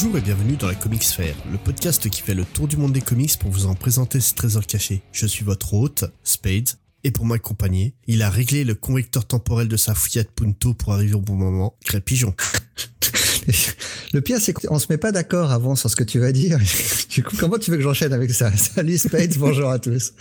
Bonjour 0.00 0.16
et 0.16 0.20
bienvenue 0.20 0.54
dans 0.54 0.68
la 0.68 0.76
Comics 0.76 1.02
Fair, 1.02 1.34
le 1.50 1.58
podcast 1.58 2.08
qui 2.08 2.22
fait 2.22 2.34
le 2.34 2.44
tour 2.44 2.68
du 2.68 2.76
monde 2.76 2.92
des 2.92 3.00
comics 3.00 3.36
pour 3.36 3.50
vous 3.50 3.66
en 3.66 3.74
présenter 3.74 4.20
ses 4.20 4.36
trésors 4.36 4.64
cachés. 4.64 5.02
Je 5.10 5.26
suis 5.26 5.44
votre 5.44 5.74
hôte, 5.74 6.04
Spade, 6.22 6.68
et 7.02 7.10
pour 7.10 7.26
m'accompagner, 7.26 7.94
il 8.06 8.22
a 8.22 8.30
réglé 8.30 8.62
le 8.62 8.76
convecteur 8.76 9.24
temporel 9.24 9.66
de 9.66 9.76
sa 9.76 9.96
Fiat 9.96 10.22
Punto 10.36 10.72
pour 10.72 10.92
arriver 10.92 11.14
au 11.14 11.20
bon 11.20 11.34
moment, 11.34 11.74
Crépigeon. 11.84 12.32
Le 14.12 14.20
pire, 14.20 14.38
c'est 14.40 14.52
qu'on 14.52 14.78
se 14.78 14.86
met 14.90 14.98
pas 14.98 15.12
d'accord 15.12 15.52
avant 15.52 15.74
sur 15.74 15.90
ce 15.90 15.96
que 15.96 16.04
tu 16.04 16.18
vas 16.18 16.32
dire. 16.32 16.58
Du 17.08 17.24
coup, 17.24 17.36
comment 17.36 17.58
tu 17.58 17.70
veux 17.70 17.78
que 17.78 17.82
j'enchaîne 17.82 18.12
avec 18.12 18.30
ça? 18.30 18.54
Salut 18.56 18.98
Spade, 18.98 19.34
bonjour 19.38 19.70
à 19.70 19.78
tous. 19.78 20.12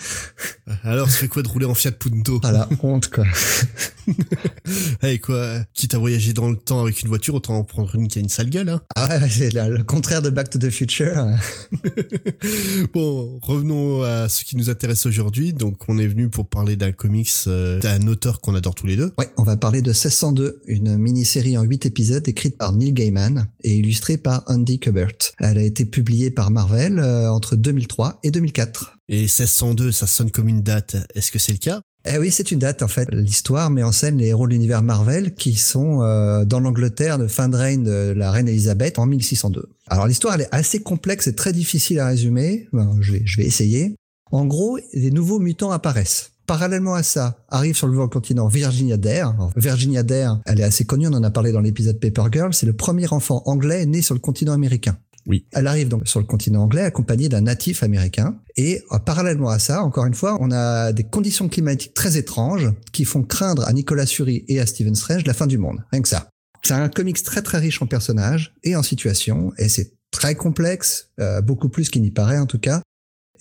Alors, 0.84 1.10
ça 1.10 1.18
fait 1.18 1.28
quoi 1.28 1.44
de 1.44 1.48
rouler 1.48 1.66
en 1.66 1.76
Fiat 1.76 1.92
Punto? 1.92 2.40
Ah 2.44 2.52
la 2.52 2.70
honte, 2.82 3.10
quoi. 3.10 3.26
hey, 5.04 5.20
quoi, 5.20 5.60
quitte 5.74 5.94
à 5.94 5.98
voyager 5.98 6.34
dans 6.34 6.50
le 6.50 6.56
temps 6.56 6.82
avec 6.82 7.02
une 7.02 7.10
voiture, 7.10 7.36
autant 7.36 7.58
en 7.58 7.64
prendre 7.64 7.94
une 7.94 8.08
qui 8.08 8.18
a 8.18 8.22
une 8.22 8.30
sale 8.30 8.50
gueule, 8.50 8.70
hein 8.70 8.82
Ah 8.96 9.08
ouais, 9.10 9.30
c'est 9.30 9.54
le 9.54 9.84
contraire 9.84 10.22
de 10.22 10.30
Back 10.30 10.50
to 10.50 10.58
the 10.58 10.70
Future. 10.70 11.28
bon, 12.94 13.38
revenons 13.44 14.02
à 14.02 14.30
ce 14.30 14.44
qui 14.46 14.56
nous 14.56 14.70
intéresse 14.70 15.06
aujourd'hui. 15.06 15.54
Donc, 15.54 15.90
on 15.90 15.98
est 16.00 16.08
venu 16.08 16.30
pour 16.30 16.48
parler 16.48 16.78
d'un 16.78 16.94
comics 16.94 17.30
euh, 17.48 17.80
d'un 17.80 18.08
auteur 18.08 18.40
qu'on 18.40 18.56
adore 18.56 18.74
tous 18.74 18.88
les 18.88 18.96
deux. 18.96 19.14
Ouais, 19.20 19.30
on 19.36 19.44
va 19.44 19.58
parler 19.58 19.82
de 19.82 19.90
1602, 19.90 20.62
une 20.66 20.98
mini-série 20.98 21.58
en 21.58 21.64
8 21.64 21.86
épisodes 21.86 22.28
écrite 22.28 22.58
par 22.58 22.72
Neil 22.72 22.94
Gaiman 22.94 23.17
et 23.64 23.76
illustrée 23.76 24.18
par 24.18 24.44
Andy 24.48 24.80
Kubert. 24.80 25.34
Elle 25.40 25.58
a 25.58 25.64
été 25.64 25.86
publiée 25.86 26.32
par 26.32 26.52
Marvel 26.52 27.00
euh, 27.00 27.32
entre 27.32 27.56
2003 27.56 28.20
et 28.24 28.32
2004. 28.32 28.98
Et 29.10 29.22
1602, 29.22 29.92
ça 29.92 30.08
sonne 30.08 30.32
comme 30.32 30.48
une 30.48 30.62
date. 30.62 30.98
Est-ce 31.16 31.32
que 31.32 31.40
c'est 31.40 31.54
le 31.54 31.58
cas? 31.58 31.82
Eh 32.10 32.18
oui, 32.18 32.32
c'est 32.32 32.52
une 32.52 32.60
date 32.60 32.84
en 32.84 32.88
fait. 32.88 33.10
L'histoire 33.12 33.70
met 33.70 33.84
en 33.84 33.92
scène 33.92 34.18
les 34.18 34.28
héros 34.28 34.48
de 34.48 34.54
l'univers 34.54 34.82
Marvel 34.82 35.34
qui 35.36 35.56
sont 35.56 36.02
euh, 36.02 36.46
dans 36.46 36.60
l'Angleterre 36.60 37.18
de 37.18 37.28
fin 37.28 37.50
de 37.50 37.58
règne 37.58 37.84
de 37.84 38.14
la 38.16 38.32
reine 38.32 38.48
Elisabeth 38.48 38.98
en 38.98 39.06
1602. 39.06 39.70
Alors 39.88 40.08
l'histoire 40.08 40.36
elle 40.36 40.42
est 40.42 40.56
assez 40.56 40.80
complexe 40.80 41.28
et 41.28 41.36
très 41.36 41.52
difficile 41.52 42.00
à 42.00 42.08
résumer. 42.08 42.68
Bon, 42.72 43.02
je 43.02 43.14
vais, 43.14 43.22
je 43.26 43.42
vais 43.42 43.46
essayer. 43.46 43.96
En 44.32 44.46
gros, 44.46 44.80
des 44.94 45.12
nouveaux 45.12 45.40
mutants 45.40 45.72
apparaissent. 45.72 46.32
Parallèlement 46.48 46.94
à 46.94 47.04
ça, 47.04 47.44
arrive 47.50 47.76
sur 47.76 47.88
le 47.88 47.94
nouveau 47.94 48.08
continent 48.08 48.48
Virginia 48.48 48.96
Dare. 48.96 49.34
Alors, 49.34 49.52
Virginia 49.58 50.02
Dare, 50.02 50.40
elle 50.46 50.62
est 50.62 50.64
assez 50.64 50.86
connue, 50.86 51.08
on 51.08 51.14
en 51.14 51.24
a 51.24 51.30
parlé 51.30 51.52
dans 51.52 51.60
l'épisode 51.60 52.00
Paper 52.00 52.24
Girl, 52.32 52.54
c'est 52.54 52.66
le 52.66 52.72
premier 52.72 53.12
enfant 53.12 53.44
anglais 53.46 53.86
né 53.86 54.02
sur 54.02 54.16
le 54.16 54.22
continent 54.22 54.54
américain. 54.54 54.98
Oui. 55.26 55.46
Elle 55.52 55.68
arrive 55.68 55.90
donc 55.90 56.08
sur 56.08 56.22
le 56.22 56.26
continent 56.26 56.64
anglais 56.64 56.84
accompagnée 56.84 57.28
d'un 57.28 57.42
natif 57.42 57.84
américain. 57.84 58.40
Et 58.56 58.82
euh, 58.94 59.00
parallèlement 59.00 59.50
à 59.50 59.60
ça, 59.60 59.84
encore 59.84 60.06
une 60.06 60.14
fois, 60.14 60.38
on 60.40 60.52
a 60.52 60.94
des 60.94 61.04
conditions 61.04 61.50
climatiques 61.50 61.94
très 61.94 62.16
étranges 62.16 62.72
qui 62.94 63.04
font 63.04 63.24
craindre 63.24 63.68
à 63.68 63.74
Nicolas 63.74 64.06
Fury 64.06 64.46
et 64.48 64.62
à 64.62 64.66
Stephen 64.66 64.96
Strange 64.96 65.26
la 65.26 65.34
fin 65.34 65.48
du 65.48 65.58
monde. 65.58 65.84
Rien 65.92 66.02
que 66.02 66.08
ça. 66.08 66.30
C'est 66.64 66.74
un 66.74 66.88
comics 66.88 67.22
très 67.22 67.42
très 67.42 67.58
riche 67.58 67.82
en 67.82 67.88
personnages 67.88 68.56
et 68.64 68.78
en 68.78 68.84
situations, 68.84 69.52
et 69.58 69.68
c'est 69.68 69.98
très 70.12 70.36
complexe, 70.36 71.10
euh, 71.20 71.42
beaucoup 71.42 71.70
plus 71.70 71.90
qu'il 71.90 72.02
n'y 72.02 72.12
paraît 72.12 72.40
en 72.40 72.46
tout 72.46 72.60
cas. 72.60 72.82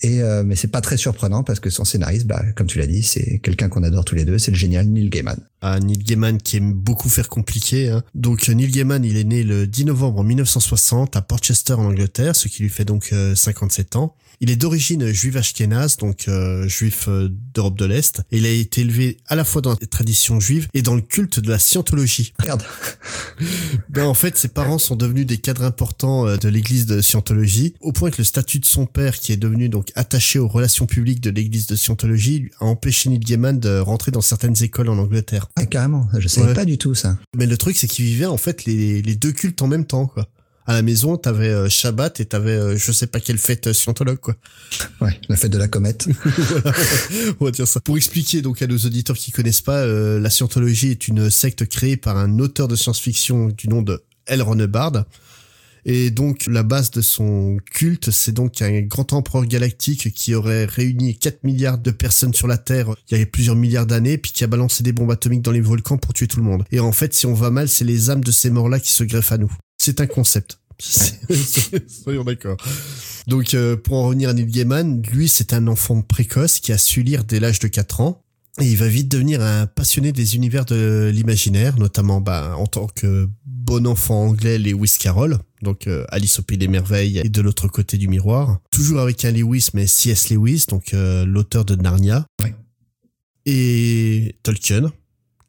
Et 0.01 0.21
euh, 0.21 0.43
mais 0.45 0.55
c'est 0.55 0.67
pas 0.67 0.81
très 0.81 0.97
surprenant 0.97 1.43
parce 1.43 1.59
que 1.59 1.69
son 1.69 1.85
scénariste, 1.85 2.27
bah, 2.27 2.43
comme 2.55 2.67
tu 2.67 2.77
l'as 2.79 2.87
dit, 2.87 3.03
c'est 3.03 3.39
quelqu'un 3.39 3.69
qu'on 3.69 3.83
adore 3.83 4.05
tous 4.05 4.15
les 4.15 4.25
deux, 4.25 4.37
c'est 4.37 4.51
le 4.51 4.57
génial 4.57 4.87
Neil 4.87 5.09
Gaiman. 5.09 5.37
Ah, 5.61 5.79
Neil 5.79 5.97
Gaiman 5.97 6.37
qui 6.37 6.57
aime 6.57 6.73
beaucoup 6.73 7.09
faire 7.09 7.29
compliqué. 7.29 7.89
Hein. 7.89 8.03
Donc 8.13 8.47
Neil 8.47 8.69
Gaiman, 8.69 9.03
il 9.03 9.17
est 9.17 9.23
né 9.23 9.43
le 9.43 9.65
10 9.65 9.85
novembre 9.85 10.23
1960 10.23 11.15
à 11.15 11.21
Portchester 11.21 11.73
en 11.73 11.85
Angleterre, 11.85 12.35
ce 12.35 12.47
qui 12.47 12.63
lui 12.63 12.69
fait 12.69 12.85
donc 12.85 13.09
euh, 13.13 13.35
57 13.35 13.95
ans. 13.95 14.15
Il 14.39 14.51
est 14.51 14.55
d'origine 14.55 15.11
juive 15.11 15.37
ashkénaze, 15.37 15.97
donc 15.97 16.27
euh, 16.27 16.67
juif 16.67 17.05
euh, 17.07 17.29
d'Europe 17.53 17.77
de 17.77 17.85
l'Est. 17.85 18.21
Et 18.31 18.37
il 18.37 18.45
a 18.45 18.49
été 18.51 18.81
élevé 18.81 19.17
à 19.27 19.35
la 19.35 19.43
fois 19.43 19.61
dans 19.61 19.71
la 19.71 19.87
tradition 19.87 20.39
juive 20.39 20.67
et 20.73 20.81
dans 20.81 20.93
le 20.95 21.01
culte 21.01 21.39
de 21.39 21.49
la 21.49 21.59
scientologie. 21.59 22.33
Regarde. 22.39 22.63
Ben, 23.89 24.05
en 24.05 24.13
fait, 24.13 24.37
ses 24.37 24.47
parents 24.47 24.77
sont 24.79 24.95
devenus 24.95 25.25
des 25.25 25.37
cadres 25.37 25.63
importants 25.63 26.27
euh, 26.27 26.37
de 26.37 26.49
l'église 26.49 26.85
de 26.87 27.01
Scientologie, 27.01 27.73
au 27.81 27.91
point 27.91 28.09
que 28.11 28.17
le 28.19 28.23
statut 28.23 28.59
de 28.59 28.65
son 28.65 28.85
père, 28.85 29.15
qui 29.19 29.31
est 29.31 29.37
devenu 29.37 29.69
donc 29.69 29.91
attaché 29.95 30.39
aux 30.39 30.47
relations 30.47 30.85
publiques 30.87 31.21
de 31.21 31.29
l'église 31.29 31.67
de 31.67 31.75
Scientologie, 31.75 32.39
lui 32.39 32.51
a 32.59 32.65
empêché 32.65 33.09
Neil 33.09 33.19
Gaiman 33.19 33.59
de 33.59 33.79
rentrer 33.79 34.11
dans 34.11 34.21
certaines 34.21 34.61
écoles 34.63 34.89
en 34.89 34.97
Angleterre. 34.97 35.47
Ah, 35.55 35.65
carrément, 35.65 36.07
je 36.17 36.27
savais 36.27 36.47
Ouais. 36.49 36.53
pas 36.53 36.65
du 36.65 36.77
tout 36.77 36.95
ça. 36.95 37.17
Mais 37.35 37.45
le 37.45 37.57
truc, 37.57 37.75
c'est 37.77 37.87
qu'il 37.87 38.05
vivait 38.05 38.25
en 38.25 38.37
fait 38.37 38.65
les, 38.65 39.01
les 39.01 39.15
deux 39.15 39.31
cultes 39.31 39.61
en 39.61 39.67
même 39.67 39.85
temps, 39.85 40.07
quoi. 40.07 40.27
À 40.69 40.73
la 40.73 40.81
maison, 40.81 41.15
t'avais 41.15 41.47
euh, 41.47 41.69
Shabbat 41.69 42.19
et 42.19 42.25
t'avais 42.25 42.51
euh, 42.51 42.77
je 42.77 42.91
sais 42.91 43.07
pas 43.07 43.21
quelle 43.21 43.37
fête 43.37 43.67
euh, 43.67 43.73
scientologue, 43.73 44.19
quoi. 44.19 44.35
Ouais, 45.01 45.17
la 45.29 45.37
fête 45.37 45.51
de 45.51 45.57
la 45.57 45.69
comète. 45.69 46.09
Voilà, 46.25 46.77
on 47.39 47.45
va 47.45 47.51
dire 47.51 47.67
ça. 47.67 47.79
Pour 47.79 47.95
expliquer 47.95 48.41
donc 48.41 48.61
à 48.61 48.67
nos 48.67 48.77
auditeurs 48.77 49.15
qui 49.15 49.31
connaissent 49.31 49.61
pas, 49.61 49.77
euh, 49.77 50.19
la 50.19 50.29
scientologie 50.29 50.89
est 50.91 51.07
une 51.07 51.29
secte 51.29 51.65
créée 51.67 51.95
par 51.95 52.17
un 52.17 52.39
auteur 52.39 52.67
de 52.67 52.75
science-fiction 52.75 53.47
du 53.47 53.69
nom 53.69 53.81
de 53.81 54.03
L. 54.25 54.41
Ron 54.41 54.59
Hubbard. 54.59 55.05
Et 55.85 56.11
donc 56.11 56.47
la 56.47 56.63
base 56.63 56.91
de 56.91 56.99
son 56.99 57.59
culte, 57.71 58.11
c'est 58.11 58.33
donc 58.33 58.61
un 58.61 58.81
grand 58.81 59.13
empereur 59.13 59.45
galactique 59.45 60.13
qui 60.13 60.35
aurait 60.35 60.65
réuni 60.65 61.15
4 61.17 61.45
milliards 61.45 61.77
de 61.77 61.91
personnes 61.91 62.33
sur 62.33 62.47
la 62.47 62.57
Terre 62.57 62.93
il 63.09 63.17
y 63.17 63.21
a 63.21 63.25
plusieurs 63.25 63.55
milliards 63.55 63.85
d'années, 63.85 64.17
puis 64.17 64.33
qui 64.33 64.43
a 64.43 64.47
balancé 64.47 64.83
des 64.83 64.91
bombes 64.91 65.11
atomiques 65.11 65.43
dans 65.43 65.53
les 65.53 65.61
volcans 65.61 65.97
pour 65.97 66.13
tuer 66.13 66.27
tout 66.27 66.41
le 66.41 66.43
monde. 66.43 66.65
Et 66.73 66.81
en 66.81 66.91
fait, 66.91 67.13
si 67.13 67.25
on 67.25 67.33
va 67.33 67.51
mal, 67.51 67.69
c'est 67.69 67.85
les 67.85 68.09
âmes 68.09 68.23
de 68.23 68.31
ces 68.31 68.49
morts-là 68.49 68.81
qui 68.81 68.91
se 68.91 69.05
greffent 69.05 69.31
à 69.31 69.37
nous. 69.37 69.53
C'est 69.77 70.01
un 70.01 70.07
concept. 70.07 70.59
Soyons 71.87 72.23
d'accord. 72.23 72.57
Donc 73.27 73.53
euh, 73.53 73.75
pour 73.75 73.97
en 73.97 74.07
revenir 74.07 74.29
à 74.29 74.33
Neil 74.33 74.45
Gaiman, 74.45 75.01
lui 75.11 75.27
c'est 75.27 75.53
un 75.53 75.67
enfant 75.67 76.01
précoce 76.01 76.59
qui 76.59 76.71
a 76.71 76.77
su 76.77 77.01
lire 77.01 77.23
dès 77.23 77.39
l'âge 77.39 77.59
de 77.59 77.67
4 77.67 78.01
ans. 78.01 78.21
Et 78.59 78.65
il 78.65 78.77
va 78.77 78.87
vite 78.87 79.07
devenir 79.07 79.41
un 79.41 79.67
passionné 79.67 80.11
des 80.11 80.35
univers 80.35 80.65
de 80.65 81.11
l'imaginaire, 81.13 81.77
notamment 81.77 82.21
bah, 82.21 82.55
en 82.57 82.65
tant 82.65 82.87
que 82.87 83.29
bon 83.45 83.85
enfant 83.85 84.23
anglais 84.23 84.57
Lewis 84.57 84.95
Carroll, 84.99 85.37
donc 85.61 85.85
euh, 85.85 86.05
Alice 86.09 86.39
au 86.39 86.41
Pays 86.41 86.57
des 86.57 86.67
Merveilles 86.67 87.19
et 87.19 87.29
de 87.29 87.41
l'autre 87.41 87.67
côté 87.67 87.97
du 87.97 88.07
miroir. 88.07 88.59
Toujours 88.71 88.99
avec 88.99 89.23
un 89.25 89.31
Lewis, 89.31 89.69
mais 89.75 89.85
C.S. 89.85 90.31
Lewis, 90.31 90.65
donc 90.67 90.95
euh, 90.95 91.23
l'auteur 91.25 91.65
de 91.65 91.75
Narnia. 91.75 92.25
Ouais. 92.41 92.55
Et 93.45 94.35
Tolkien, 94.41 94.91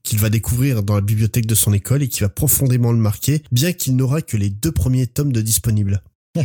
qu'il 0.02 0.18
va 0.18 0.30
découvrir 0.30 0.82
dans 0.82 0.94
la 0.94 1.00
bibliothèque 1.00 1.46
de 1.46 1.54
son 1.54 1.72
école 1.72 2.02
et 2.02 2.08
qui 2.08 2.20
va 2.20 2.28
profondément 2.28 2.92
le 2.92 2.98
marquer, 2.98 3.42
bien 3.52 3.72
qu'il 3.72 3.96
n'aura 3.96 4.22
que 4.22 4.36
les 4.36 4.50
deux 4.50 4.72
premiers 4.72 5.06
tomes 5.06 5.32
de 5.32 5.40
disponibles. 5.40 6.02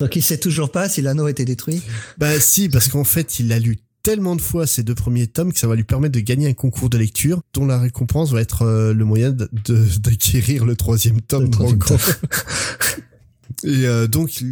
Donc 0.00 0.14
il 0.14 0.22
sait 0.22 0.38
toujours 0.38 0.70
pas 0.70 0.88
si 0.88 1.00
l'anneau 1.00 1.26
a 1.26 1.30
été 1.30 1.44
détruit. 1.44 1.82
Bah 2.18 2.38
si, 2.38 2.68
parce 2.68 2.88
qu'en 2.88 3.04
fait, 3.04 3.40
il 3.40 3.50
a 3.52 3.58
lu 3.58 3.78
tellement 4.02 4.36
de 4.36 4.40
fois 4.40 4.66
ces 4.66 4.82
deux 4.82 4.94
premiers 4.94 5.26
tomes 5.26 5.52
que 5.52 5.58
ça 5.58 5.66
va 5.66 5.74
lui 5.74 5.84
permettre 5.84 6.14
de 6.14 6.20
gagner 6.20 6.46
un 6.48 6.52
concours 6.52 6.90
de 6.90 6.98
lecture 6.98 7.40
dont 7.54 7.66
la 7.66 7.80
récompense 7.80 8.30
va 8.30 8.40
être 8.40 8.62
euh, 8.62 8.92
le 8.92 9.04
moyen 9.04 9.32
d'acquérir 9.98 10.64
le 10.64 10.76
troisième 10.76 11.20
tome. 11.22 11.44
Le 11.44 11.50
troisième. 11.50 11.80
Et 13.64 13.86
euh, 13.86 14.06
donc, 14.06 14.44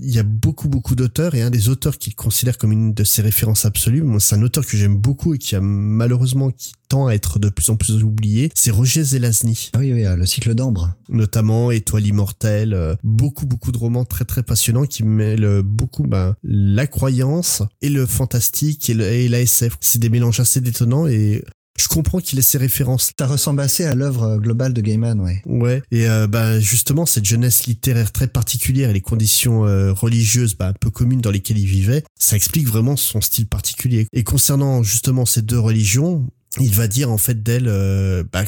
il 0.00 0.14
y 0.14 0.18
a 0.18 0.22
beaucoup, 0.22 0.68
beaucoup 0.68 0.94
d'auteurs 0.94 1.34
et 1.34 1.42
un 1.42 1.50
des 1.50 1.68
auteurs 1.68 1.98
qu'il 1.98 2.14
considère 2.14 2.58
comme 2.58 2.72
une 2.72 2.94
de 2.94 3.04
ses 3.04 3.22
références 3.22 3.64
absolues, 3.64 4.02
moi 4.02 4.20
c'est 4.20 4.34
un 4.34 4.42
auteur 4.42 4.64
que 4.66 4.76
j'aime 4.76 4.96
beaucoup 4.96 5.34
et 5.34 5.38
qui 5.38 5.56
a 5.56 5.60
malheureusement 5.60 6.50
qui 6.50 6.72
tend 6.88 7.08
à 7.08 7.14
être 7.14 7.38
de 7.38 7.48
plus 7.48 7.68
en 7.70 7.76
plus 7.76 8.02
oublié, 8.02 8.50
c'est 8.54 8.70
Roger 8.70 9.02
Zelazny 9.02 9.70
Ah 9.74 9.78
oui, 9.78 9.92
oui, 9.92 10.04
euh, 10.04 10.16
le 10.16 10.24
cycle 10.26 10.54
d'ambre. 10.54 10.94
notamment 11.08 11.70
Étoile 11.70 12.06
immortelle, 12.06 12.74
euh, 12.74 12.94
beaucoup 13.02 13.46
beaucoup 13.46 13.72
de 13.72 13.78
romans 13.78 14.04
très 14.04 14.24
très 14.24 14.42
passionnants 14.42 14.86
qui 14.86 15.02
mêlent 15.02 15.62
beaucoup 15.62 16.04
ben, 16.04 16.36
la 16.44 16.86
croyance 16.86 17.62
et 17.82 17.88
le 17.88 18.06
fantastique 18.06 18.88
et, 18.88 18.94
le, 18.94 19.04
et 19.04 19.28
la 19.28 19.40
SF. 19.40 19.76
C'est 19.80 19.98
des 19.98 20.10
mélanges 20.10 20.40
assez 20.40 20.60
détonnants 20.60 21.08
et 21.08 21.44
je 21.78 21.88
comprends 21.88 22.20
qu'il 22.20 22.38
ait 22.38 22.42
ses 22.42 22.58
références. 22.58 23.10
Ça 23.18 23.26
ressemble 23.26 23.60
assez 23.60 23.84
à 23.84 23.94
l'œuvre 23.94 24.38
globale 24.38 24.72
de 24.72 24.80
Gaiman, 24.80 25.20
ouais. 25.20 25.42
Ouais. 25.46 25.82
Et 25.90 26.08
euh, 26.08 26.26
bah, 26.26 26.58
justement 26.60 27.06
cette 27.06 27.24
jeunesse 27.24 27.66
littéraire 27.66 28.12
très 28.12 28.26
particulière 28.26 28.90
et 28.90 28.92
les 28.92 29.00
conditions 29.00 29.66
euh, 29.66 29.92
religieuses 29.92 30.56
bah, 30.56 30.68
un 30.68 30.72
peu 30.72 30.90
communes 30.90 31.20
dans 31.20 31.30
lesquelles 31.30 31.58
il 31.58 31.66
vivait, 31.66 32.02
ça 32.18 32.36
explique 32.36 32.66
vraiment 32.66 32.96
son 32.96 33.20
style 33.20 33.46
particulier. 33.46 34.06
Et 34.12 34.24
concernant 34.24 34.82
justement 34.82 35.26
ces 35.26 35.42
deux 35.42 35.58
religions, 35.58 36.26
il 36.60 36.72
va 36.72 36.88
dire 36.88 37.10
en 37.10 37.18
fait 37.18 37.42
d'elle 37.42 37.68
euh, 37.68 38.24
bah, 38.32 38.44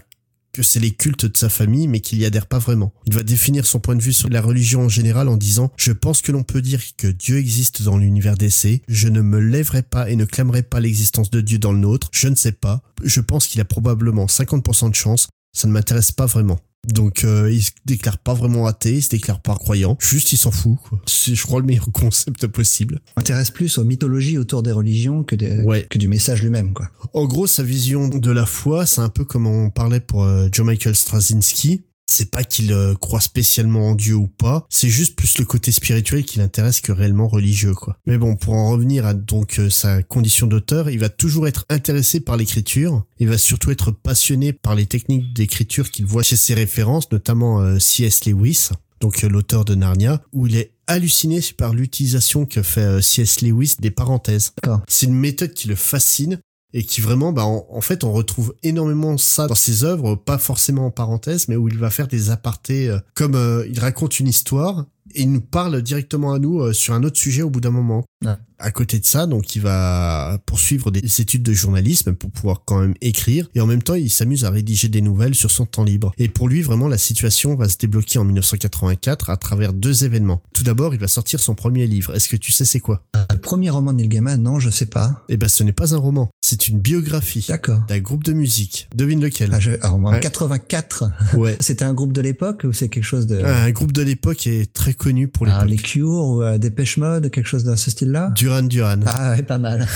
que 0.59 0.65
c'est 0.65 0.81
les 0.81 0.91
cultes 0.91 1.27
de 1.27 1.37
sa 1.37 1.49
famille, 1.49 1.87
mais 1.87 2.01
qu'il 2.01 2.19
y 2.19 2.25
adhère 2.25 2.47
pas 2.47 2.59
vraiment. 2.59 2.93
Il 3.07 3.15
va 3.15 3.23
définir 3.23 3.65
son 3.65 3.79
point 3.79 3.95
de 3.95 4.03
vue 4.03 4.13
sur 4.13 4.29
la 4.29 4.43
religion 4.43 4.87
en 4.87 4.89
général 4.89 5.29
en 5.29 5.37
disant 5.37 5.71
Je 5.77 5.93
pense 5.93 6.21
que 6.21 6.33
l'on 6.33 6.43
peut 6.43 6.61
dire 6.61 6.83
que 6.97 7.07
Dieu 7.07 7.39
existe 7.39 7.83
dans 7.83 7.97
l'univers 7.97 8.37
d'essai. 8.37 8.83
Je 8.89 9.07
ne 9.07 9.21
me 9.21 9.39
lèverai 9.39 9.83
pas 9.83 10.11
et 10.11 10.17
ne 10.17 10.25
clamerai 10.25 10.65
pas 10.65 10.81
l'existence 10.81 11.31
de 11.31 11.41
Dieu 11.41 11.61
dans 11.61 11.71
le 11.71 11.79
nôtre. 11.79 12.09
Je 12.11 12.27
ne 12.27 12.35
sais 12.35 12.51
pas. 12.51 12.83
Je 13.05 13.21
pense 13.21 13.47
qu'il 13.47 13.61
a 13.61 13.65
probablement 13.65 14.27
50% 14.27 14.91
de 14.91 14.97
chance. 14.97 15.29
Ça 15.53 15.69
ne 15.69 15.73
m'intéresse 15.73 16.11
pas 16.11 16.27
vraiment. 16.27 16.59
Donc 16.88 17.25
euh, 17.25 17.50
il 17.52 17.62
se 17.62 17.70
déclare 17.87 18.19
pas 18.19 18.35
vraiment 18.35 18.67
athée, 18.67 18.94
il 18.96 19.02
se 19.02 19.08
déclare 19.11 19.40
pas 19.40 19.55
croyant, 19.55 19.96
juste 20.00 20.32
il 20.32 20.37
s'en 20.37 20.50
fout. 20.50 20.76
quoi. 20.88 21.00
C'est 21.06 21.35
je 21.35 21.43
crois 21.43 21.61
le 21.61 21.67
meilleur 21.67 21.88
concept 21.93 22.46
possible. 22.46 23.00
M'intéresse 23.17 23.50
plus 23.50 23.79
aux 23.79 23.85
mythologies 23.85 24.38
autour 24.38 24.62
des 24.62 24.73
religions 24.73 25.23
que, 25.25 25.37
des- 25.37 25.61
Ouais. 25.62 25.87
que 25.88 25.99
du 25.99 26.08
message 26.08 26.43
lui-même, 26.43 26.73
quoi. 26.73 26.88
En 27.14 27.26
gros, 27.26 27.46
sa 27.46 27.62
vision 27.62 28.08
de 28.08 28.31
la 28.31 28.46
foi, 28.46 28.87
c'est 28.87 29.00
un 29.00 29.08
peu 29.08 29.25
comme 29.25 29.46
on 29.46 29.70
parlait 29.70 30.00
pour 30.00 30.25
euh, 30.25 30.49
John 30.52 30.67
Michael 30.67 30.94
Straczynski. 30.94 31.82
C'est 32.11 32.31
pas 32.31 32.43
qu'il 32.43 32.73
euh, 32.73 32.95
croit 32.95 33.21
spécialement 33.21 33.91
en 33.91 33.95
Dieu 33.95 34.15
ou 34.15 34.29
pas, 34.29 34.67
c'est 34.71 34.89
juste 34.89 35.15
plus 35.15 35.39
le 35.39 35.45
côté 35.45 35.73
spirituel 35.73 36.25
qui 36.25 36.39
l'intéresse 36.39 36.81
que 36.81 36.91
réellement 36.91 37.29
religieux, 37.29 37.75
quoi. 37.75 37.99
Mais 38.07 38.17
bon, 38.17 38.35
pour 38.35 38.55
en 38.55 38.71
revenir 38.71 39.05
à 39.05 39.13
donc 39.13 39.59
euh, 39.59 39.69
sa 39.69 40.03
condition 40.03 40.47
d'auteur, 40.47 40.89
il 40.89 40.99
va 40.99 41.11
toujours 41.11 41.47
être 41.47 41.67
intéressé 41.69 42.21
par 42.21 42.39
l'écriture. 42.39 43.05
Il 43.19 43.29
va 43.29 43.37
surtout 43.37 43.71
être 43.71 43.91
passionné 43.91 44.55
par 44.55 44.75
les 44.75 44.87
techniques 44.87 45.35
d'écriture 45.35 45.91
qu'il 45.91 46.07
voit 46.07 46.23
chez 46.23 46.37
ses 46.37 46.55
références, 46.55 47.13
notamment 47.13 47.61
euh, 47.61 47.79
C.S. 47.79 48.25
Lewis. 48.25 48.71
donc 49.01 49.21
l'auteur 49.21 49.67
de 49.67 49.75
Narnia, 49.75 50.23
où 50.33 50.47
il 50.47 50.57
est 50.57 50.73
halluciné 50.87 51.41
par 51.59 51.75
l'utilisation 51.75 52.47
que 52.47 52.63
fait 52.63 53.03
C.S. 53.03 53.43
Lewis 53.43 53.77
des 53.79 53.91
parenthèses. 53.91 54.55
C'est 54.89 55.07
une 55.07 55.15
méthode 55.15 55.53
qui 55.53 55.69
le 55.69 55.75
fascine 55.75 56.41
et 56.75 56.85
qui 56.85 57.00
vraiment, 57.00 57.32
bah, 57.32 57.44
en, 57.44 57.81
fait, 57.81 58.05
on 58.05 58.12
retrouve 58.12 58.55
énormément 58.62 59.17
ça 59.17 59.47
dans 59.47 59.55
ses 59.55 59.85
œuvres, 59.85 60.17
pas 60.17 60.38
forcément 60.38 60.87
en 60.87 60.91
parenthèse, 60.91 61.49
mais 61.49 61.56
où 61.56 61.69
il 61.69 61.79
va 61.79 61.91
faire 61.91 62.09
des 62.09 62.31
apartés, 62.31 62.88
euh, 62.88 62.99
comme 63.15 63.35
euh, 63.35 63.67
il 63.69 63.81
raconte 63.81 64.20
une 64.20 64.29
histoire 64.29 64.85
et 65.15 65.23
il 65.23 65.33
nous 65.33 65.41
parle 65.41 65.83
directement 65.83 66.33
à 66.33 66.39
nous 66.39 66.61
euh, 66.61 66.73
sur 66.73 66.95
un 66.95 67.03
autre 67.05 67.19
sujet 67.19 67.43
au 67.43 67.51
bout 67.51 67.61
d'un 67.61 67.71
moment. 67.71 68.05
Ouais. 68.25 68.33
À 68.61 68.73
côté 68.73 68.99
de 68.99 69.07
ça, 69.07 69.27
donc 69.27 69.55
il 69.55 69.63
va 69.63 70.39
poursuivre 70.45 70.91
des 70.91 71.21
études 71.21 71.45
de 71.45 71.53
journalisme 71.53 72.13
pour 72.15 72.31
pouvoir 72.33 72.63
quand 72.65 72.81
même 72.81 72.95
écrire 73.01 73.49
et 73.55 73.61
en 73.61 73.67
même 73.67 73.83
temps 73.85 73.95
il 73.95 74.11
s'amuse 74.11 74.45
à 74.45 74.51
rédiger 74.51 74.89
des 74.89 75.01
nouvelles 75.01 75.37
sur 75.37 75.53
son 75.53 75.65
temps 75.65 75.85
libre. 75.85 76.11
Et 76.19 76.29
pour 76.29 76.49
lui 76.49 76.61
vraiment 76.63 76.89
la 76.89 76.99
situation 76.99 77.55
va 77.55 77.69
se 77.69 77.79
débloquer 77.79 78.19
en 78.19 78.25
1984 78.25 79.31
à 79.31 79.37
travers 79.37 79.73
deux 79.73 80.05
événements. 80.05 80.43
Tout 80.55 80.65
d'abord 80.65 80.93
il 80.93 80.99
va 80.99 81.07
sortir 81.07 81.39
son 81.39 81.55
premier 81.55 81.87
livre. 81.87 82.17
Est-ce 82.17 82.29
que 82.29 82.35
tu 82.37 82.51
sais 82.51 82.65
c'est 82.65 82.81
quoi? 82.81 83.05
Euh, 83.15 83.21
le 83.33 83.39
premier 83.39 83.71
roman 83.71 83.93
de 83.93 83.99
Neil 83.99 84.09
Gaiman, 84.09 84.43
non, 84.43 84.59
je 84.59 84.71
sais 84.71 84.87
pas. 84.87 85.25
Eh 85.29 85.37
ben 85.37 85.49
ce 85.49 85.63
n'est 85.63 85.73
pas 85.73 85.95
un 85.95 85.99
roman, 85.99 86.29
c'est 86.41 86.67
une 86.67 86.81
biographie 86.81 87.47
D'accord. 87.49 87.83
d'un 87.89 88.01
groupe 88.01 88.25
de 88.25 88.33
musique. 88.33 88.89
Devine 88.95 89.21
lequel? 89.23 89.51
Ah, 89.53 89.61
je- 89.61 89.71
alors, 89.83 89.95
en 89.95 90.13
Ouais. 90.13 90.19
84, 90.21 91.05
Ouais. 91.35 91.57
c'était 91.61 91.85
un 91.85 91.95
groupe 91.95 92.13
de 92.13 92.21
l'époque 92.23 92.65
ou 92.65 92.73
c'est 92.73 92.89
quelque 92.89 93.05
chose 93.05 93.29
de... 93.29 93.41
Un 93.45 93.71
groupe 93.71 93.93
de 93.93 94.03
l'époque 94.03 94.49
est 94.49 94.73
très 94.73 94.95
connu 94.99 95.29
pour 95.29 95.47
Ah, 95.49 95.65
les 95.65 95.71
l'époque. 95.73 95.87
Cure 95.87 96.09
ou 96.11 96.43
euh, 96.43 96.59
Dépêche 96.59 96.99
Mode, 96.99 97.31
quelque 97.31 97.47
chose 97.47 97.65
de 97.65 97.75
ce 97.77 97.91
style-là? 97.91 98.31
Duran 98.35 98.62
Duran. 98.65 99.00
Ah 99.06 99.31
ouais, 99.33 99.43
pas 99.43 99.56
mal. 99.59 99.87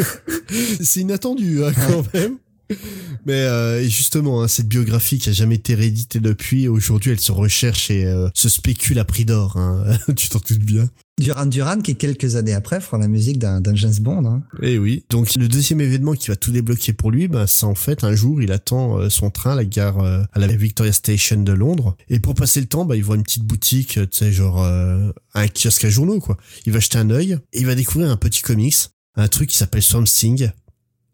C'est 0.80 1.00
inattendu 1.00 1.62
hein, 1.64 1.72
quand 1.74 2.04
même. 2.14 2.36
Mais 3.26 3.34
euh, 3.34 3.82
et 3.82 3.88
justement, 3.88 4.42
hein, 4.42 4.48
cette 4.48 4.68
biographie 4.68 5.18
qui 5.18 5.28
a 5.28 5.32
jamais 5.32 5.56
été 5.56 5.74
rééditée 5.74 6.20
depuis, 6.20 6.68
aujourd'hui 6.68 7.12
elle 7.12 7.20
se 7.20 7.32
recherche 7.32 7.90
et 7.90 8.06
euh, 8.06 8.28
se 8.34 8.48
spécule 8.48 8.98
à 8.98 9.04
prix 9.04 9.24
d'or. 9.24 9.56
Hein. 9.56 9.84
tu 10.16 10.28
t'en 10.28 10.38
doutes 10.38 10.64
bien. 10.64 10.88
Duran 11.20 11.46
Duran, 11.46 11.80
qui 11.80 11.96
quelques 11.96 12.36
années 12.36 12.54
après 12.54 12.80
fera 12.80 12.96
la 12.96 13.06
musique 13.06 13.38
d'un 13.38 13.60
James 13.74 13.94
Bond. 14.00 14.24
Hein. 14.24 14.42
Eh 14.62 14.78
oui. 14.78 15.04
Donc 15.10 15.34
le 15.34 15.48
deuxième 15.48 15.80
événement 15.82 16.14
qui 16.14 16.28
va 16.28 16.36
tout 16.36 16.50
débloquer 16.50 16.94
pour 16.94 17.10
lui, 17.10 17.28
bah, 17.28 17.46
c'est 17.46 17.66
en 17.66 17.74
fait 17.74 18.04
un 18.04 18.14
jour 18.14 18.40
il 18.40 18.50
attend 18.52 18.98
euh, 18.98 19.10
son 19.10 19.30
train 19.30 19.52
à 19.52 19.54
la 19.54 19.66
gare 19.66 20.00
euh, 20.00 20.22
à 20.32 20.38
la 20.38 20.46
Victoria 20.48 20.92
Station 20.92 21.42
de 21.42 21.52
Londres 21.52 21.94
et 22.08 22.18
pour 22.18 22.34
passer 22.34 22.60
le 22.60 22.66
temps, 22.66 22.86
bah, 22.86 22.96
il 22.96 23.04
voit 23.04 23.16
une 23.16 23.22
petite 23.22 23.44
boutique, 23.44 23.98
euh, 23.98 24.06
tu 24.06 24.18
sais 24.18 24.32
genre 24.32 24.64
euh, 24.64 25.12
un 25.34 25.46
kiosque 25.46 25.84
à 25.84 25.90
journaux 25.90 26.20
quoi. 26.20 26.38
Il 26.64 26.72
va 26.72 26.80
jeter 26.80 26.98
un 26.98 27.10
œil 27.10 27.38
et 27.52 27.60
il 27.60 27.66
va 27.66 27.74
découvrir 27.74 28.10
un 28.10 28.16
petit 28.16 28.40
comics, 28.40 28.76
un 29.14 29.28
truc 29.28 29.50
qui 29.50 29.58
s'appelle 29.58 29.82
Swamp 29.82 30.04
Thing, 30.04 30.50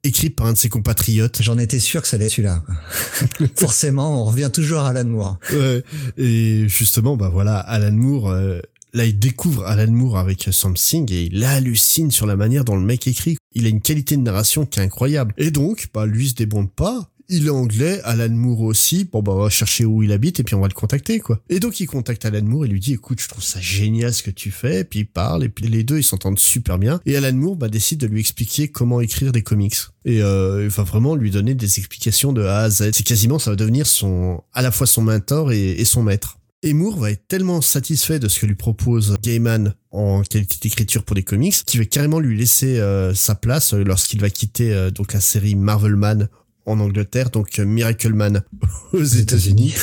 écrit 0.07 0.31
par 0.31 0.47
un 0.47 0.53
de 0.53 0.59
ses 0.59 0.69
compatriotes. 0.69 1.43
J'en 1.43 1.59
étais 1.59 1.79
sûr 1.81 2.03
que 2.03 2.09
ça 2.09 2.17
allait 2.17 2.29
celui-là. 2.29 2.63
Forcément, 3.57 4.23
on 4.23 4.25
revient 4.25 4.51
toujours 4.53 4.81
à 4.81 4.89
Alan 4.91 5.05
Moore. 5.09 5.39
Ouais. 5.53 5.83
Et 6.17 6.69
justement, 6.69 7.17
bah 7.17 7.29
voilà, 7.33 7.59
Alan 7.59 7.93
Moore. 7.93 8.31
euh, 8.31 8.61
Là, 8.95 9.05
il 9.05 9.19
découvre 9.19 9.67
Alan 9.67 9.91
Moore 9.93 10.17
avec 10.17 10.49
Something 10.51 11.13
et 11.13 11.25
il 11.31 11.45
hallucine 11.45 12.11
sur 12.11 12.25
la 12.25 12.35
manière 12.35 12.65
dont 12.65 12.77
le 12.77 12.83
mec 12.83 13.07
écrit. 13.07 13.37
Il 13.53 13.67
a 13.67 13.69
une 13.69 13.83
qualité 13.83 14.17
de 14.17 14.23
narration 14.23 14.65
qui 14.65 14.81
est 14.81 14.83
incroyable. 14.83 15.35
Et 15.37 15.51
donc, 15.51 15.89
bah, 15.93 16.07
lui 16.07 16.31
se 16.31 16.35
débonde 16.35 16.73
pas. 16.73 17.11
Il 17.29 17.47
est 17.47 17.51
anglais, 17.51 18.01
Alan 18.05 18.29
Moore 18.29 18.61
aussi. 18.61 19.09
Bon, 19.11 19.23
bah, 19.23 19.33
on 19.33 19.43
va 19.43 19.51
chercher 19.51 19.85
où 19.85 20.03
il 20.03 20.13
habite 20.13 20.41
et 20.41 20.43
puis 20.43 20.55
on 20.55 20.61
va 20.61 20.69
le 20.69 20.75
contacter, 20.75 21.19
quoi. 21.19 21.41
Et 21.49 21.61
donc, 21.61 21.81
il 21.81 21.87
contacte 21.87 22.25
Alan 22.25 22.43
Moore 22.43 22.67
et 22.67 22.69
lui 22.69 22.81
dit, 22.81 22.93
écoute, 22.93 23.21
je 23.21 23.29
trouve 23.29 23.43
ça 23.43 23.61
génial 23.61 24.13
ce 24.15 24.23
que 24.23 24.31
tu 24.31 24.51
fais. 24.51 24.81
Et 24.81 24.85
puis, 24.85 25.01
il 25.01 25.07
parle 25.07 25.45
et 25.45 25.49
puis 25.49 25.67
les 25.69 25.85
deux, 25.85 25.99
ils 25.99 26.05
s'entendent 26.05 26.39
super 26.39 26.79
bien. 26.79 27.01
Et 27.07 27.17
Alan 27.17 27.33
Moore, 27.33 27.57
bah, 27.57 27.69
décide 27.69 27.99
de 27.99 28.07
lui 28.07 28.21
expliquer 28.21 28.69
comment 28.69 29.01
écrire 29.01 29.33
des 29.33 29.43
comics. 29.43 29.77
Et, 30.05 30.23
euh, 30.23 30.65
il 30.65 30.71
va 30.71 30.83
vraiment 30.85 31.15
lui 31.15 31.31
donner 31.31 31.55
des 31.55 31.79
explications 31.79 32.33
de 32.33 32.43
A 32.43 32.61
à 32.61 32.71
Z. 32.71 32.91
C'est 32.93 33.03
quasiment, 33.03 33.39
ça 33.39 33.51
va 33.51 33.57
devenir 33.57 33.87
son, 33.87 34.43
à 34.53 34.63
la 34.63 34.71
fois 34.71 34.87
son 34.87 35.03
mentor 35.03 35.53
et, 35.53 35.85
son 35.85 36.03
maître. 36.03 36.39
Et 36.63 36.73
Moore 36.73 36.99
va 36.99 37.11
être 37.11 37.29
tellement 37.29 37.61
satisfait 37.61 38.19
de 38.19 38.29
ce 38.29 38.41
que 38.41 38.47
lui 38.47 38.55
propose 38.55 39.17
Gaiman 39.23 39.75
en 39.91 40.23
qualité 40.23 40.57
d'écriture 40.61 41.05
pour 41.05 41.15
des 41.15 41.23
comics 41.23 41.55
qu'il 41.65 41.81
va 41.81 41.87
carrément 41.87 42.19
lui 42.19 42.37
laisser 42.37 42.79
euh, 42.79 43.15
sa 43.15 43.35
place 43.35 43.73
euh, 43.73 43.85
lorsqu'il 43.85 44.21
va 44.21 44.31
quitter 44.31 44.73
euh, 44.73 44.91
donc 44.91 45.13
la 45.13 45.21
série 45.21 45.55
Marvel 45.55 45.97
Man 45.97 46.29
en 46.67 46.79
Angleterre, 46.81 47.31
donc 47.31 47.59
euh, 47.59 47.65
Miracle 47.65 48.13
Man 48.13 48.43
aux 48.93 49.03
États-Unis. 49.03 49.75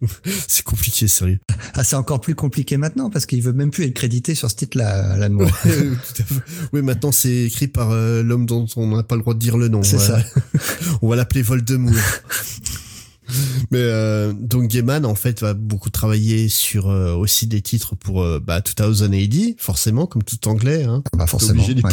C'est 0.46 0.62
compliqué, 0.64 1.08
sérieux. 1.08 1.40
Ah, 1.74 1.82
c'est 1.82 1.96
encore 1.96 2.20
plus 2.20 2.36
compliqué 2.36 2.76
maintenant 2.76 3.10
parce 3.10 3.26
qu'il 3.26 3.42
veut 3.42 3.52
même 3.52 3.72
plus 3.72 3.84
être 3.84 3.94
crédité 3.94 4.36
sur 4.36 4.48
ce 4.48 4.54
titre-là, 4.54 5.12
Alan 5.14 5.30
Moore. 5.30 5.50
Euh, 5.66 5.94
à 6.20 6.22
fait. 6.22 6.24
Oui, 6.72 6.82
maintenant 6.82 7.10
c'est 7.10 7.44
écrit 7.46 7.66
par 7.66 7.90
euh, 7.90 8.22
l'homme 8.22 8.46
dont 8.46 8.66
on 8.76 8.96
n'a 8.96 9.02
pas 9.02 9.16
le 9.16 9.22
droit 9.22 9.34
de 9.34 9.40
dire 9.40 9.56
le 9.56 9.66
nom. 9.68 9.82
C'est 9.82 9.96
Voilà. 9.96 10.22
ça. 10.22 10.40
on 11.02 11.08
va 11.08 11.16
l'appeler 11.16 11.42
Voldemort. 11.42 11.92
Mais 13.70 13.78
euh, 13.80 14.32
donc 14.32 14.68
Gaiman 14.68 15.04
en 15.04 15.14
fait 15.14 15.40
va 15.42 15.52
beaucoup 15.52 15.90
travailler 15.90 16.48
sur 16.48 16.88
euh, 16.88 17.14
aussi 17.14 17.46
des 17.46 17.60
titres 17.60 17.94
pour 17.94 18.22
euh, 18.22 18.40
bah, 18.40 18.62
2080 18.62 19.56
forcément 19.58 20.06
comme 20.06 20.22
tout 20.22 20.48
anglais 20.48 20.84
hein. 20.84 21.02
Bah, 21.14 21.24
T'es 21.24 21.30
forcément. 21.30 21.62
obligé 21.62 21.74
ouais. 21.82 21.90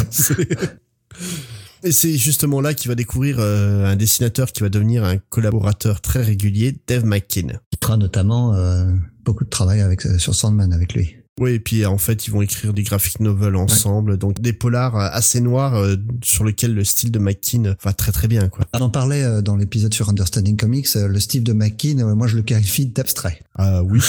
Et 1.82 1.92
c'est 1.92 2.16
justement 2.16 2.60
là 2.60 2.74
qu'il 2.74 2.88
va 2.88 2.94
découvrir 2.94 3.36
euh, 3.38 3.86
un 3.86 3.96
dessinateur 3.96 4.52
qui 4.52 4.62
va 4.62 4.68
devenir 4.68 5.04
un 5.04 5.18
collaborateur 5.18 6.00
très 6.00 6.22
régulier, 6.22 6.76
Dave 6.86 7.04
McKean. 7.04 7.58
Il 7.72 7.78
fera 7.82 7.96
notamment 7.96 8.54
euh, 8.54 8.90
beaucoup 9.24 9.44
de 9.44 9.50
travail 9.50 9.80
avec, 9.80 10.06
euh, 10.06 10.18
sur 10.18 10.34
Sandman 10.34 10.72
avec 10.72 10.94
lui. 10.94 11.16
Oui, 11.38 11.50
et 11.50 11.60
puis 11.60 11.84
en 11.84 11.98
fait, 11.98 12.26
ils 12.26 12.30
vont 12.30 12.40
écrire 12.40 12.72
des 12.72 12.82
graphic 12.82 13.20
novels 13.20 13.56
ensemble, 13.56 14.16
donc 14.16 14.40
des 14.40 14.54
polars 14.54 14.96
euh, 14.96 15.08
assez 15.12 15.42
noirs 15.42 15.74
euh, 15.74 15.96
sur 16.24 16.44
lesquels 16.44 16.72
le 16.74 16.82
style 16.82 17.10
de 17.10 17.18
McKean 17.18 17.74
va 17.82 17.92
très 17.92 18.10
très 18.10 18.26
bien, 18.26 18.48
quoi. 18.48 18.64
On 18.72 18.80
en 18.80 18.88
parlait 18.88 19.22
euh, 19.22 19.42
dans 19.42 19.54
l'épisode 19.54 19.92
sur 19.92 20.08
Understanding 20.08 20.56
Comics, 20.56 20.88
euh, 20.96 21.08
le 21.08 21.20
Steve 21.20 21.42
de 21.42 21.52
McKean, 21.52 21.98
euh, 21.98 22.14
moi 22.14 22.26
je 22.26 22.36
le 22.36 22.42
qualifie 22.42 22.86
d'abstrait. 22.86 23.42
Ah 23.54 23.82
oui. 23.82 24.00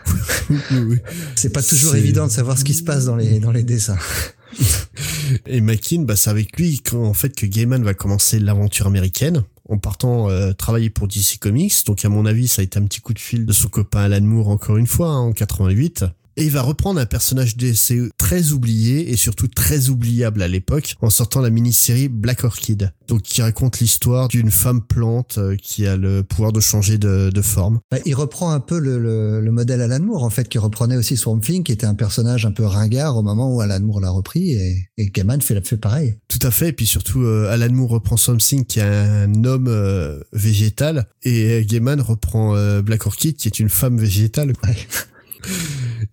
oui, 0.50 0.58
oui. 0.72 0.98
C'est 1.36 1.52
pas 1.52 1.62
toujours 1.62 1.94
évident 1.94 2.26
de 2.26 2.32
savoir 2.32 2.58
ce 2.58 2.64
qui 2.64 2.74
se 2.74 2.82
passe 2.82 3.04
dans 3.04 3.14
les, 3.14 3.38
dans 3.38 3.52
les 3.52 3.62
dessins. 3.62 3.98
Et 5.46 5.60
McKean, 5.60 6.02
bah, 6.02 6.16
c'est 6.16 6.30
avec 6.30 6.56
lui 6.58 6.80
qu'en 6.80 7.14
fait 7.14 7.34
que 7.34 7.46
Gaiman 7.46 7.82
va 7.82 7.94
commencer 7.94 8.38
l'aventure 8.38 8.86
américaine 8.86 9.42
en 9.68 9.78
partant 9.78 10.28
euh, 10.28 10.52
travailler 10.52 10.90
pour 10.90 11.08
DC 11.08 11.38
Comics. 11.40 11.74
Donc 11.86 12.04
à 12.04 12.08
mon 12.08 12.26
avis, 12.26 12.48
ça 12.48 12.60
a 12.60 12.64
été 12.64 12.78
un 12.78 12.84
petit 12.84 13.00
coup 13.00 13.14
de 13.14 13.18
fil 13.18 13.46
de 13.46 13.52
son 13.52 13.68
copain 13.68 14.00
Alan 14.00 14.20
Moore 14.20 14.48
encore 14.48 14.76
une 14.76 14.86
fois 14.86 15.08
hein, 15.08 15.18
en 15.18 15.32
88. 15.32 16.04
Et 16.36 16.44
il 16.44 16.50
va 16.50 16.62
reprendre 16.62 17.00
un 17.00 17.06
personnage 17.06 17.56
DC 17.56 18.10
très 18.16 18.52
oublié 18.52 19.10
et 19.12 19.16
surtout 19.16 19.48
très 19.48 19.88
oubliable 19.88 20.42
à 20.42 20.48
l'époque 20.48 20.94
en 21.00 21.10
sortant 21.10 21.40
la 21.40 21.50
mini-série 21.50 22.08
Black 22.08 22.44
Orchid. 22.44 22.92
Donc 23.08 23.22
qui 23.22 23.42
raconte 23.42 23.80
l'histoire 23.80 24.28
d'une 24.28 24.50
femme 24.50 24.80
plante 24.82 25.38
euh, 25.38 25.56
qui 25.56 25.86
a 25.86 25.96
le 25.96 26.22
pouvoir 26.22 26.52
de 26.52 26.60
changer 26.60 26.98
de, 26.98 27.30
de 27.30 27.42
forme. 27.42 27.80
Bah, 27.90 27.98
il 28.06 28.14
reprend 28.14 28.50
un 28.52 28.60
peu 28.60 28.78
le, 28.78 28.98
le, 28.98 29.40
le 29.40 29.50
modèle 29.52 29.80
Alan 29.82 30.00
Moore, 30.00 30.24
en 30.24 30.30
fait, 30.30 30.48
qui 30.48 30.58
reprenait 30.58 30.96
aussi 30.96 31.16
Swamp 31.16 31.40
Thing, 31.40 31.62
qui 31.62 31.72
était 31.72 31.86
un 31.86 31.94
personnage 31.94 32.46
un 32.46 32.52
peu 32.52 32.64
ringard 32.64 33.16
au 33.16 33.22
moment 33.22 33.54
où 33.54 33.60
Alan 33.60 33.80
Moore 33.80 34.00
l'a 34.00 34.10
repris, 34.10 34.52
et, 34.52 34.88
et 34.96 35.10
Gaiman 35.10 35.40
fait, 35.40 35.66
fait 35.66 35.76
pareil. 35.76 36.16
Tout 36.28 36.38
à 36.42 36.50
fait. 36.50 36.68
Et 36.68 36.72
puis 36.72 36.86
surtout, 36.86 37.22
euh, 37.22 37.50
Alan 37.50 37.72
Moore 37.72 37.90
reprend 37.90 38.16
Something 38.16 38.64
qui 38.64 38.80
est 38.80 38.82
un 38.82 39.44
homme 39.44 39.66
euh, 39.68 40.20
végétal 40.32 41.06
et 41.22 41.64
Gaiman 41.66 42.00
reprend 42.00 42.56
euh, 42.56 42.82
Black 42.82 43.06
Orchid 43.06 43.36
qui 43.36 43.48
est 43.48 43.58
une 43.60 43.68
femme 43.68 43.98
végétale. 43.98 44.54
quoi. 44.56 44.70
Ouais. 44.70 44.76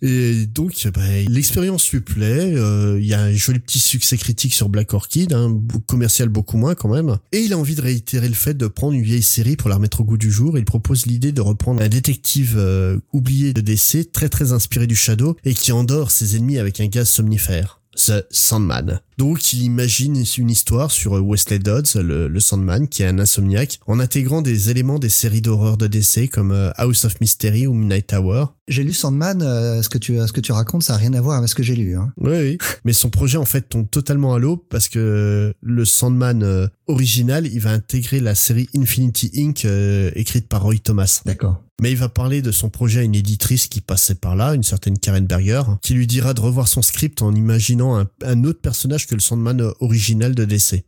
Et 0.01 0.45
donc, 0.47 0.73
bah, 0.93 1.01
l'expérience 1.27 1.89
lui 1.91 1.99
plaît. 2.01 2.53
euh, 2.55 2.97
Il 2.99 3.05
y 3.05 3.13
a 3.13 3.21
un 3.21 3.33
joli 3.33 3.59
petit 3.59 3.79
succès 3.79 4.17
critique 4.17 4.53
sur 4.53 4.69
Black 4.69 4.93
Orchid, 4.93 5.33
hein, 5.33 5.59
commercial 5.87 6.29
beaucoup 6.29 6.57
moins 6.57 6.75
quand 6.75 6.89
même. 6.89 7.17
Et 7.31 7.39
il 7.39 7.53
a 7.53 7.57
envie 7.57 7.75
de 7.75 7.81
réitérer 7.81 8.27
le 8.27 8.33
fait 8.33 8.55
de 8.55 8.67
prendre 8.67 8.93
une 8.93 9.03
vieille 9.03 9.21
série 9.21 9.55
pour 9.55 9.69
la 9.69 9.75
remettre 9.75 10.01
au 10.01 10.03
goût 10.03 10.17
du 10.17 10.31
jour. 10.31 10.57
Il 10.57 10.65
propose 10.65 11.05
l'idée 11.05 11.31
de 11.31 11.41
reprendre 11.41 11.81
un 11.81 11.89
détective 11.89 12.55
euh, 12.57 12.97
oublié 13.13 13.53
de 13.53 13.61
DC, 13.61 14.11
très 14.11 14.29
très 14.29 14.51
inspiré 14.53 14.87
du 14.87 14.95
Shadow, 14.95 15.35
et 15.45 15.53
qui 15.53 15.71
endort 15.71 16.11
ses 16.11 16.35
ennemis 16.35 16.57
avec 16.57 16.79
un 16.79 16.87
gaz 16.87 17.07
somnifère. 17.09 17.79
The 17.95 18.25
Sandman. 18.31 19.01
Donc 19.21 19.53
il 19.53 19.61
imagine 19.61 20.23
une 20.39 20.49
histoire 20.49 20.89
sur 20.89 21.15
euh, 21.15 21.21
Wesley 21.21 21.59
Dodds, 21.59 21.93
le, 21.93 22.27
le 22.27 22.39
Sandman, 22.39 22.87
qui 22.87 23.03
est 23.03 23.05
un 23.05 23.19
insomniaque, 23.19 23.79
en 23.85 23.99
intégrant 23.99 24.41
des 24.41 24.71
éléments 24.71 24.97
des 24.97 25.09
séries 25.09 25.43
d'horreur 25.43 25.77
de 25.77 25.85
DC 25.85 26.27
comme 26.27 26.51
euh, 26.51 26.71
House 26.77 27.05
of 27.05 27.21
Mystery 27.21 27.67
ou 27.67 27.73
Midnight 27.75 28.07
Tower. 28.07 28.45
J'ai 28.71 28.85
lu 28.85 28.93
Sandman, 28.93 29.41
euh, 29.41 29.81
ce, 29.81 29.89
que 29.89 29.97
tu, 29.97 30.17
ce 30.25 30.31
que 30.31 30.39
tu 30.39 30.53
racontes, 30.53 30.83
ça 30.83 30.93
a 30.93 30.97
rien 30.97 31.13
à 31.13 31.19
voir 31.19 31.37
avec 31.37 31.49
ce 31.49 31.55
que 31.55 31.61
j'ai 31.61 31.75
lu. 31.75 31.97
Hein. 31.97 32.13
Oui, 32.15 32.31
oui. 32.31 32.57
Mais 32.85 32.93
son 32.93 33.09
projet 33.09 33.37
en 33.37 33.43
fait 33.43 33.67
tombe 33.67 33.89
totalement 33.89 34.33
à 34.33 34.39
l'eau 34.39 34.55
parce 34.55 34.87
que 34.87 35.53
le 35.59 35.85
Sandman 35.85 36.41
euh, 36.41 36.67
original, 36.87 37.47
il 37.47 37.59
va 37.59 37.71
intégrer 37.71 38.21
la 38.21 38.33
série 38.33 38.69
Infinity 38.73 39.29
Inc. 39.35 39.65
euh, 39.65 40.09
écrite 40.15 40.47
par 40.47 40.63
Roy 40.63 40.75
Thomas. 40.81 41.21
D'accord. 41.25 41.61
Mais 41.81 41.91
il 41.91 41.97
va 41.97 42.09
parler 42.09 42.41
de 42.41 42.51
son 42.51 42.69
projet 42.69 42.99
à 42.99 43.03
une 43.03 43.15
éditrice 43.15 43.67
qui 43.67 43.81
passait 43.81 44.15
par 44.15 44.35
là, 44.35 44.53
une 44.53 44.63
certaine 44.63 44.99
Karen 44.99 45.25
Berger, 45.25 45.63
qui 45.81 45.95
lui 45.95 46.05
dira 46.07 46.33
de 46.35 46.39
revoir 46.39 46.67
son 46.67 46.83
script 46.83 47.23
en 47.23 47.33
imaginant 47.33 47.99
un, 47.99 48.07
un 48.23 48.43
autre 48.43 48.61
personnage 48.61 49.07
le 49.15 49.21
Sandman 49.21 49.61
euh, 49.61 49.71
original 49.79 50.35
de 50.35 50.45
DC. 50.45 50.83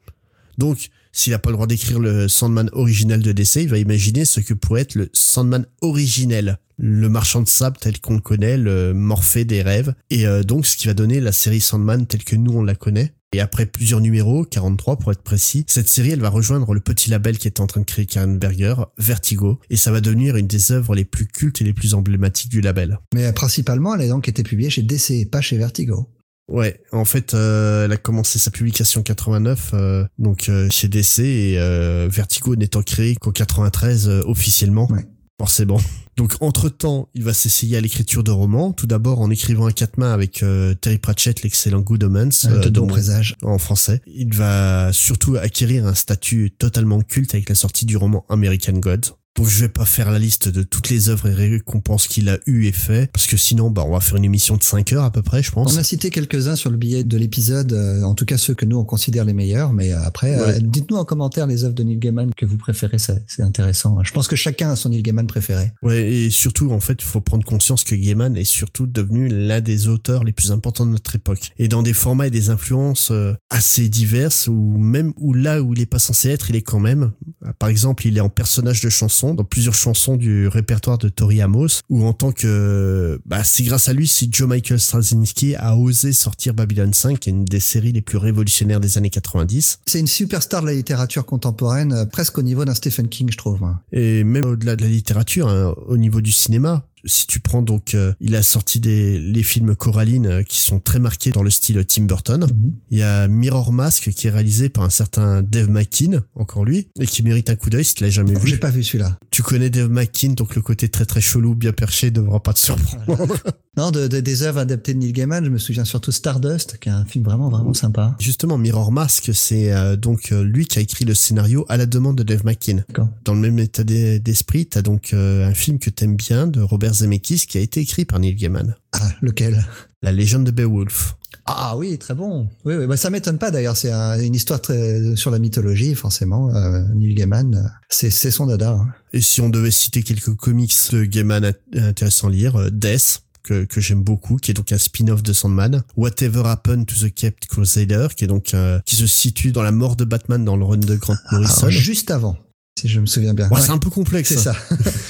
Donc, 0.58 0.90
s'il 1.12 1.32
n'a 1.32 1.40
pas 1.40 1.50
le 1.50 1.56
droit 1.56 1.68
d'écrire 1.68 2.00
le 2.00 2.28
Sandman 2.28 2.70
original 2.74 3.22
de 3.22 3.32
DC, 3.32 3.58
il 3.58 3.70
va 3.70 3.78
imaginer 3.78 4.26
ce 4.26 4.40
que 4.40 4.54
pourrait 4.54 4.82
être 4.82 4.96
le 4.96 5.10
Sandman 5.14 5.66
originel, 5.82 6.58
le 6.78 7.08
marchand 7.08 7.42
de 7.42 7.48
sable 7.48 7.78
tel 7.80 8.00
qu'on 8.02 8.16
le 8.16 8.20
connaît, 8.20 8.58
le 8.58 8.94
Morphée 8.94 9.46
des 9.46 9.62
rêves, 9.62 9.94
et 10.10 10.26
euh, 10.26 10.44
donc 10.44 10.66
ce 10.66 10.76
qui 10.76 10.88
va 10.88 10.94
donner 10.94 11.20
la 11.20 11.32
série 11.32 11.62
Sandman 11.62 12.08
telle 12.08 12.24
que 12.24 12.36
nous 12.36 12.54
on 12.54 12.64
la 12.64 12.76
connaît. 12.76 13.14
Et 13.34 13.40
après 13.40 13.66
plusieurs 13.66 14.00
numéros, 14.00 14.46
43 14.46 14.98
pour 14.98 15.12
être 15.12 15.24
précis, 15.24 15.66
cette 15.68 15.88
série, 15.88 16.12
elle 16.12 16.22
va 16.22 16.30
rejoindre 16.30 16.74
le 16.74 16.80
petit 16.80 17.10
label 17.10 17.40
qui 17.40 17.48
est 17.48 17.60
en 17.60 17.68
train 17.68 17.82
de 17.82 17.86
créer 17.86 18.06
Karen 18.06 18.38
Berger, 18.38 18.76
Vertigo, 19.00 19.60
et 19.72 19.76
ça 19.76 19.92
va 19.92 20.02
devenir 20.02 20.36
une 20.36 20.46
des 20.46 20.72
œuvres 20.72 20.94
les 20.94 21.06
plus 21.06 21.28
cultes 21.28 21.60
et 21.62 21.64
les 21.64 21.74
plus 21.74 21.96
emblématiques 21.96 22.52
du 22.52 22.62
label. 22.62 23.00
Mais 23.14 23.34
principalement, 23.34 23.96
elle 23.96 24.02
a 24.02 24.08
donc 24.08 24.30
été 24.30 24.44
publiée 24.44 24.70
chez 24.70 24.84
DC, 24.84 25.30
pas 25.32 25.42
chez 25.42 25.58
Vertigo. 25.58 26.08
Ouais, 26.50 26.82
en 26.92 27.06
fait, 27.06 27.34
euh, 27.34 27.86
elle 27.86 27.92
a 27.94 27.98
commencé 27.98 28.38
sa 28.38 28.52
publication 28.52 29.00
en 29.00 29.04
89, 29.04 29.72
euh, 29.74 30.06
donc 30.20 30.50
euh, 30.50 30.68
chez 30.70 30.90
DC 30.90 31.20
et 31.20 31.58
euh, 31.58 32.08
Vertigo 32.12 32.56
n'étant 32.56 32.82
créé 32.84 33.16
qu'en 33.16 33.32
93 33.32 34.10
euh, 34.10 34.22
officiellement. 34.26 34.92
Ouais. 34.92 35.06
Forcément. 35.40 35.80
Donc 36.16 36.34
entre-temps, 36.42 37.10
il 37.16 37.24
va 37.24 37.34
s'essayer 37.34 37.76
à 37.76 37.82
l'écriture 37.82 38.24
de 38.24 38.30
romans, 38.32 38.72
tout 38.72 38.86
d'abord 38.86 39.20
en 39.20 39.32
écrivant 39.32 39.66
un 39.66 39.72
quatre 39.72 39.98
mains 39.98 40.14
avec 40.14 40.44
euh, 40.44 40.76
Terry 40.76 41.00
Pratchett, 41.00 41.42
l'excellent 41.42 41.80
Good 41.82 42.04
Omens, 42.04 42.46
de 42.46 42.70
bon 42.70 42.86
présage. 42.88 43.36
en 43.42 43.58
français. 43.58 44.02
Il 44.06 44.34
va 44.34 44.94
surtout 44.94 45.36
acquérir 45.38 45.88
un 45.88 45.96
statut 45.96 46.52
totalement 46.52 47.02
culte 47.02 47.34
avec 47.34 47.50
la 47.50 47.56
sortie 47.56 47.86
du 47.86 47.98
roman 47.98 48.26
American 48.30 48.74
Gods. 48.74 49.18
Donc 49.36 49.48
je 49.48 49.62
vais 49.62 49.70
pas 49.70 49.86
faire 49.86 50.12
la 50.12 50.20
liste 50.20 50.48
de 50.48 50.62
toutes 50.62 50.90
les 50.90 51.10
œuvres 51.10 51.28
et 51.28 51.34
récompenses 51.34 52.08
qu'il 52.08 52.30
a 52.30 52.38
eu 52.46 52.66
et 52.66 52.72
fait, 52.72 53.12
parce 53.12 53.26
que 53.26 53.36
sinon, 53.36 53.72
bah, 53.72 53.84
on 53.84 53.92
va 53.92 54.00
faire 54.00 54.18
une 54.18 54.26
émission 54.26 54.58
de 54.58 54.64
5 54.64 54.94
heures 54.94 55.04
à 55.04 55.12
peu 55.12 55.24
près, 55.24 55.42
je 55.42 55.52
pense. 55.52 55.74
On 55.74 55.80
a 55.80 55.84
cité 55.84 56.12
quelques-uns 56.12 56.56
sur 56.56 56.70
le 56.70 56.78
billet 56.78 57.04
de 57.04 57.18
l'épisode, 57.18 57.74
euh, 57.74 58.04
en 58.04 58.14
tout 58.14 58.26
cas 58.26 58.38
ceux 58.38 58.54
que 58.54 58.66
nous 58.66 58.78
on 58.78 58.86
considère 58.86 59.26
les 59.26 59.34
meilleurs, 59.34 59.74
mais 59.74 59.92
euh, 59.92 60.04
après, 60.04 60.40
euh, 60.40 60.60
dites-nous 60.62 60.98
en 60.98 61.06
commentaire 61.06 61.48
les 61.48 61.64
œuvres 61.64 61.74
de 61.74 61.82
Neil 61.82 61.98
Gaiman 61.98 62.32
que 62.36 62.46
vous 62.46 62.58
préférez, 62.58 63.00
c'est 63.00 63.24
c'est 63.28 63.42
intéressant. 63.42 64.04
Je 64.04 64.12
pense 64.12 64.28
que 64.28 64.36
chacun 64.36 64.70
a 64.70 64.76
son 64.76 64.90
Neil 64.90 65.02
Gaiman 65.02 65.26
préféré. 65.26 65.72
Ouais, 65.82 66.12
et 66.12 66.30
surtout, 66.30 66.72
en 66.72 66.80
fait, 66.80 67.02
il 67.02 67.06
faut 67.06 67.22
prendre 67.22 67.44
conscience 67.44 67.84
que 67.84 67.96
Gaiman 67.96 68.38
est 68.38 68.44
surtout 68.44 68.86
devenu 68.86 69.30
l'un 69.30 69.62
des 69.62 69.88
auteurs 69.88 70.24
les 70.24 70.32
plus 70.32 70.52
importants 70.52 70.86
de 70.86 70.92
notre 70.92 71.16
époque. 71.16 71.52
Et 71.58 71.68
dans 71.68 71.82
des 71.82 71.94
formats 71.94 72.28
et 72.28 72.32
des 72.32 72.52
influences 72.52 73.12
assez 73.50 73.90
diverses, 73.90 74.48
ou 74.48 74.78
même 74.78 75.14
où 75.18 75.34
là 75.34 75.64
où 75.64 75.74
il 75.74 75.82
est 75.82 75.88
pas 75.88 76.00
censé 76.00 76.30
être, 76.30 76.52
il 76.52 76.56
est 76.56 76.62
quand 76.62 76.80
même. 76.80 77.14
Par 77.58 77.70
exemple, 77.70 78.06
il 78.06 78.18
est 78.18 78.22
en 78.22 78.30
personnage 78.30 78.82
de 78.82 78.90
chanson 78.90 79.23
dans 79.34 79.46
plusieurs 79.46 79.74
chansons 79.74 80.18
du 80.18 80.48
répertoire 80.48 80.98
de 80.98 81.08
Tori 81.08 81.42
Amos, 81.42 81.82
ou 81.90 82.06
en 82.06 82.14
tant 82.14 82.32
que, 82.34 83.22
bah, 83.26 83.44
c'est 83.44 83.64
grâce 83.64 83.88
à 83.88 83.94
lui 83.94 84.08
si 84.08 84.30
Joe 84.32 84.50
Michael 84.50 84.80
Straczynski 84.80 85.56
a 85.56 85.78
osé 85.78 86.12
sortir 86.12 86.54
Babylon 86.54 86.92
5, 86.92 87.20
qui 87.20 87.30
est 87.30 87.32
une 87.32 87.46
des 87.46 87.62
séries 87.62 87.94
les 87.94 88.02
plus 88.02 88.18
révolutionnaires 88.18 88.82
des 88.82 88.98
années 88.98 89.10
90. 89.10 89.80
C'est 89.86 90.00
une 90.00 90.08
superstar 90.08 90.62
de 90.62 90.68
la 90.68 90.74
littérature 90.74 91.26
contemporaine, 91.26 91.94
euh, 91.94 92.06
presque 92.06 92.38
au 92.38 92.42
niveau 92.42 92.66
d'un 92.66 92.74
Stephen 92.74 93.08
King, 93.08 93.30
je 93.32 93.38
trouve. 93.38 93.62
moi. 93.62 93.80
et 93.92 94.24
même 94.24 94.46
au-delà 94.46 94.76
de 94.76 94.82
la 94.82 94.90
littérature, 94.90 95.48
hein, 95.48 95.74
au 95.88 95.98
niveau 95.98 96.22
du 96.22 96.32
cinéma. 96.32 96.86
Si 97.06 97.28
tu 97.28 97.40
prends 97.40 97.62
donc, 97.62 97.96
euh, 97.96 98.14
il 98.22 98.36
a 98.36 98.44
sorti 98.44 98.80
des 98.80 99.20
les 99.20 99.44
films 99.44 99.76
Coraline 99.76 100.26
euh, 100.28 100.44
qui 100.44 100.60
sont 100.60 100.80
très 100.80 101.00
marqués 101.00 101.32
dans 101.32 101.44
le 101.44 101.50
style 101.50 101.84
Tim 101.86 102.04
Burton. 102.04 102.48
Il 102.92 102.98
y 102.98 103.04
a 103.04 103.28
Mirror 103.28 103.74
Mask 103.74 104.10
qui 104.12 104.28
est 104.28 104.32
réalisé 104.32 104.70
par 104.70 104.84
un 104.84 104.90
certain 104.90 105.42
Dave 105.42 105.70
McKean, 105.70 106.22
encore 106.36 106.66
lui, 106.66 106.88
et 107.00 107.06
qui 107.06 107.24
mérite 107.24 107.50
un 107.50 107.56
coup 107.56 107.70
d'œil 107.70 107.84
si 107.86 107.96
tu 107.96 108.04
l'as 108.04 108.10
jamais 108.10 108.34
J'ai 108.46 108.54
vu. 108.54 108.58
pas 108.60 108.70
vu 108.70 108.84
celui-là. 108.84 109.18
Tu 109.32 109.44
connais 109.44 109.70
Dave 109.70 109.90
McKean, 109.90 110.30
donc 110.34 110.56
le 110.56 110.62
côté 110.62 110.90
très 110.90 111.06
très 111.06 111.22
chelou, 111.22 111.56
bien 111.56 111.74
perché, 111.74 112.12
devra 112.12 112.42
pas 112.42 112.54
te 112.54 112.60
surprendre. 112.60 113.28
Non, 113.76 113.90
de, 113.90 114.08
de- 114.08 114.20
des 114.20 114.44
œuvres 114.44 114.60
adaptées 114.60 114.94
de 114.94 115.00
Neil 115.00 115.14
Gaiman, 115.14 115.44
je 115.44 115.50
me 115.50 115.58
souviens 115.58 115.84
surtout 115.84 116.12
Stardust, 116.12 116.78
qui 116.78 116.90
est 116.90 116.92
un 116.92 117.06
film 117.06 117.24
vraiment 117.26 117.50
vraiment 117.50 117.74
sympa. 117.74 118.16
Justement, 118.20 118.60
Mirror 118.60 118.92
Mask, 118.92 119.32
c'est 119.34 119.74
euh, 119.74 119.96
donc 119.96 120.32
euh, 120.32 120.44
lui 120.44 120.68
qui 120.68 120.78
a 120.78 120.82
écrit 120.84 121.06
le 121.06 121.16
scénario 121.16 121.66
à 121.70 121.78
la 121.78 121.88
demande 121.88 122.16
de 122.16 122.22
Dave 122.22 122.46
McKean. 122.46 122.84
Dans 123.26 123.34
le 123.34 123.40
même 123.40 123.58
état 123.58 123.84
d'e- 123.84 124.20
d'esprit, 124.20 124.68
t'as 124.68 124.84
donc 124.84 125.14
euh, 125.14 125.48
un 125.50 125.56
film 125.56 125.80
que 125.80 125.90
t'aimes 125.90 126.16
bien 126.16 126.46
de 126.46 126.62
Robert 126.62 126.93
Zemeckis 126.94 127.46
qui 127.48 127.58
a 127.58 127.62
été 127.62 127.80
écrit 127.82 128.06
par 128.06 128.20
Neil 128.20 128.36
Gaiman. 128.36 128.76
Ah, 128.94 129.10
lequel? 129.22 129.66
La 130.02 130.12
légende 130.12 130.44
de 130.46 130.52
Beowulf. 130.52 131.16
Ah 131.46 131.76
oui, 131.78 131.98
très 131.98 132.14
bon. 132.14 132.48
Oui, 132.64 132.76
oui. 132.76 132.88
Bah, 132.88 132.96
ça 132.96 133.10
m'étonne 133.10 133.38
pas 133.38 133.52
d'ailleurs. 133.52 133.76
C'est 133.76 133.92
un- 133.92 134.18
une 134.20 134.34
histoire 134.36 134.62
très, 134.62 135.16
sur 135.18 135.30
la 135.32 135.40
mythologie, 135.40 135.94
forcément. 135.96 136.56
Euh, 136.56 136.84
Neil 136.96 137.16
Gaiman, 137.16 137.70
c'est 137.90 138.10
c'est 138.10 138.32
son 138.32 138.46
dada. 138.46 138.72
hein. 138.72 138.88
Et 139.12 139.20
si 139.22 139.42
on 139.42 139.50
devait 139.50 139.72
citer 139.72 140.04
quelques 140.04 140.36
comics 140.36 140.74
de 140.92 141.04
Gaiman 141.04 141.44
int- 141.44 141.80
intéressants 141.82 142.28
à 142.30 142.32
lire, 142.32 142.56
euh, 142.56 142.70
Death, 142.70 143.24
que, 143.44 143.66
que 143.66 143.82
j'aime 143.82 144.04
beaucoup, 144.04 144.38
qui 144.38 144.52
est 144.52 144.54
donc 144.54 144.72
un 144.72 144.78
spin-off 144.78 145.22
de 145.22 145.34
Sandman. 145.34 145.84
Whatever 145.98 146.44
Happened 146.46 146.86
to 146.86 146.96
the 146.96 147.14
Kept 147.14 147.48
Crusader, 147.48 148.08
qui 148.16 148.24
est 148.24 148.28
donc 148.28 148.54
euh, 148.54 148.80
qui 148.86 148.96
se 148.96 149.06
situe 149.06 149.52
dans 149.52 149.64
la 149.64 149.72
mort 149.74 149.98
de 149.98 150.06
Batman 150.06 150.46
dans 150.46 150.56
le 150.56 150.64
run 150.64 150.78
de 150.78 150.96
Grant 150.96 151.18
Morrison. 151.32 151.54
Alors, 151.68 151.72
juste 151.72 152.10
avant, 152.10 152.38
si 152.80 152.88
je 152.88 153.02
me 153.02 153.06
souviens 153.06 153.34
bien. 153.34 153.50
Ouais, 153.50 153.56
Ouais, 153.56 153.62
c'est 153.62 153.72
un 153.72 153.80
peu 153.80 153.90
complexe. 153.90 154.30
c'est 154.30 154.38
ça. 154.38 154.56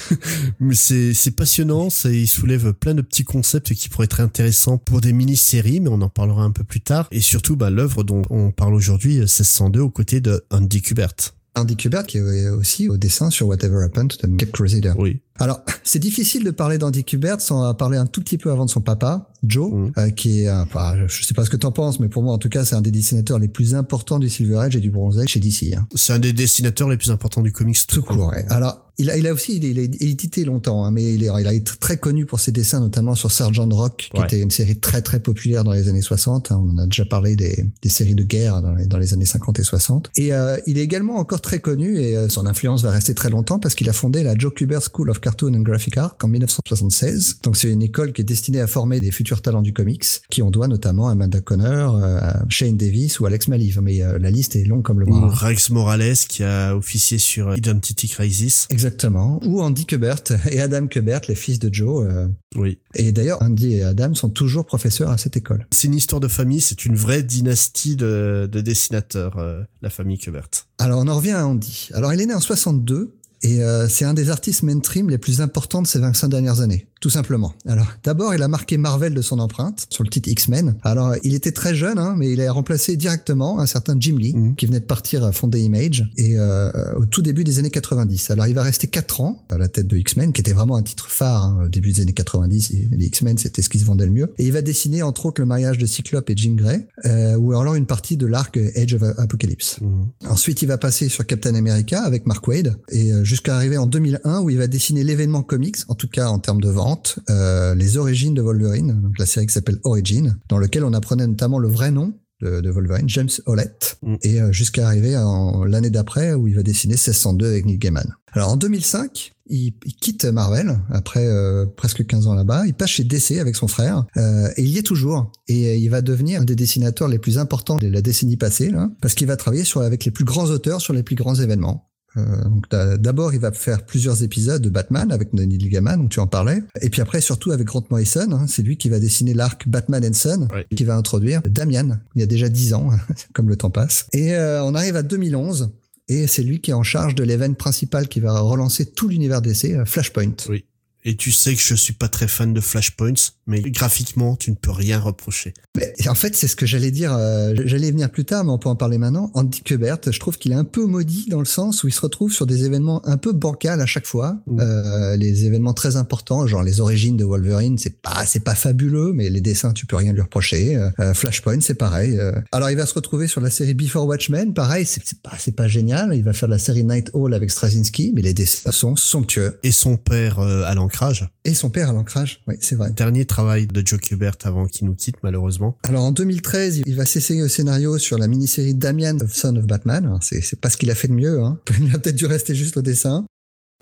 Mais 0.59 0.75
c'est 0.75 1.13
c'est 1.13 1.31
passionnant, 1.31 1.89
ça, 1.89 2.11
il 2.11 2.27
soulève 2.27 2.73
plein 2.73 2.93
de 2.93 3.01
petits 3.01 3.23
concepts 3.23 3.73
qui 3.73 3.89
pourraient 3.89 4.05
être 4.05 4.21
intéressants 4.21 4.77
pour 4.77 5.01
des 5.01 5.13
mini-séries, 5.13 5.79
mais 5.79 5.89
on 5.89 6.01
en 6.01 6.09
parlera 6.09 6.43
un 6.43 6.51
peu 6.51 6.63
plus 6.63 6.81
tard. 6.81 7.07
Et 7.11 7.21
surtout, 7.21 7.55
bah, 7.55 7.69
l'œuvre 7.69 8.03
dont 8.03 8.21
on 8.29 8.51
parle 8.51 8.73
aujourd'hui, 8.73 9.17
1602, 9.19 9.79
aux 9.79 9.89
côtés 9.89 10.21
de 10.21 10.43
Andy 10.49 10.81
Kubert. 10.81 11.15
Andy 11.55 11.75
Kubert 11.75 12.05
qui 12.05 12.17
est 12.17 12.49
aussi 12.49 12.89
au 12.89 12.97
dessin 12.97 13.29
sur 13.29 13.47
Whatever 13.47 13.83
Happened 13.83 14.09
to 14.09 14.27
the 14.27 14.37
Cape 14.37 14.51
Crusader. 14.51 14.93
Oui. 14.97 15.19
Alors, 15.39 15.61
c'est 15.83 15.99
difficile 15.99 16.43
de 16.43 16.51
parler 16.51 16.77
d'Andy 16.77 17.03
Kubert 17.03 17.41
sans 17.41 17.73
parler 17.73 17.97
un 17.97 18.05
tout 18.05 18.21
petit 18.21 18.37
peu 18.37 18.51
avant 18.51 18.65
de 18.65 18.69
son 18.69 18.81
papa, 18.81 19.29
Joe, 19.43 19.71
Mhm. 19.73 19.91
euh, 19.97 20.09
qui 20.11 20.41
est, 20.43 20.47
un- 20.47 20.61
enfin, 20.63 20.93
je 21.07 21.23
sais 21.23 21.33
pas 21.33 21.43
ce 21.43 21.49
que 21.49 21.57
t'en 21.57 21.71
penses, 21.71 21.99
mais 21.99 22.07
pour 22.07 22.23
moi, 22.23 22.33
en 22.33 22.37
tout 22.37 22.49
cas, 22.49 22.63
c'est 22.65 22.75
un 22.75 22.81
des 22.81 22.91
dessinateurs 22.91 23.39
les 23.39 23.47
plus 23.49 23.75
importants 23.75 24.19
du 24.19 24.29
Silver 24.29 24.57
Age 24.59 24.75
et 24.75 24.79
du 24.79 24.89
Bronze 24.91 25.19
Age 25.19 25.29
chez 25.29 25.39
DC. 25.39 25.73
Hein. 25.75 25.87
C'est 25.95 26.13
un 26.13 26.19
des 26.19 26.33
dessinateurs 26.33 26.87
les 26.89 26.97
plus 26.97 27.11
importants 27.11 27.41
du 27.41 27.51
comics 27.51 27.77
tout, 27.87 27.97
Tout 27.97 28.03
court. 28.03 28.27
ouais. 28.29 28.45
Alors, 28.49 28.79
il 28.99 29.09
a, 29.09 29.17
il 29.17 29.25
a 29.25 29.33
aussi, 29.33 29.57
il, 29.57 29.63
il 29.65 29.79
a 29.79 29.81
édité 29.81 30.45
longtemps, 30.45 30.85
hein, 30.85 30.91
mais 30.91 31.15
il, 31.15 31.23
est, 31.23 31.29
il 31.39 31.47
a 31.47 31.53
été 31.53 31.71
très 31.79 31.97
connu 31.97 32.27
pour 32.27 32.39
ses 32.39 32.51
dessins, 32.51 32.79
notamment 32.79 33.15
sur 33.15 33.31
Sergeant 33.31 33.67
Rock, 33.69 34.09
qui 34.13 34.19
Ouais. 34.19 34.25
était 34.25 34.39
une 34.39 34.51
série 34.51 34.77
très 34.79 35.01
très 35.01 35.19
populaire 35.19 35.63
dans 35.63 35.71
les 35.73 35.89
années 35.89 36.03
60. 36.03 36.51
hein. 36.51 36.63
On 36.63 36.77
a 36.77 36.85
déjà 36.85 37.03
parlé 37.03 37.35
des, 37.35 37.65
des 37.81 37.89
séries 37.89 38.13
de 38.13 38.23
guerre 38.23 38.61
dans 38.61 38.73
les, 38.75 38.85
dans 38.85 38.99
les 38.99 39.13
années 39.13 39.25
50 39.25 39.59
et 39.59 39.63
60. 39.63 40.11
Et 40.15 40.31
euh, 40.31 40.57
il 40.67 40.77
est 40.77 40.83
également 40.83 41.15
encore 41.17 41.41
très 41.41 41.59
connu 41.59 41.97
et 41.97 42.15
euh, 42.15 42.29
son 42.29 42.45
influence 42.45 42.83
va 42.83 42.91
rester 42.91 43.15
très 43.15 43.31
longtemps 43.31 43.57
parce 43.57 43.73
qu'il 43.73 43.89
a 43.89 43.93
fondé 43.93 44.21
la 44.21 44.35
Joe 44.37 44.53
Kubert 44.53 44.81
School 44.93 45.09
of 45.09 45.19
Cartoon 45.23 45.53
and 45.55 45.61
Graphic 45.61 45.97
Art 45.97 46.15
en 46.21 46.27
1976. 46.27 47.39
Donc 47.43 47.55
c'est 47.55 47.69
une 47.69 47.81
école 47.81 48.11
qui 48.11 48.21
est 48.21 48.25
destinée 48.25 48.59
à 48.59 48.67
former 48.67 48.99
des 48.99 49.11
futurs 49.11 49.41
talents 49.41 49.61
du 49.61 49.71
comics, 49.73 50.05
qui 50.29 50.41
on 50.41 50.51
doit 50.51 50.67
notamment 50.67 51.07
à 51.07 51.13
Amanda 51.13 51.39
Conner, 51.39 51.63
euh, 51.65 52.19
à 52.19 52.43
Shane 52.49 52.75
Davis 52.77 53.19
ou 53.19 53.25
Alex 53.25 53.47
Maliv. 53.47 53.79
Mais 53.81 54.01
euh, 54.03 54.19
la 54.19 54.29
liste 54.29 54.55
est 54.55 54.65
longue 54.65 54.83
comme 54.83 54.99
le 54.99 55.07
Ou 55.07 55.11
bras. 55.11 55.29
Rex 55.47 55.69
Morales 55.69 56.17
qui 56.27 56.43
a 56.43 56.75
officié 56.75 57.17
sur 57.17 57.55
Identity 57.55 58.09
Crisis. 58.09 58.67
Exactement. 58.69 59.39
Ou 59.45 59.61
Andy 59.61 59.85
Kubert 59.85 60.23
et 60.51 60.59
Adam 60.59 60.87
Kubert, 60.87 61.21
les 61.27 61.35
fils 61.35 61.59
de 61.59 61.73
Joe. 61.73 62.05
euh. 62.09 62.27
Oui. 62.55 62.77
Et 62.93 63.11
d'ailleurs, 63.11 63.41
Andy 63.41 63.75
et 63.75 63.83
Adam 63.83 64.13
sont 64.13 64.29
toujours 64.29 64.65
professeurs 64.65 65.09
à 65.09 65.17
cette 65.17 65.37
école. 65.37 65.65
C'est 65.71 65.87
une 65.87 65.95
histoire 65.95 66.19
de 66.19 66.27
famille, 66.27 66.61
c'est 66.61 66.85
une 66.85 66.95
vraie 66.95 67.23
dynastie 67.23 67.95
de, 67.95 68.47
de 68.51 68.61
dessinateurs, 68.61 69.37
euh, 69.37 69.61
la 69.81 69.89
famille 69.89 70.17
Kubert. 70.17 70.49
Alors, 70.77 70.99
on 70.99 71.07
en 71.07 71.15
revient 71.15 71.31
à 71.31 71.47
Andy. 71.47 71.89
Alors, 71.93 72.13
il 72.13 72.21
est 72.21 72.25
né 72.25 72.33
en 72.33 72.39
62 72.39 73.15
et 73.43 73.61
euh, 73.61 73.87
c'est 73.89 74.05
un 74.05 74.13
des 74.13 74.29
artistes 74.29 74.63
mainstream 74.63 75.09
les 75.09 75.17
plus 75.17 75.41
importants 75.41 75.81
de 75.81 75.87
ces 75.87 75.99
25 75.99 76.29
dernières 76.29 76.61
années. 76.61 76.87
Tout 77.03 77.09
simplement. 77.09 77.53
Alors, 77.67 77.87
d'abord, 78.05 78.33
il 78.33 78.41
a 78.43 78.47
marqué 78.47 78.77
Marvel 78.77 79.13
de 79.13 79.21
son 79.21 79.39
empreinte 79.39 79.87
sur 79.89 80.05
le 80.05 80.09
titre 80.09 80.29
X-Men. 80.29 80.75
Alors, 80.83 81.15
il 81.23 81.33
était 81.33 81.51
très 81.51 81.75
jeune, 81.75 81.99
hein, 81.99 82.15
mais 82.17 82.31
il 82.31 82.39
a 82.39 82.49
remplacé 82.49 82.95
directement 82.95 83.59
un 83.59 83.65
certain 83.65 83.97
Jim 83.99 84.15
Lee, 84.17 84.33
Mhm. 84.33 84.55
qui 84.55 84.67
venait 84.67 84.79
de 84.79 84.85
partir 84.85 85.21
à 85.25 85.33
fonder 85.33 85.59
Image, 85.59 86.09
et 86.15 86.39
euh, 86.39 86.71
au 86.95 87.05
tout 87.05 87.21
début 87.21 87.43
des 87.43 87.59
années 87.59 87.71
90. 87.71 88.31
Alors, 88.31 88.47
il 88.47 88.55
va 88.55 88.63
rester 88.63 88.87
4 88.87 89.19
ans 89.19 89.43
à 89.49 89.57
la 89.57 89.67
tête 89.67 89.87
de 89.87 89.97
X-Men, 89.97 90.31
qui 90.31 90.39
était 90.39 90.53
vraiment 90.53 90.77
un 90.77 90.81
titre 90.81 91.09
phare 91.09 91.43
hein, 91.43 91.63
au 91.65 91.67
début 91.67 91.91
des 91.91 91.99
années 92.03 92.13
90. 92.13 92.71
Et 92.71 92.87
les 92.93 93.07
X-Men, 93.07 93.37
c'était 93.37 93.61
ce 93.61 93.67
qui 93.67 93.79
se 93.79 93.83
vendait 93.85 94.05
le 94.05 94.11
mieux. 94.13 94.31
Et 94.37 94.45
il 94.45 94.53
va 94.53 94.61
dessiner, 94.61 95.03
entre 95.03 95.25
autres, 95.25 95.41
le 95.41 95.45
mariage 95.45 95.77
de 95.79 95.85
Cyclope 95.85 96.29
et 96.29 96.37
Jean 96.37 96.55
Grey, 96.55 96.87
euh, 97.03 97.35
ou 97.35 97.51
alors 97.51 97.75
une 97.75 97.85
partie 97.85 98.15
de 98.15 98.27
l'arc 98.27 98.57
Age 98.77 98.93
of 98.93 99.03
Apocalypse. 99.17 99.81
Mhm. 99.81 100.07
Ensuite, 100.29 100.61
il 100.61 100.67
va 100.69 100.77
passer 100.77 101.09
sur 101.09 101.25
Captain 101.27 101.53
America 101.55 102.01
avec 102.01 102.27
Mark 102.27 102.47
Wade 102.47 102.77
et 102.93 103.11
euh, 103.11 103.25
jusqu'à 103.25 103.57
arriver 103.57 103.75
en 103.75 103.87
2001 103.87 104.39
où 104.39 104.49
il 104.49 104.57
va 104.57 104.67
dessiner 104.67 105.03
l'événement 105.03 105.43
comics, 105.43 105.75
en 105.89 105.95
tout 105.95 106.07
cas 106.07 106.27
en 106.29 106.39
termes 106.39 106.61
de 106.61 106.69
vente, 106.69 106.92
euh, 107.29 107.75
les 107.75 107.97
origines 107.97 108.33
de 108.33 108.41
Wolverine, 108.41 108.99
donc 109.01 109.17
la 109.19 109.25
série 109.25 109.47
qui 109.47 109.53
s'appelle 109.53 109.79
Origin, 109.83 110.37
dans 110.49 110.57
lequel 110.57 110.83
on 110.83 110.93
apprenait 110.93 111.27
notamment 111.27 111.59
le 111.59 111.67
vrai 111.67 111.91
nom 111.91 112.13
de, 112.41 112.61
de 112.61 112.69
Wolverine, 112.69 113.07
James 113.07 113.29
Hollett, 113.45 113.93
Mm. 114.03 114.15
et 114.21 114.41
euh, 114.41 114.51
jusqu'à 114.51 114.85
arriver 114.85 115.15
en 115.17 115.63
l'année 115.63 115.89
d'après 115.89 116.33
où 116.33 116.47
il 116.47 116.55
va 116.55 116.63
dessiner 116.63 116.95
1602 116.95 117.47
avec 117.47 117.65
Neil 117.65 117.77
Gaiman. 117.77 118.15
Alors 118.33 118.49
en 118.49 118.57
2005, 118.57 119.31
il, 119.47 119.73
il 119.85 119.95
quitte 119.95 120.25
Marvel 120.25 120.79
après 120.89 121.25
euh, 121.25 121.65
presque 121.65 122.05
15 122.05 122.27
ans 122.27 122.33
là-bas. 122.33 122.65
Il 122.65 122.73
passe 122.73 122.89
chez 122.89 123.03
DC 123.03 123.39
avec 123.39 123.55
son 123.55 123.67
frère 123.67 124.05
euh, 124.17 124.49
et 124.57 124.63
il 124.63 124.69
y 124.69 124.77
est 124.77 124.83
toujours. 124.83 125.31
Et 125.47 125.77
il 125.77 125.89
va 125.89 126.01
devenir 126.01 126.41
un 126.41 126.45
des 126.45 126.55
dessinateurs 126.55 127.07
les 127.07 127.19
plus 127.19 127.37
importants 127.37 127.77
de 127.77 127.87
la 127.87 128.01
décennie 128.01 128.37
passée, 128.37 128.71
là, 128.71 128.89
parce 129.01 129.13
qu'il 129.13 129.27
va 129.27 129.37
travailler 129.37 129.63
sur 129.63 129.81
avec 129.81 130.05
les 130.05 130.11
plus 130.11 130.25
grands 130.25 130.45
auteurs 130.45 130.81
sur 130.81 130.93
les 130.93 131.03
plus 131.03 131.15
grands 131.15 131.35
événements. 131.35 131.89
Euh, 132.17 132.43
donc 132.43 132.69
d'a- 132.69 132.97
d'abord, 132.97 133.33
il 133.33 133.39
va 133.39 133.51
faire 133.51 133.85
plusieurs 133.85 134.21
épisodes 134.23 134.61
de 134.61 134.69
Batman 134.69 135.11
avec 135.11 135.33
Neil 135.33 135.57
Gaiman, 135.57 135.99
dont 136.01 136.07
tu 136.07 136.19
en 136.19 136.27
parlais, 136.27 136.61
et 136.81 136.89
puis 136.89 137.01
après 137.01 137.21
surtout 137.21 137.51
avec 137.51 137.65
Grant 137.67 137.83
Morrison. 137.89 138.27
hein, 138.31 138.45
c'est 138.47 138.61
lui 138.61 138.77
qui 138.77 138.89
va 138.89 138.99
dessiner 138.99 139.33
l'arc 139.33 139.67
Batman 139.67 140.05
and 140.05 140.13
Son, 140.13 140.47
Ouais. 140.53 140.65
qui 140.75 140.83
va 140.83 140.95
introduire 140.95 141.41
Damian. 141.49 141.97
Il 142.15 142.19
y 142.21 142.23
a 142.23 142.27
déjà 142.27 142.49
10 142.49 142.73
ans, 142.73 142.89
comme 143.33 143.49
le 143.49 143.55
temps 143.55 143.71
passe. 143.71 144.05
Et 144.13 144.35
euh, 144.35 144.63
on 144.63 144.75
arrive 144.75 144.95
à 144.95 145.03
2011. 145.03 145.71
Et 146.09 146.27
c'est 146.27 146.43
lui 146.43 146.59
qui 146.59 146.71
est 146.71 146.73
en 146.73 146.83
charge 146.83 147.15
de 147.15 147.23
l'événement 147.23 147.55
principal 147.55 148.07
qui 148.09 148.19
va 148.19 148.37
relancer 148.41 148.85
tout 148.85 149.07
l'univers 149.07 149.41
DC, 149.41 149.73
euh, 149.73 149.85
Flashpoint. 149.85 150.33
Oui. 150.49 150.65
Et 151.05 151.15
tu 151.15 151.31
sais 151.31 151.53
que 151.55 151.61
je 151.61 151.75
suis 151.75 151.93
pas 151.93 152.07
très 152.07 152.27
fan 152.27 152.53
de 152.53 152.61
Flashpoints, 152.61 153.31
mais 153.45 153.61
graphiquement, 153.61 154.35
tu 154.35 154.51
ne 154.51 154.55
peux 154.55 154.71
rien 154.71 154.99
reprocher. 154.99 155.53
Mais 155.75 155.93
en 156.07 156.15
fait, 156.15 156.35
c'est 156.35 156.47
ce 156.47 156.55
que 156.55 156.65
j'allais 156.65 156.91
dire. 156.91 157.13
euh, 157.13 157.53
j'allais 157.65 157.91
venir 157.91 158.09
plus 158.09 158.25
tard, 158.25 158.45
mais 158.45 158.51
on 158.51 158.57
peut 158.57 158.69
en 158.69 158.75
parler 158.75 158.97
maintenant. 158.97 159.31
Andy 159.33 159.61
Kubert, 159.61 159.97
je 160.09 160.19
trouve 160.19 160.37
qu'il 160.37 160.53
est 160.53 160.55
un 160.55 160.63
peu 160.63 160.85
maudit 160.85 161.27
dans 161.29 161.39
le 161.39 161.45
sens 161.45 161.83
où 161.83 161.87
il 161.87 161.93
se 161.93 162.01
retrouve 162.01 162.31
sur 162.31 162.45
des 162.45 162.65
événements 162.65 163.05
un 163.05 163.17
peu 163.17 163.33
bancals 163.33 163.81
à 163.81 163.85
chaque 163.85 164.05
fois. 164.05 164.37
Mm. 164.47 164.59
Euh, 164.61 165.17
les 165.17 165.45
événements 165.45 165.73
très 165.73 165.97
importants, 165.97 166.47
genre 166.47 166.63
les 166.63 166.79
origines 166.79 167.17
de 167.17 167.25
Wolverine, 167.25 167.77
c'est 167.77 168.01
pas, 168.01 168.25
c'est 168.25 168.43
pas 168.43 168.55
fabuleux, 168.55 169.11
mais 169.13 169.29
les 169.29 169.41
dessins, 169.41 169.73
tu 169.73 169.85
peux 169.85 169.97
rien 169.97 170.13
lui 170.13 170.21
reprocher. 170.21 170.77
Euh, 170.99 171.13
Flashpoint, 171.13 171.59
c'est 171.61 171.75
pareil. 171.75 172.17
Euh, 172.17 172.31
alors, 172.51 172.69
il 172.69 172.77
va 172.77 172.85
se 172.85 172.93
retrouver 172.93 173.27
sur 173.27 173.41
la 173.41 173.49
série 173.49 173.73
Before 173.73 174.05
Watchmen, 174.05 174.53
pareil, 174.53 174.85
c'est 174.85 175.03
pas, 175.21 175.33
c'est 175.37 175.55
pas 175.55 175.67
génial. 175.67 176.15
Il 176.15 176.23
va 176.23 176.33
faire 176.33 176.49
la 176.49 176.59
série 176.59 176.83
Night 176.83 177.09
Hall 177.13 177.33
avec 177.33 177.51
Straczynski, 177.51 178.13
mais 178.15 178.21
les 178.21 178.33
dessins 178.33 178.71
sont 178.71 178.95
somptueux. 178.95 179.59
Et 179.63 179.71
son 179.71 179.97
père 179.97 180.39
à 180.39 180.73
l'ancrage. 180.93 181.27
Et 181.45 181.53
son 181.53 181.69
père 181.69 181.89
à 181.89 181.93
l'ancrage, 181.93 182.41
oui, 182.47 182.55
c'est 182.59 182.75
vrai. 182.75 182.91
Dernier 182.91 183.25
travail 183.25 183.67
de 183.67 183.85
Joe 183.85 183.99
Kubert 183.99 184.35
avant 184.43 184.67
qu'il 184.67 184.87
nous 184.87 184.95
quitte, 184.95 185.17
malheureusement. 185.23 185.77
Alors 185.83 186.03
en 186.03 186.11
2013, 186.11 186.83
il 186.85 186.95
va 186.95 187.05
s'essayer 187.05 187.41
au 187.41 187.47
scénario 187.47 187.97
sur 187.97 188.17
la 188.17 188.27
mini-série 188.27 188.75
Damian 188.75 189.17
of 189.21 189.33
Son 189.33 189.55
of 189.55 189.65
Batman. 189.65 190.17
C'est 190.21 190.59
pas 190.59 190.69
ce 190.69 190.77
qu'il 190.77 190.91
a 190.91 190.95
fait 190.95 191.07
de 191.07 191.13
mieux. 191.13 191.41
Hein. 191.41 191.59
Il 191.81 191.93
a 191.93 191.99
peut-être 191.99 192.15
dû 192.15 192.25
rester 192.25 192.55
juste 192.55 192.77
au 192.77 192.81
dessin. 192.81 193.25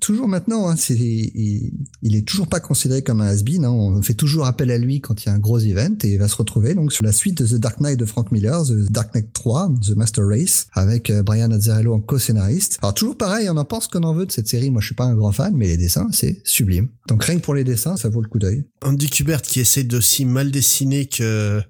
Toujours 0.01 0.27
maintenant, 0.27 0.67
hein, 0.67 0.75
il, 0.89 1.71
il 2.01 2.15
est 2.15 2.27
toujours 2.27 2.47
pas 2.47 2.59
considéré 2.59 3.03
comme 3.03 3.21
un 3.21 3.27
has-been. 3.27 3.63
Hein. 3.63 3.69
On 3.69 4.01
fait 4.01 4.15
toujours 4.15 4.47
appel 4.47 4.71
à 4.71 4.79
lui 4.79 4.99
quand 4.99 5.23
il 5.23 5.27
y 5.27 5.29
a 5.29 5.33
un 5.33 5.39
gros 5.39 5.59
event 5.59 5.95
et 6.03 6.13
il 6.13 6.17
va 6.17 6.27
se 6.27 6.35
retrouver 6.35 6.73
donc 6.73 6.91
sur 6.91 7.05
la 7.05 7.11
suite 7.11 7.37
de 7.37 7.45
The 7.45 7.59
Dark 7.59 7.79
Knight 7.79 7.99
de 7.99 8.05
Frank 8.05 8.31
Miller, 8.31 8.63
The 8.65 8.91
Dark 8.91 9.13
Knight 9.13 9.31
3, 9.31 9.71
The 9.79 9.95
Master 9.95 10.27
Race, 10.27 10.67
avec 10.73 11.11
euh, 11.11 11.21
Brian 11.21 11.51
Azzarello 11.51 11.93
en 11.93 11.99
co-scénariste. 11.99 12.79
Alors 12.81 12.95
toujours 12.95 13.15
pareil, 13.15 13.47
on 13.49 13.57
en 13.57 13.65
pense 13.65 13.87
qu'on 13.87 14.01
en 14.01 14.15
veut 14.15 14.25
de 14.25 14.31
cette 14.31 14.47
série. 14.47 14.71
Moi, 14.71 14.81
je 14.81 14.87
suis 14.87 14.95
pas 14.95 15.05
un 15.05 15.15
grand 15.15 15.31
fan, 15.31 15.53
mais 15.55 15.67
les 15.67 15.77
dessins, 15.77 16.09
c'est 16.11 16.41
sublime. 16.43 16.87
Donc 17.07 17.23
rien 17.23 17.35
que 17.35 17.43
pour 17.43 17.53
les 17.53 17.63
dessins, 17.63 17.95
ça 17.95 18.09
vaut 18.09 18.21
le 18.21 18.27
coup 18.27 18.39
d'œil. 18.39 18.63
Andy 18.83 19.07
Kubert 19.07 19.43
qui 19.43 19.59
essaie 19.59 19.83
d'aussi 19.83 20.25
mal 20.25 20.49
dessiner 20.49 21.05
que 21.05 21.61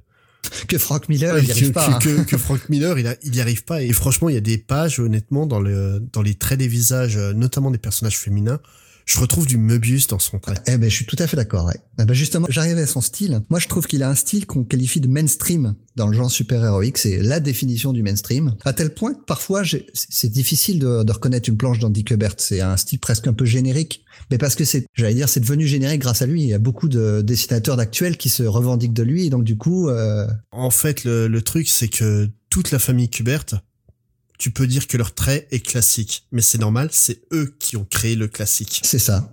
Que 0.67 0.77
Frank 0.77 1.07
Miller, 1.09 1.37
il 1.39 1.43
y 1.45 1.47
que, 1.47 1.51
arrive 1.53 1.71
pas. 1.71 1.87
que, 1.99 2.09
hein. 2.09 2.23
que- 2.23 2.29
que 2.31 2.37
Frank 2.37 2.67
Miller, 2.69 2.97
il, 2.99 3.07
a, 3.07 3.15
il 3.23 3.35
y 3.35 3.41
arrive 3.41 3.63
pas. 3.63 3.81
Et 3.81 3.91
franchement, 3.93 4.29
il 4.29 4.33
y 4.35 4.37
a 4.37 4.41
des 4.41 4.57
pages, 4.57 4.99
honnêtement, 4.99 5.45
dans 5.45 5.59
le 5.61 6.01
dans 6.11 6.21
les 6.21 6.35
traits 6.35 6.59
des 6.59 6.67
visages, 6.67 7.15
euh, 7.17 7.33
notamment 7.33 7.71
des 7.71 7.77
personnages 7.77 8.17
féminins, 8.17 8.59
je 9.05 9.19
retrouve 9.19 9.47
du 9.47 9.57
Möbius 9.57 10.07
dans 10.07 10.19
son 10.19 10.39
trait. 10.39 10.53
Eh 10.67 10.77
ben, 10.77 10.89
je 10.89 10.95
suis 10.95 11.05
tout 11.05 11.15
à 11.19 11.25
fait 11.27 11.35
d'accord. 11.35 11.65
Ouais. 11.65 11.75
Eh 11.99 12.05
ben, 12.05 12.13
justement, 12.13 12.47
j'arrivais 12.49 12.81
à 12.81 12.87
son 12.87 13.01
style. 13.01 13.41
Moi, 13.49 13.59
je 13.59 13.67
trouve 13.67 13.87
qu'il 13.87 14.03
a 14.03 14.09
un 14.09 14.15
style 14.15 14.45
qu'on 14.45 14.63
qualifie 14.63 14.99
de 15.01 15.07
mainstream 15.07 15.73
dans 15.95 16.07
le 16.07 16.15
genre 16.15 16.29
super-héroïque. 16.31 16.97
C'est 16.97 17.17
la 17.17 17.39
définition 17.39 17.93
du 17.93 18.03
mainstream. 18.03 18.55
À 18.63 18.73
tel 18.73 18.93
point 18.93 19.13
que 19.13 19.23
parfois, 19.25 19.63
c'est 19.93 20.29
difficile 20.31 20.79
de, 20.79 21.03
de 21.03 21.11
reconnaître 21.11 21.49
une 21.49 21.57
planche 21.57 21.79
d'Andy 21.79 22.03
Kubert. 22.03 22.35
C'est 22.37 22.61
un 22.61 22.77
style 22.77 22.99
presque 22.99 23.27
un 23.27 23.33
peu 23.33 23.45
générique. 23.45 24.03
Mais 24.31 24.37
parce 24.37 24.55
que 24.55 24.63
c'est, 24.63 24.85
j'allais 24.95 25.13
dire, 25.13 25.29
c'est 25.29 25.41
devenu 25.41 25.67
générique 25.67 26.01
grâce 26.01 26.21
à 26.21 26.25
lui. 26.25 26.41
Il 26.41 26.47
y 26.47 26.53
a 26.53 26.59
beaucoup 26.59 26.87
de 26.87 27.21
dessinateurs 27.21 27.75
d'actuels 27.75 28.17
qui 28.17 28.29
se 28.29 28.43
revendiquent 28.43 28.93
de 28.93 29.03
lui. 29.03 29.25
Et 29.25 29.29
donc, 29.29 29.43
du 29.43 29.57
coup, 29.57 29.89
euh, 29.89 30.25
En 30.51 30.71
fait, 30.71 31.03
le, 31.03 31.27
le 31.27 31.41
truc, 31.41 31.67
c'est 31.67 31.89
que 31.89 32.29
toute 32.49 32.71
la 32.71 32.79
famille 32.79 33.09
Kubert, 33.09 33.45
tu 34.41 34.49
peux 34.49 34.65
dire 34.65 34.87
que 34.87 34.97
leur 34.97 35.13
trait 35.13 35.47
est 35.51 35.59
classique. 35.59 36.25
Mais 36.31 36.41
c'est 36.41 36.57
normal, 36.57 36.89
c'est 36.91 37.21
eux 37.31 37.55
qui 37.59 37.77
ont 37.77 37.85
créé 37.85 38.15
le 38.15 38.27
classique. 38.27 38.81
c'est 38.83 38.97
ça. 38.97 39.31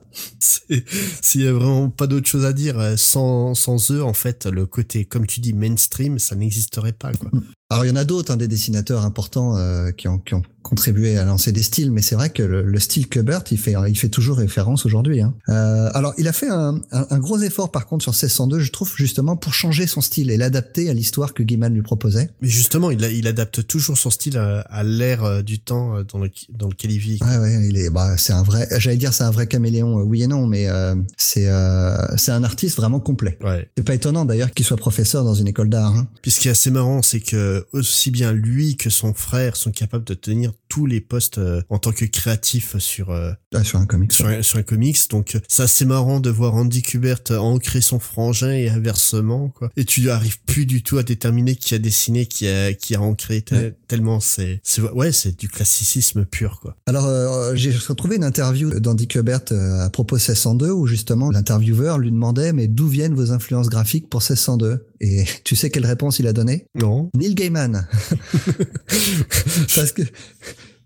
S'il 1.23 1.43
y 1.43 1.47
a 1.47 1.53
vraiment 1.53 1.89
pas 1.89 2.07
d'autre 2.07 2.29
chose 2.29 2.45
à 2.45 2.53
dire, 2.53 2.79
euh, 2.79 2.97
sans, 2.97 3.55
sans 3.55 3.91
eux, 3.91 4.03
en 4.03 4.13
fait, 4.13 4.47
le 4.47 4.67
côté, 4.67 5.05
comme 5.05 5.27
tu 5.27 5.41
dis, 5.41 5.55
mainstream, 5.55 6.19
ça 6.19 6.35
n'existerait 6.35 6.93
pas, 6.93 7.13
quoi. 7.13 7.31
Alors 7.71 7.85
il 7.85 7.89
y 7.89 7.91
en 7.91 7.97
a 7.97 8.05
d'autres, 8.05 8.33
hein, 8.33 8.37
des 8.37 8.49
dessinateurs 8.49 9.05
importants 9.05 9.57
euh, 9.57 9.91
qui, 9.93 10.09
ont, 10.09 10.19
qui 10.19 10.35
ont 10.35 10.43
contribué 10.69 11.17
à 11.19 11.25
lancer 11.25 11.51
des 11.53 11.63
styles, 11.63 11.91
mais 11.91 12.03
c'est 12.03 12.15
vrai 12.15 12.31
que 12.31 12.43
le, 12.43 12.63
le 12.63 12.79
style 12.79 13.09
Kubert, 13.09 13.43
il 13.51 13.59
fait, 13.59 13.75
il 13.89 13.99
fait 13.99 14.09
toujours 14.11 14.37
référence 14.37 14.85
aujourd'hui. 14.87 15.23
Hein. 15.23 15.35
Euh, 15.49 15.91
alors 15.95 16.13
il 16.19 16.29
a 16.29 16.33
fait 16.33 16.49
un, 16.49 16.81
un, 16.93 17.07
un 17.11 17.19
gros 17.19 17.39
effort 17.41 17.71
par 17.73 17.87
contre 17.87 18.03
sur 18.03 18.13
1602, 18.13 18.61
je 18.61 18.71
trouve 18.71 18.93
justement 18.97 19.37
pour 19.37 19.55
changer 19.55 19.87
son 19.87 20.01
style 20.01 20.31
et 20.31 20.37
l'adapter 20.37 20.91
à 20.91 20.95
l'histoire 20.95 21.33
que 21.35 21.43
Gaiman 21.43 21.73
lui 21.73 21.83
proposait. 21.83 22.31
Mais 22.43 22.49
justement, 22.49 22.91
il, 22.91 23.03
a- 23.05 23.11
il 23.11 23.27
adapte 23.27 23.67
toujours 23.67 23.97
son 23.97 24.11
style 24.11 24.37
à, 24.37 24.61
à 24.61 24.83
l'ère 24.85 25.25
euh, 25.25 25.43
du 25.43 25.59
temps 25.59 25.97
euh, 25.97 26.05
dans, 26.05 26.19
le, 26.19 26.31
dans 26.51 26.69
lequel 26.69 26.93
il 26.93 26.99
vit. 26.99 27.19
Ouais, 27.23 27.39
ouais, 27.39 27.67
il 27.69 27.77
est, 27.79 27.91
bah, 27.91 28.17
c'est 28.19 28.33
un 28.33 28.43
vrai, 28.43 28.69
j'allais 28.79 28.97
dire 28.97 29.15
c'est 29.15 29.25
un 29.25 29.31
vrai 29.31 29.47
caméléon, 29.47 29.99
euh, 29.99 30.03
oui 30.03 30.23
et 30.23 30.27
non, 30.27 30.47
mais 30.47 30.69
euh, 30.69 30.95
c'est, 31.17 31.49
euh, 31.49 31.97
c'est 32.17 32.33
un 32.33 32.45
artiste 32.45 32.77
vraiment 32.77 33.01
complet. 33.01 33.39
Ouais. 33.43 33.69
C'est 33.77 33.85
pas 33.85 33.95
étonnant 33.95 34.25
d'ailleurs 34.25 34.53
qu'il 34.53 34.67
soit 34.67 34.77
professeur 34.77 35.25
dans 35.25 35.35
une 35.35 35.49
école 35.49 35.69
d'art. 35.71 35.97
Hein. 35.97 36.09
Puis 36.23 36.31
ce 36.31 36.41
qui 36.41 36.49
est 36.49 36.53
assez 36.53 36.71
marrant, 36.71 37.03
c'est 37.03 37.21
que 37.21 37.67
aussi 37.73 38.11
bien 38.11 38.33
lui 38.33 38.77
que 38.77 38.91
son 38.91 39.15
frère 39.15 39.57
sont 39.57 39.71
capables 39.71 40.05
de 40.05 40.15
tenir 40.15 40.53
tous 40.69 40.85
les 40.85 41.01
postes 41.01 41.39
euh, 41.39 41.63
en 41.71 41.79
tant 41.79 41.93
que 41.93 42.05
créatifs 42.05 42.77
sur 42.79 43.11
euh, 43.11 43.33
Ah, 43.55 43.65
sur 43.65 43.79
un 43.79 43.87
comic. 43.87 44.13
sur, 44.13 44.27
un, 44.27 44.43
sur 44.43 44.59
un 44.59 44.63
comics. 44.63 44.99
Donc 45.11 45.35
euh, 45.35 45.41
c'est 45.49 45.87
marrant 45.87 46.21
de 46.21 46.29
voir 46.29 46.55
Andy 46.55 46.83
Kubert 46.83 47.21
ancrer 47.31 47.81
son 47.81 47.99
frangin 47.99 48.51
et 48.53 48.69
inversement 48.69 49.49
quoi. 49.49 49.71
Et 49.77 49.85
tu 49.87 50.11
arrives 50.11 50.39
plus 50.43 50.67
du 50.67 50.83
tout 50.83 50.99
à 50.99 51.03
déterminer 51.03 51.57
qui 51.57 51.75
a 51.75 51.79
dessiné, 51.79 52.27
qui 52.27 52.47
a 52.49 52.75
qui 52.75 52.95
a 52.95 53.01
ancré 53.01 53.41
te- 53.43 53.55
Ouais. 53.55 53.75
tellement 53.89 54.21
c'est 54.21 54.61
c'est 54.63 54.83
ouais 54.83 55.11
c'est 55.13 55.39
du 55.39 55.49
classicisme 55.49 56.27
pur 56.27 56.61
quoi. 56.61 56.77
Alors, 56.87 57.07
euh, 57.07 57.55
j'ai 57.55 57.73
retrouvé 57.73 58.17
une 58.17 58.25
interview 58.25 58.71
d'Andy 58.79 59.09
Kubert 59.09 59.41
euh, 59.53 59.81
à 59.87 59.89
propos 59.91 60.17
de 60.17 60.21
1602 60.23 60.71
où 60.71 60.87
justement 60.87 61.31
l'intervieweur 61.31 61.99
lui 61.99 62.11
demandait 62.11 62.53
mais 62.53 62.67
d'où 62.69 62.89
viennent 62.89 63.15
vos 63.15 63.33
influences 63.33 63.69
graphiques 63.71 64.11
pour 64.11 64.21
1602 64.21 64.87
Et 65.01 65.25
tu 65.45 65.57
sais 65.57 65.71
quelle 65.71 65.87
réponse 65.87 66.19
il 66.19 66.27
a 66.27 66.35
donnée? 66.35 66.67
Non. 66.75 67.09
Neil 67.15 67.35
Gaiman. 67.35 67.87
Parce 69.75 69.93
que 69.93 70.03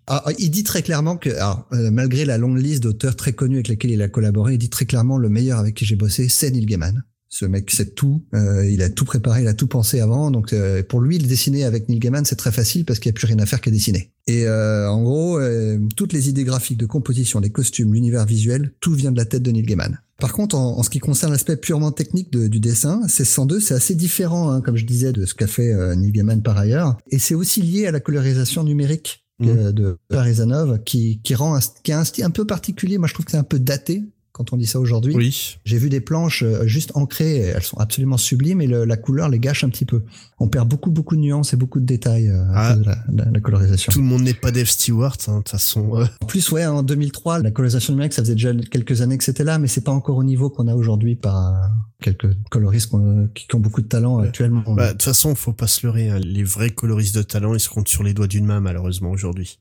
ah, 0.07 0.25
il 0.38 0.51
dit 0.51 0.65
très 0.65 0.83
clairement 0.83 1.17
que, 1.17 1.31
alors, 1.31 1.67
euh, 1.73 1.91
malgré 1.91 2.25
la 2.25 2.38
longue 2.38 2.59
liste 2.59 2.83
d'auteurs 2.83 3.17
très 3.17 3.33
connus 3.33 3.57
avec 3.57 3.69
lesquels 3.69 3.93
il 3.93 4.03
a 4.03 4.09
collaboré, 4.09 4.55
il 4.55 4.59
dit 4.59 4.71
très 4.71 4.85
clairement 4.85 5.19
le 5.19 5.29
meilleur 5.29 5.59
avec 5.59 5.75
qui 5.75 5.85
j'ai 5.85 5.97
bossé, 5.97 6.29
c'est 6.29 6.51
Neil 6.51 6.67
Gaiman. 6.67 7.05
Ce 7.29 7.47
mec 7.47 7.71
sait 7.71 7.91
tout, 7.91 8.23
euh, 8.35 8.69
il 8.69 8.83
a 8.83 8.91
tout 8.91 9.07
préparé, 9.07 9.43
il 9.43 9.49
a 9.49 9.55
tout 9.55 9.67
pensé 9.67 10.01
avant, 10.01 10.31
donc 10.31 10.53
euh, 10.53 10.83
pour 10.83 11.01
lui, 11.01 11.19
le 11.19 11.27
dessiner 11.27 11.65
avec 11.65 11.88
Neil 11.88 11.99
Gaiman, 11.99 12.25
c'est 12.27 12.37
très 12.37 12.53
facile 12.53 12.85
parce 12.85 12.99
qu'il 12.99 13.11
n'y 13.11 13.15
a 13.15 13.19
plus 13.19 13.27
rien 13.27 13.38
à 13.38 13.47
faire 13.47 13.61
qu'à 13.61 13.71
dessiner. 13.71 14.12
Et 14.27 14.47
euh, 14.47 14.88
en 14.88 15.03
gros, 15.03 15.38
euh, 15.38 15.79
toutes 15.97 16.12
les 16.12 16.29
idées 16.29 16.45
graphiques 16.45 16.79
de 16.79 16.87
composition, 16.87 17.41
les 17.41 17.51
costumes, 17.51 17.95
l'univers 17.95 18.25
visuel, 18.25 18.73
tout 18.81 18.95
vient 18.95 19.12
de 19.12 19.17
la 19.17 19.25
tête 19.25 19.43
de 19.43 19.51
Neil 19.51 19.65
Gaiman. 19.65 19.99
Par 20.21 20.33
contre, 20.33 20.57
en, 20.57 20.79
en 20.79 20.83
ce 20.83 20.91
qui 20.91 21.01
concerne 21.01 21.33
l'aspect 21.33 21.57
purement 21.57 21.91
technique 21.91 22.31
du 22.31 22.61
dessin, 22.61 23.01
1602, 23.01 23.61
c'est 23.61 23.75
assez 23.75 23.95
différent, 23.95 24.51
hein, 24.51 24.61
comme 24.61 24.77
je 24.77 24.87
disais, 24.87 25.12
de 25.12 25.27
ce 25.27 25.35
qu'a 25.35 25.49
fait 25.49 25.73
euh, 25.73 25.97
Neil 25.97 26.12
Gaiman 26.12 26.43
par 26.43 26.57
ailleurs. 26.57 26.97
Et 27.11 27.19
c'est 27.19 27.35
aussi 27.35 27.62
lié 27.62 27.87
à 27.87 27.91
la 27.91 27.99
colorisation 27.99 28.62
numérique 28.62 29.25
euh, 29.49 29.73
de 29.73 29.99
Parizanov, 30.09 30.83
qui, 30.85 31.21
qui 31.23 31.35
rend 31.35 31.55
un, 31.55 31.61
qui 31.83 31.93
a 31.93 31.99
un 31.99 32.05
style 32.05 32.25
un 32.25 32.31
peu 32.31 32.47
particulier. 32.47 32.99
Moi, 32.99 33.09
je 33.09 33.15
trouve 33.15 33.27
que 33.27 33.33
c'est 33.33 33.39
un 33.39 33.45
peu 33.45 33.59
daté 33.59 34.05
quand 34.33 34.53
on 34.53 34.57
dit 34.57 34.66
ça 34.66 34.81
aujourd'hui. 34.81 35.14
Oui. 35.14 35.57
J'ai 35.64 35.79
vu 35.79 35.88
des 35.90 36.01
planches 36.01 36.42
euh, 36.42 36.66
juste 36.66 36.92
ancrées, 36.95 37.37
elles 37.38 37.62
sont 37.62 37.77
absolument 37.79 38.16
sublimes 38.16 38.61
et 38.62 38.66
le- 38.66 38.85
la 38.85 38.97
couleur 38.97 39.29
les 39.29 39.38
gâche 39.38 39.62
un 39.64 39.68
petit 39.68 39.85
peu. 39.85 40.03
On 40.38 40.49
perd 40.49 40.68
beaucoup 40.68 40.90
beaucoup 40.90 41.16
de 41.16 41.21
nuances 41.21 41.53
et 41.53 41.57
beaucoup 41.57 41.81
de 41.81 41.85
détails 41.85 42.29
euh, 42.29 42.42
à 42.53 42.68
Ah. 42.71 42.77
de 42.77 42.85
la, 42.85 42.99
la- 43.12 43.31
la 43.31 43.40
colorisation. 43.40 43.92
Tout 43.92 44.01
le 44.01 44.07
monde 44.07 44.23
n'est 44.23 44.33
pas 44.35 44.51
Dave 44.51 44.66
Stewart 44.68 45.16
hein, 45.29 45.33
de 45.33 45.37
toute 45.38 45.51
façon. 45.51 46.01
euh. 46.01 46.07
En 46.23 46.27
plus, 46.27 46.51
ouais, 46.51 46.64
en 46.66 46.83
2003, 46.83 47.40
la 47.40 47.51
colorisation 47.51 47.92
numérique, 47.92 48.14
ça 48.14 48.23
faisait 48.23 48.35
déjà 48.35 48.55
quelques 48.71 49.03
années 49.03 49.18
que 49.18 49.25
c'était 49.25 49.45
là, 49.45 49.59
mais 49.59 49.68
c'est 49.68 49.85
pas 49.85 49.92
encore 49.92 50.16
au 50.16 50.25
niveau 50.25 50.49
qu'on 50.51 50.66
a 50.68 50.75
aujourd'hui 50.75 51.14
par 51.16 51.71
quelques 52.01 52.33
coloristes 52.51 52.90
qui, 53.35 53.47
qui 53.47 53.55
ont 53.55 53.61
beaucoup 53.61 53.83
de 53.83 53.87
talent 53.88 54.18
Ouais. 54.21 54.29
actuellement. 54.29 54.62
Bah, 54.75 54.88
de 54.88 54.92
toute 54.92 55.03
façon, 55.03 55.35
faut 55.35 55.53
pas 55.53 55.66
se 55.66 55.87
leurrer. 55.87 56.09
hein. 56.09 56.18
Les 56.25 56.42
vrais 56.42 56.71
coloristes 56.71 57.14
de 57.14 57.23
talent, 57.23 57.55
ils 57.55 57.61
se 57.61 57.68
comptent 57.68 57.88
sur 57.88 58.03
les 58.03 58.14
doigts 58.14 58.27
d'une 58.29 58.47
main 58.47 58.61
malheureusement 58.61 59.11
aujourd'hui. 59.11 59.59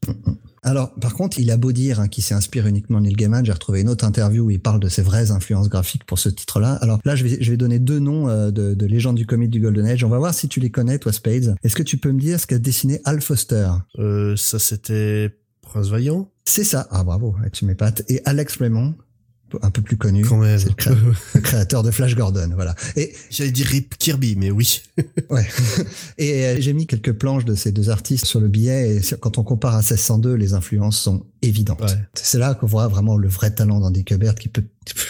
Alors, 0.63 0.93
par 0.93 1.15
contre, 1.15 1.39
il 1.39 1.50
a 1.50 1.58
beau 1.58 1.71
dire 1.71 2.00
hein, 2.00 2.08
qu'il 2.08 2.24
s'inspire 2.24 2.67
uniquement 2.67 3.00
de 3.00 3.06
Neil 3.06 3.15
Gaiman. 3.15 3.43
J'ai 3.43 3.52
retrouvé 3.52 3.82
une 3.82 3.89
autre 3.89 4.06
interview 4.06 4.45
où 4.45 4.52
il 4.52 4.60
parle 4.60 4.80
de 4.80 4.89
ses 4.89 5.02
vraies 5.02 5.32
influences 5.32 5.69
graphiques 5.69 6.04
pour 6.06 6.19
ce 6.19 6.30
titre-là. 6.30 6.74
Alors 6.82 7.00
là, 7.04 7.15
je 7.15 7.24
vais, 7.26 7.41
je 7.41 7.50
vais 7.50 7.58
donner 7.58 7.80
deux 7.80 7.97
noms 7.97 8.30
euh, 8.30 8.52
de, 8.52 8.76
de 8.76 8.86
légendes 8.86 9.15
du 9.15 9.26
comic 9.26 9.50
du 9.50 9.60
Golden 9.60 9.88
Age. 9.88 10.04
On 10.04 10.10
va 10.10 10.19
voir 10.19 10.36
si 10.36 10.47
tu 10.47 10.60
les 10.60 10.69
connais, 10.69 11.00
toi, 11.00 11.12
Spades. 11.12 11.56
Est-ce 11.63 11.76
que 11.76 11.84
tu 11.84 11.97
peux 11.97 12.12
me 12.12 12.19
dire 12.19 12.39
ce 12.39 12.45
qu'a 12.45 12.60
dessiné 12.60 13.02
Al 13.06 13.21
Foster? 13.21 13.71
Euh, 13.97 14.36
ça 14.36 14.60
c'était 14.60 15.36
Prince 15.63 15.89
Vaillant? 15.89 16.30
C'est 16.45 16.63
ça. 16.63 16.88
Ah, 16.91 17.04
bravo, 17.04 17.36
tu 17.54 17.65
m'épates. 17.65 18.04
Et 18.08 18.21
Alex 18.26 18.58
Raymond, 18.58 18.93
un 19.61 19.69
peu 19.69 19.81
plus 19.81 19.97
connu. 19.97 20.23
quand 20.23 20.37
même. 20.37 20.59
Le, 20.59 21.13
le 21.35 21.41
créateur 21.41 21.83
de 21.83 21.91
Flash 21.91 22.15
Gordon, 22.15 22.49
voilà. 22.53 22.75
Et 22.95 23.13
J'allais 23.29 23.51
dire 23.51 23.67
Rip 23.67 23.97
Kirby, 23.97 24.35
mais 24.35 24.51
oui. 24.51 24.81
Ouais. 25.29 25.47
Et 26.17 26.45
euh, 26.45 26.57
j'ai 26.59 26.73
mis 26.73 26.85
quelques 26.85 27.13
planches 27.13 27.45
de 27.45 27.55
ces 27.55 27.71
deux 27.71 27.89
artistes 27.89 28.25
sur 28.25 28.39
le 28.39 28.49
billet 28.49 28.97
et 28.97 29.01
quand 29.19 29.37
on 29.37 29.43
compare 29.43 29.73
à 29.75 29.79
1602, 29.79 30.33
les 30.33 30.53
influences 30.53 30.99
sont 30.99 31.25
évidentes. 31.41 31.81
Ouais. 31.81 31.87
C'est 32.13 32.37
là 32.37 32.53
qu'on 32.53 32.67
voit 32.67 32.87
vraiment 32.87 33.17
le 33.17 33.27
vrai 33.27 33.51
talent 33.51 33.79
d'Andy 33.79 34.03
Kubert 34.03 34.35
qui 34.35 34.49
peut, 34.49 34.63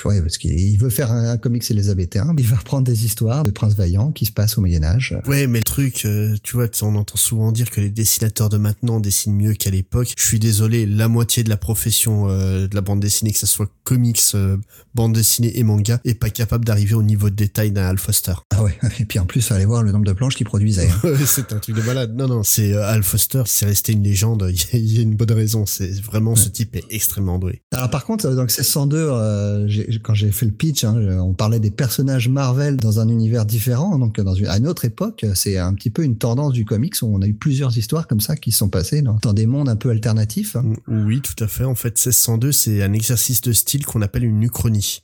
ouais, 0.06 0.22
parce 0.22 0.38
qu'il 0.38 0.52
il 0.52 0.78
veut 0.78 0.90
faire 0.90 1.12
un, 1.12 1.30
un 1.32 1.38
comics 1.38 1.70
élisabéthain. 1.72 2.34
Il 2.38 2.46
va 2.48 2.58
reprendre 2.58 2.86
des 2.86 3.06
histoires 3.06 3.44
de 3.44 3.52
prince 3.52 3.74
vaillant 3.76 4.12
qui 4.12 4.26
se 4.26 4.32
passent 4.32 4.58
au 4.58 4.62
Moyen-Âge. 4.62 5.18
Ouais, 5.28 5.48
mais 5.48 5.60
le 5.60 5.64
truc, 5.64 6.04
euh, 6.06 6.36
tu 6.44 6.54
vois, 6.58 6.68
on 6.82 6.96
entend 6.96 7.18
souvent 7.18 7.52
dire 7.52 7.70
que 7.70 7.80
les 7.82 7.90
dessinateurs 7.90 8.50
de 8.50 8.58
maintenant 8.58 9.00
dessinent 9.00 9.36
mieux 9.36 9.54
qu'à 9.54 9.70
l'époque. 9.70 10.14
Je 10.18 10.24
suis 10.26 10.40
désolé, 10.40 10.86
la 10.86 11.08
moitié 11.08 11.44
de 11.44 11.50
la 11.50 11.58
profession 11.58 12.30
euh, 12.30 12.68
de 12.68 12.76
la 12.76 12.82
bande 12.82 13.00
dessinée, 13.00 13.32
que 13.32 13.40
ce 13.40 13.48
soit 13.48 13.70
comics, 13.84 14.20
euh, 14.36 14.58
bande 14.94 15.14
dessinée 15.14 15.58
et 15.58 15.64
manga, 15.64 16.00
est 16.06 16.16
pas 16.16 16.30
capable 16.30 16.66
d'arriver 16.66 16.94
au 16.96 17.04
niveau 17.04 17.30
de 17.30 17.36
détail 17.36 17.72
d'un 17.72 17.88
Al 17.88 17.98
Foster. 17.98 18.34
Ah 18.52 18.64
ouais. 18.64 18.78
Et 19.00 19.06
puis 19.06 19.20
en 19.20 19.26
plus, 19.26 19.52
allez 19.52 19.66
voir 19.66 19.84
le 19.84 19.92
nombre 19.92 20.06
de 20.06 20.14
planches 20.14 20.36
qu'il 20.36 20.46
produisait. 20.46 20.90
hein. 20.90 21.14
C'est 21.26 21.54
un 21.54 21.60
truc 21.60 21.76
de 21.76 21.82
malade. 21.82 22.14
Non, 22.16 22.28
non, 22.28 22.44
c'est 22.44 22.74
Al 22.74 23.04
Foster, 23.04 23.44
c'est 23.46 23.66
resté 23.66 23.94
une 23.94 24.04
légende. 24.04 24.52
Il 24.74 24.94
y, 24.94 25.00
a- 25.00 25.02
une 25.02 25.16
bonne 25.16 25.32
raison. 25.32 25.66
C'est 25.66 25.90
vraiment 26.02 26.36
ce 26.36 26.50
type 26.50 26.76
est 26.76 26.84
extrêmement 26.90 27.40
doué. 27.40 27.62
Alors 27.72 27.90
par 27.90 28.06
contre, 28.06 28.28
1602, 28.30 28.98
euh, 28.98 29.12
euh, 29.12 29.61
quand 30.04 30.14
j'ai 30.14 30.32
fait 30.32 30.46
le 30.46 30.52
pitch, 30.52 30.84
hein, 30.84 30.96
on 31.20 31.34
parlait 31.34 31.60
des 31.60 31.72
personnages 31.72 32.30
Marvel 32.30 32.78
dans 32.78 33.00
un 33.00 33.10
univers 33.10 33.46
différent, 33.46 33.98
donc 33.98 34.20
dans 34.20 34.34
une, 34.34 34.48
à 34.48 34.58
une 34.58 34.68
autre 34.68 34.86
époque. 34.86 35.26
C'est 35.36 35.58
un 35.58 35.74
petit 35.74 35.90
peu 35.90 36.04
une 36.04 36.18
tendance 36.18 36.54
du 36.54 36.66
comics 36.66 36.96
où 37.02 37.08
on 37.14 37.22
a 37.22 37.28
eu 37.28 37.34
plusieurs 37.34 37.78
histoires 37.78 38.08
comme 38.08 38.20
ça 38.20 38.36
qui 38.36 38.52
sont 38.52 38.70
passées 38.70 39.02
dans, 39.02 39.18
dans 39.22 39.34
des 39.34 39.46
mondes 39.46 39.70
un 39.70 39.76
peu 39.76 39.90
alternatifs. 39.90 40.58
Oui, 40.88 41.22
tout 41.22 41.42
à 41.44 41.48
fait. 41.48 41.64
En 41.64 41.76
fait, 41.76 41.98
1602, 41.98 42.52
c'est 42.52 42.84
un 42.84 42.94
exercice 42.94 43.42
de 43.42 43.54
style 43.54 43.86
qu'on 43.86 44.02
appelle 44.02 44.24
une 44.24 44.44
uchronie 44.44 45.04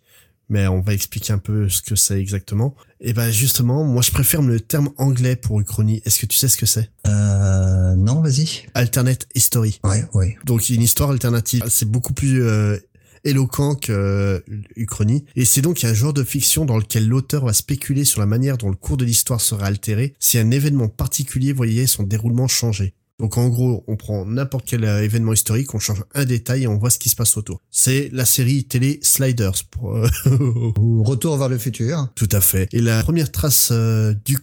mais 0.50 0.66
on 0.68 0.80
va 0.80 0.94
expliquer 0.94 1.34
un 1.34 1.40
peu 1.40 1.68
ce 1.68 1.82
que 1.82 1.96
c'est 1.96 2.20
exactement. 2.20 2.74
Et 3.02 3.12
ben 3.12 3.30
justement, 3.32 3.84
moi 3.84 4.02
je 4.02 4.12
préfère 4.12 4.42
le 4.42 4.62
terme 4.62 4.92
anglais 4.96 5.36
pour 5.36 5.60
uchronie. 5.60 6.02
Est-ce 6.06 6.22
que 6.22 6.26
tu 6.26 6.38
sais 6.38 6.48
ce 6.48 6.56
que 6.56 6.66
c'est? 6.66 6.90
Euh 7.06 7.96
non, 7.96 8.22
vas-y. 8.22 8.66
Alternate 8.74 9.28
history. 9.36 9.80
Ouais, 9.84 10.06
ouais. 10.14 10.38
Donc 10.46 10.70
une 10.70 10.82
histoire 10.82 11.10
alternative, 11.10 11.64
c'est 11.68 11.90
beaucoup 11.90 12.14
plus 12.14 12.44
euh, 12.44 12.78
éloquent 13.24 13.76
que 13.76 13.92
euh, 13.92 14.40
uchronie. 14.76 15.26
Et 15.36 15.46
c'est 15.46 15.62
donc 15.62 15.84
un 15.84 15.94
genre 15.94 16.14
de 16.14 16.24
fiction 16.24 16.66
dans 16.66 16.78
lequel 16.78 17.08
l'auteur 17.08 17.46
va 17.46 17.54
spéculer 17.54 18.06
sur 18.06 18.20
la 18.20 18.26
manière 18.26 18.58
dont 18.58 18.70
le 18.70 18.76
cours 18.76 18.98
de 18.98 19.06
l'histoire 19.06 19.42
sera 19.42 19.66
altéré 19.66 20.14
si 20.20 20.38
un 20.38 20.52
événement 20.52 20.88
particulier 20.88 21.54
voyait 21.54 21.88
son 21.88 22.04
déroulement 22.04 22.48
changer. 22.48 22.94
Donc 23.20 23.38
en 23.38 23.50
gros, 23.50 23.84
on 23.88 23.96
prend 23.96 24.26
n'importe 24.26 24.66
quel 24.68 24.84
euh, 24.84 25.04
événement 25.04 25.34
historique, 25.34 25.74
on 25.74 25.80
change 25.80 26.04
un 26.14 26.26
détail 26.26 26.64
et 26.64 26.68
on 26.68 26.78
voit 26.78 26.92
ce 26.92 27.00
qui 27.00 27.10
se 27.10 27.16
passe 27.16 27.36
autour. 27.36 27.62
C'est 27.72 28.10
la 28.14 28.26
série 28.26 28.66
télé 28.66 29.00
Sliders. 29.02 29.64
Pour, 29.72 29.96
euh, 29.96 30.08
Ou 30.80 31.04
Retour 31.04 31.38
vers 31.38 31.50
le 31.50 31.58
futur. 31.58 32.10
Tout 32.14 32.30
à 32.32 32.42
fait. 32.42 32.68
Et 32.74 32.80
la 32.80 33.02
première 33.02 33.32
trace 33.32 33.70
euh, 33.72 34.14
du 34.26 34.38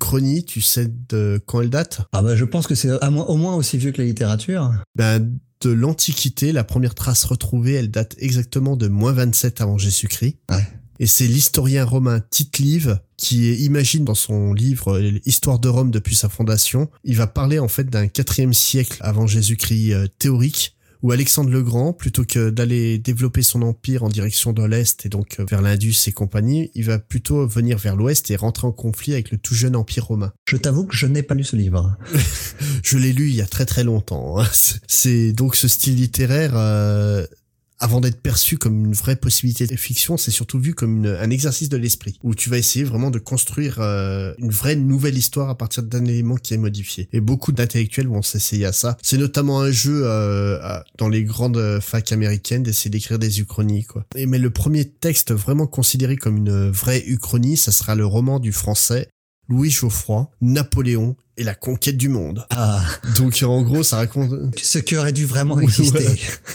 tu 0.45 0.61
sais 0.61 0.91
de 1.09 1.41
quand 1.47 1.61
elle 1.61 1.71
date? 1.71 2.01
Ah 2.13 2.21
bah 2.21 2.35
je 2.35 2.45
pense 2.45 2.67
que 2.67 2.75
c'est 2.75 2.91
au 2.91 3.37
moins 3.37 3.55
aussi 3.55 3.79
vieux 3.79 3.93
que 3.93 4.03
la 4.03 4.09
littérature. 4.09 4.73
Ben 4.97 5.39
de 5.67 5.73
l'Antiquité, 5.73 6.53
la 6.53 6.65
première 6.65 6.95
trace 6.95 7.25
retrouvée, 7.25 7.75
elle 7.75 7.91
date 7.91 8.15
exactement 8.19 8.77
de 8.77 8.89
moins 8.89 9.13
27 9.13 9.61
avant 9.61 9.79
Jésus-Christ. 9.79 10.37
Ouais. 10.51 10.67
Et 11.01 11.07
c'est 11.07 11.27
l'historien 11.27 11.85
romain 11.85 12.21
Tite-Live 12.31 13.01
qui 13.17 13.53
imagine 13.65 14.05
dans 14.05 14.15
son 14.15 14.53
livre 14.53 15.01
Histoire 15.25 15.59
de 15.59 15.69
Rome 15.69 15.91
depuis 15.91 16.15
sa 16.15 16.29
fondation, 16.29 16.89
il 17.03 17.17
va 17.17 17.27
parler 17.27 17.59
en 17.59 17.69
fait 17.69 17.85
d'un 17.85 18.07
quatrième 18.07 18.55
siècle 18.55 18.99
avant 19.01 19.27
Jésus-Christ 19.27 19.93
euh, 19.93 20.07
théorique 20.19 20.77
où 21.05 21.13
Alexandre 21.13 21.51
le 21.51 21.63
Grand, 21.63 21.93
plutôt 21.93 22.25
que 22.25 22.49
d'aller 22.49 22.97
développer 22.97 23.43
son 23.43 23.61
empire 23.61 24.05
en 24.05 24.09
direction 24.09 24.55
de 24.55 24.65
l'Est 24.65 25.05
et 25.05 25.11
donc 25.11 25.37
euh, 25.39 25.45
vers 25.45 25.61
l'Indus 25.61 25.97
et 26.07 26.13
compagnie, 26.13 26.71
il 26.75 26.85
va 26.85 26.99
plutôt 26.99 27.47
venir 27.47 27.77
vers 27.77 27.95
l'Ouest 27.95 28.31
et 28.31 28.37
rentrer 28.37 28.67
en 28.67 28.73
conflit 28.73 29.13
avec 29.13 29.31
le 29.31 29.37
tout 29.37 29.55
jeune 29.55 29.77
empire 29.77 30.07
romain. 30.07 30.33
Je 30.49 30.57
t'avoue 30.57 30.87
que 30.87 30.97
je 30.97 31.07
n'ai 31.07 31.23
pas 31.23 31.35
lu 31.35 31.45
ce 31.45 31.57
livre. 31.57 31.95
je 32.83 32.97
l'ai 32.97 33.13
lu 33.13 33.29
il 33.29 33.37
y 33.37 33.43
a 33.43 33.47
très 33.47 33.67
très 33.67 33.85
longtemps. 33.85 34.41
Hein. 34.41 34.49
C'est 34.89 35.35
donc 35.35 35.57
ce 35.57 35.69
style 35.69 35.97
littéraire 35.97 36.53
euh, 36.57 37.27
avant 37.85 38.01
d'être 38.01 38.23
perçu 38.23 38.57
comme 38.57 38.87
une 38.87 38.95
vraie 38.95 39.15
possibilité 39.15 39.67
de 39.67 39.77
fiction, 39.77 40.17
c'est 40.17 40.31
surtout 40.31 40.59
vu 40.59 40.73
comme 40.75 41.05
un 41.05 41.29
exercice 41.29 41.69
de 41.69 41.77
l'esprit, 41.77 42.19
où 42.23 42.35
tu 42.35 42.49
vas 42.49 42.57
essayer 42.57 42.83
vraiment 42.83 43.11
de 43.11 43.19
construire 43.19 43.79
euh, 43.79 44.33
une 44.39 44.51
vraie 44.51 44.75
nouvelle 44.75 45.19
histoire 45.19 45.51
à 45.51 45.59
partir 45.59 45.83
d'un 45.83 46.07
élément 46.07 46.37
qui 46.37 46.55
est 46.55 46.57
modifié. 46.57 47.11
Et 47.13 47.21
beaucoup 47.21 47.53
d'intellectuels 47.53 48.09
vont 48.09 48.23
s'essayer 48.23 48.65
à 48.65 48.73
ça. 48.73 48.97
C'est 49.03 49.19
notamment 49.19 49.61
un 49.61 49.71
jeu 49.71 50.01
euh, 50.07 50.81
dans 50.97 51.11
les 51.11 51.25
grandes 51.25 51.79
facs 51.81 52.11
américaines 52.11 52.63
d'essayer 52.63 52.91
d'écrire 52.91 53.19
des 53.19 53.41
uchronies, 53.41 53.85
quoi. 53.85 54.07
Mais 54.17 54.39
le 54.39 54.51
premier 54.51 54.87
texte 54.87 55.33
vraiment 55.33 55.67
considéré 55.67 56.17
comme 56.17 56.39
une 56.39 56.71
vraie 56.71 57.05
uchronie, 57.07 57.59
ça 57.59 57.71
sera 57.71 57.95
le 57.95 58.07
roman 58.07 58.41
du 58.41 58.53
français 58.53 59.09
Louis 59.49 59.71
Geoffroy, 59.71 60.31
Napoléon 60.41 61.17
et 61.37 61.45
la 61.45 61.55
conquête 61.55 61.97
du 61.97 62.09
monde. 62.09 62.47
Ah. 62.51 62.83
Donc 63.17 63.43
en 63.43 63.63
gros, 63.63 63.83
ça 63.83 63.97
raconte 63.97 64.57
ce 64.57 64.79
qui 64.79 64.97
aurait 64.97 65.13
dû 65.13 65.27
vraiment 65.27 65.59
exister. 65.59 66.07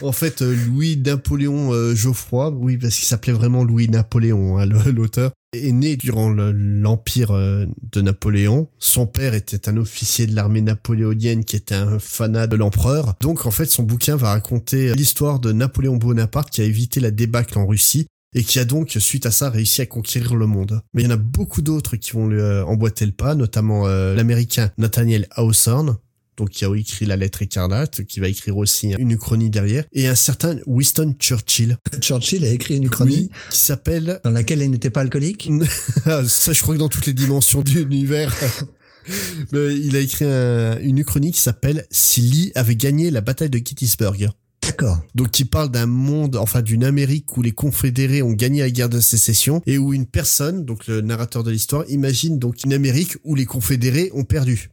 En 0.01 0.11
fait, 0.11 0.41
euh, 0.41 0.55
Louis 0.67 0.97
Napoléon 0.97 1.73
euh, 1.73 1.95
Geoffroy, 1.95 2.49
oui, 2.51 2.77
parce 2.77 2.95
qu'il 2.95 3.05
s'appelait 3.05 3.33
vraiment 3.33 3.63
Louis 3.63 3.89
Napoléon, 3.89 4.57
hein, 4.57 4.65
l'auteur, 4.93 5.31
est 5.53 5.71
né 5.71 5.97
durant 5.97 6.29
l'empire 6.29 7.31
euh, 7.31 7.65
de 7.91 8.01
Napoléon. 8.01 8.69
Son 8.77 9.07
père 9.07 9.33
était 9.33 9.67
un 9.67 9.77
officier 9.77 10.27
de 10.27 10.35
l'armée 10.35 10.61
napoléonienne 10.61 11.43
qui 11.43 11.55
était 11.55 11.75
un 11.75 11.99
fanat 11.99 12.47
de 12.47 12.55
l'empereur. 12.55 13.15
Donc 13.19 13.45
en 13.45 13.51
fait, 13.51 13.65
son 13.65 13.83
bouquin 13.83 14.15
va 14.15 14.29
raconter 14.29 14.93
l'histoire 14.93 15.39
de 15.39 15.51
Napoléon 15.51 15.97
Bonaparte 15.97 16.51
qui 16.51 16.61
a 16.61 16.65
évité 16.65 16.99
la 16.99 17.11
débâcle 17.11 17.57
en 17.57 17.65
Russie 17.65 18.07
et 18.33 18.43
qui 18.43 18.59
a 18.59 18.65
donc, 18.65 18.95
suite 18.99 19.25
à 19.25 19.31
ça, 19.31 19.49
réussi 19.49 19.81
à 19.81 19.85
conquérir 19.85 20.35
le 20.35 20.45
monde. 20.45 20.81
Mais 20.93 21.01
il 21.01 21.05
y 21.05 21.07
en 21.07 21.13
a 21.13 21.17
beaucoup 21.17 21.61
d'autres 21.61 21.95
qui 21.95 22.11
vont 22.11 22.27
lui 22.27 22.39
euh, 22.39 22.63
emboîter 22.65 23.05
le 23.05 23.11
pas, 23.11 23.35
notamment 23.35 23.87
euh, 23.87 24.15
l'américain 24.15 24.71
Nathaniel 24.77 25.27
Hawthorne, 25.31 25.97
donc 26.37 26.49
qui 26.49 26.63
a 26.63 26.73
écrit 26.75 27.05
La 27.05 27.17
lettre 27.17 27.41
écarlate, 27.41 28.03
qui 28.05 28.19
va 28.19 28.27
écrire 28.27 28.55
aussi 28.57 28.93
une 28.97 29.11
uchronie 29.11 29.49
derrière, 29.49 29.83
et 29.93 30.07
un 30.07 30.15
certain 30.15 30.57
Winston 30.67 31.15
Churchill. 31.19 31.77
Churchill 31.99 32.45
a 32.45 32.49
écrit 32.49 32.77
une 32.77 32.85
uchronie 32.85 33.29
qui 33.49 33.59
s'appelle... 33.59 34.19
Dans 34.23 34.31
laquelle 34.31 34.61
il 34.61 34.71
n'était 34.71 34.89
pas 34.89 35.01
alcoolique 35.01 35.49
Ça, 36.27 36.53
je 36.53 36.61
crois 36.61 36.75
que 36.75 36.79
dans 36.79 36.89
toutes 36.89 37.07
les 37.07 37.13
dimensions 37.13 37.61
de 37.61 37.69
l'univers... 37.71 38.33
il 39.53 39.95
a 39.95 39.99
écrit 39.99 40.25
une 40.25 40.99
uchronie 40.99 41.31
qui 41.31 41.41
s'appelle 41.41 41.87
«Si 41.89 42.21
Lee 42.21 42.51
avait 42.53 42.75
gagné 42.75 43.09
la 43.09 43.21
bataille 43.21 43.49
de 43.49 43.57
Gettysburg». 43.57 44.29
D'accord. 44.69 45.01
Donc 45.15 45.39
il 45.39 45.45
parle 45.45 45.71
d'un 45.71 45.87
monde, 45.87 46.35
enfin 46.35 46.61
d'une 46.61 46.83
Amérique 46.83 47.35
où 47.35 47.41
les 47.41 47.53
confédérés 47.53 48.21
ont 48.21 48.33
gagné 48.33 48.61
la 48.61 48.69
guerre 48.69 48.87
de 48.87 48.99
sécession 48.99 49.63
et 49.65 49.79
où 49.79 49.95
une 49.95 50.05
personne, 50.05 50.63
donc 50.63 50.85
le 50.85 51.01
narrateur 51.01 51.43
de 51.43 51.49
l'histoire, 51.49 51.89
imagine 51.89 52.37
donc 52.37 52.63
une 52.63 52.73
Amérique 52.73 53.17
où 53.23 53.33
les 53.33 53.47
confédérés 53.47 54.11
ont 54.13 54.25
perdu. 54.25 54.69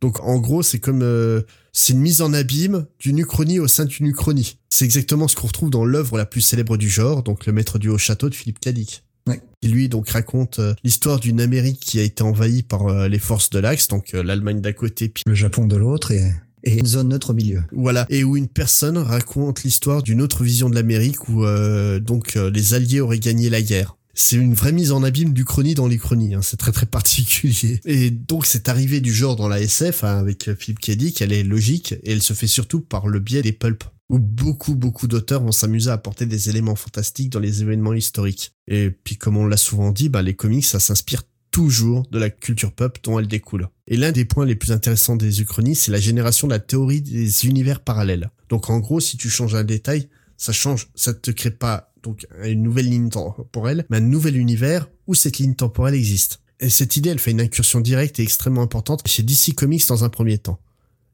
Donc 0.00 0.20
en 0.20 0.38
gros, 0.38 0.62
c'est 0.62 0.78
comme 0.78 1.02
euh, 1.02 1.42
c'est 1.72 1.94
une 1.94 1.98
mise 1.98 2.22
en 2.22 2.32
abîme 2.32 2.86
d'une 3.00 3.18
uchronie 3.18 3.58
au 3.58 3.66
sein 3.66 3.86
d'une 3.86 4.06
uchronie. 4.06 4.58
C'est 4.70 4.84
exactement 4.84 5.26
ce 5.26 5.34
qu'on 5.34 5.48
retrouve 5.48 5.70
dans 5.70 5.84
l'œuvre 5.84 6.16
la 6.16 6.24
plus 6.24 6.40
célèbre 6.40 6.76
du 6.76 6.88
genre, 6.88 7.24
donc 7.24 7.44
Le 7.46 7.52
Maître 7.52 7.80
du 7.80 7.88
Haut 7.88 7.98
Château 7.98 8.28
de 8.28 8.36
Philippe 8.36 8.60
Cadic. 8.60 9.02
Ouais. 9.26 9.40
Qui 9.60 9.68
lui 9.68 9.88
donc 9.88 10.10
raconte 10.10 10.60
euh, 10.60 10.74
l'histoire 10.84 11.18
d'une 11.18 11.40
Amérique 11.40 11.80
qui 11.80 11.98
a 11.98 12.04
été 12.04 12.22
envahie 12.22 12.62
par 12.62 12.86
euh, 12.86 13.08
les 13.08 13.18
forces 13.18 13.50
de 13.50 13.58
l'Axe, 13.58 13.88
donc 13.88 14.12
l'Allemagne 14.12 14.60
d'un 14.60 14.72
côté, 14.72 15.08
puis 15.08 15.24
le 15.26 15.34
Japon 15.34 15.66
de 15.66 15.74
l'autre 15.74 16.12
et 16.12 16.32
et 16.64 16.78
une 16.78 16.86
zone 16.86 17.08
neutre 17.08 17.30
au 17.30 17.34
milieu. 17.34 17.62
Voilà, 17.72 18.06
et 18.10 18.24
où 18.24 18.36
une 18.36 18.48
personne 18.48 18.98
raconte 18.98 19.62
l'histoire 19.62 20.02
d'une 20.02 20.20
autre 20.20 20.44
vision 20.44 20.68
de 20.68 20.74
l'Amérique 20.74 21.28
où 21.28 21.44
euh, 21.44 22.00
donc 22.00 22.36
euh, 22.36 22.50
les 22.50 22.74
Alliés 22.74 23.00
auraient 23.00 23.18
gagné 23.18 23.50
la 23.50 23.62
guerre. 23.62 23.96
C'est 24.14 24.36
une 24.36 24.54
vraie 24.54 24.72
mise 24.72 24.90
en 24.90 25.04
abîme 25.04 25.32
du 25.32 25.44
chrony 25.44 25.74
dans 25.74 25.86
les 25.86 25.98
chronies, 25.98 26.34
hein. 26.34 26.42
c'est 26.42 26.56
très 26.56 26.72
très 26.72 26.86
particulier. 26.86 27.80
Et 27.84 28.10
donc 28.10 28.46
cette 28.46 28.68
arrivée 28.68 29.00
du 29.00 29.14
genre 29.14 29.36
dans 29.36 29.46
la 29.46 29.60
SF 29.60 30.02
hein, 30.02 30.18
avec 30.18 30.50
Philippe 30.58 30.80
Kedic, 30.80 31.22
elle 31.22 31.32
est 31.32 31.44
logique 31.44 31.92
et 32.02 32.12
elle 32.12 32.22
se 32.22 32.32
fait 32.32 32.48
surtout 32.48 32.80
par 32.80 33.06
le 33.06 33.20
biais 33.20 33.42
des 33.42 33.52
pulps 33.52 33.86
où 34.10 34.18
beaucoup 34.18 34.74
beaucoup 34.74 35.06
d'auteurs 35.06 35.42
vont 35.42 35.52
s'amuser 35.52 35.90
à 35.90 35.94
apporter 35.94 36.26
des 36.26 36.48
éléments 36.48 36.74
fantastiques 36.74 37.30
dans 37.30 37.40
les 37.40 37.62
événements 37.62 37.92
historiques. 37.92 38.52
Et 38.66 38.90
puis 38.90 39.16
comme 39.16 39.36
on 39.36 39.46
l'a 39.46 39.56
souvent 39.56 39.92
dit, 39.92 40.08
bah, 40.08 40.22
les 40.22 40.34
comics 40.34 40.64
ça 40.64 40.80
s'inspire 40.80 41.22
toujours 41.58 42.06
de 42.12 42.20
la 42.20 42.30
culture 42.30 42.70
pop 42.70 42.98
dont 43.02 43.18
elle 43.18 43.26
découle. 43.26 43.68
Et 43.88 43.96
l'un 43.96 44.12
des 44.12 44.24
points 44.24 44.46
les 44.46 44.54
plus 44.54 44.70
intéressants 44.70 45.16
des 45.16 45.40
Uchronies, 45.40 45.74
c'est 45.74 45.90
la 45.90 45.98
génération 45.98 46.46
de 46.46 46.52
la 46.52 46.60
théorie 46.60 47.02
des 47.02 47.46
univers 47.46 47.80
parallèles. 47.80 48.30
Donc 48.48 48.70
en 48.70 48.78
gros, 48.78 49.00
si 49.00 49.16
tu 49.16 49.28
changes 49.28 49.56
un 49.56 49.64
détail, 49.64 50.08
ça 50.36 50.52
change, 50.52 50.86
ça 50.94 51.12
te 51.12 51.32
crée 51.32 51.50
pas 51.50 51.92
donc 52.04 52.28
une 52.44 52.62
nouvelle 52.62 52.88
ligne 52.88 53.08
temporelle, 53.08 53.86
mais 53.90 53.96
un 53.96 54.02
nouvel 54.02 54.36
univers 54.36 54.88
où 55.08 55.16
cette 55.16 55.38
ligne 55.38 55.56
temporelle 55.56 55.96
existe. 55.96 56.38
Et 56.60 56.70
cette 56.70 56.96
idée, 56.96 57.10
elle 57.10 57.18
fait 57.18 57.32
une 57.32 57.40
incursion 57.40 57.80
directe 57.80 58.20
et 58.20 58.22
extrêmement 58.22 58.62
importante 58.62 59.02
chez 59.08 59.24
DC 59.24 59.56
Comics 59.56 59.88
dans 59.88 60.04
un 60.04 60.10
premier 60.10 60.38
temps. 60.38 60.60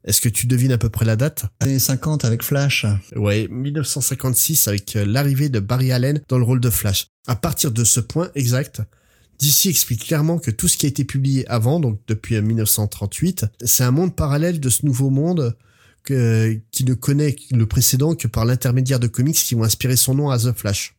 Est-ce 0.04 0.20
que 0.20 0.28
tu 0.28 0.46
devines 0.46 0.72
à 0.72 0.78
peu 0.78 0.90
près 0.90 1.06
la 1.06 1.16
date? 1.16 1.46
Années 1.60 1.78
50 1.78 2.26
avec 2.26 2.42
Flash. 2.42 2.84
Ouais, 3.16 3.48
1956 3.50 4.68
avec 4.68 4.94
euh, 4.96 5.06
l'arrivée 5.06 5.48
de 5.48 5.60
Barry 5.60 5.90
Allen 5.90 6.20
dans 6.28 6.36
le 6.36 6.44
rôle 6.44 6.60
de 6.60 6.68
Flash. 6.68 7.06
À 7.26 7.34
partir 7.34 7.72
de 7.72 7.82
ce 7.82 8.00
point 8.00 8.30
exact, 8.34 8.82
DC 9.40 9.66
explique 9.66 10.06
clairement 10.06 10.38
que 10.38 10.50
tout 10.50 10.68
ce 10.68 10.76
qui 10.76 10.86
a 10.86 10.88
été 10.88 11.04
publié 11.04 11.46
avant, 11.48 11.80
donc 11.80 12.00
depuis 12.06 12.40
1938, 12.40 13.46
c'est 13.64 13.84
un 13.84 13.90
monde 13.90 14.14
parallèle 14.14 14.60
de 14.60 14.68
ce 14.68 14.86
nouveau 14.86 15.10
monde 15.10 15.56
que, 16.02 16.60
qui 16.70 16.84
ne 16.84 16.94
connaît 16.94 17.36
le 17.50 17.66
précédent 17.66 18.14
que 18.14 18.28
par 18.28 18.44
l'intermédiaire 18.44 19.00
de 19.00 19.06
comics 19.06 19.36
qui 19.36 19.54
vont 19.54 19.64
inspirer 19.64 19.96
son 19.96 20.14
nom 20.14 20.30
à 20.30 20.38
The 20.38 20.52
Flash. 20.52 20.94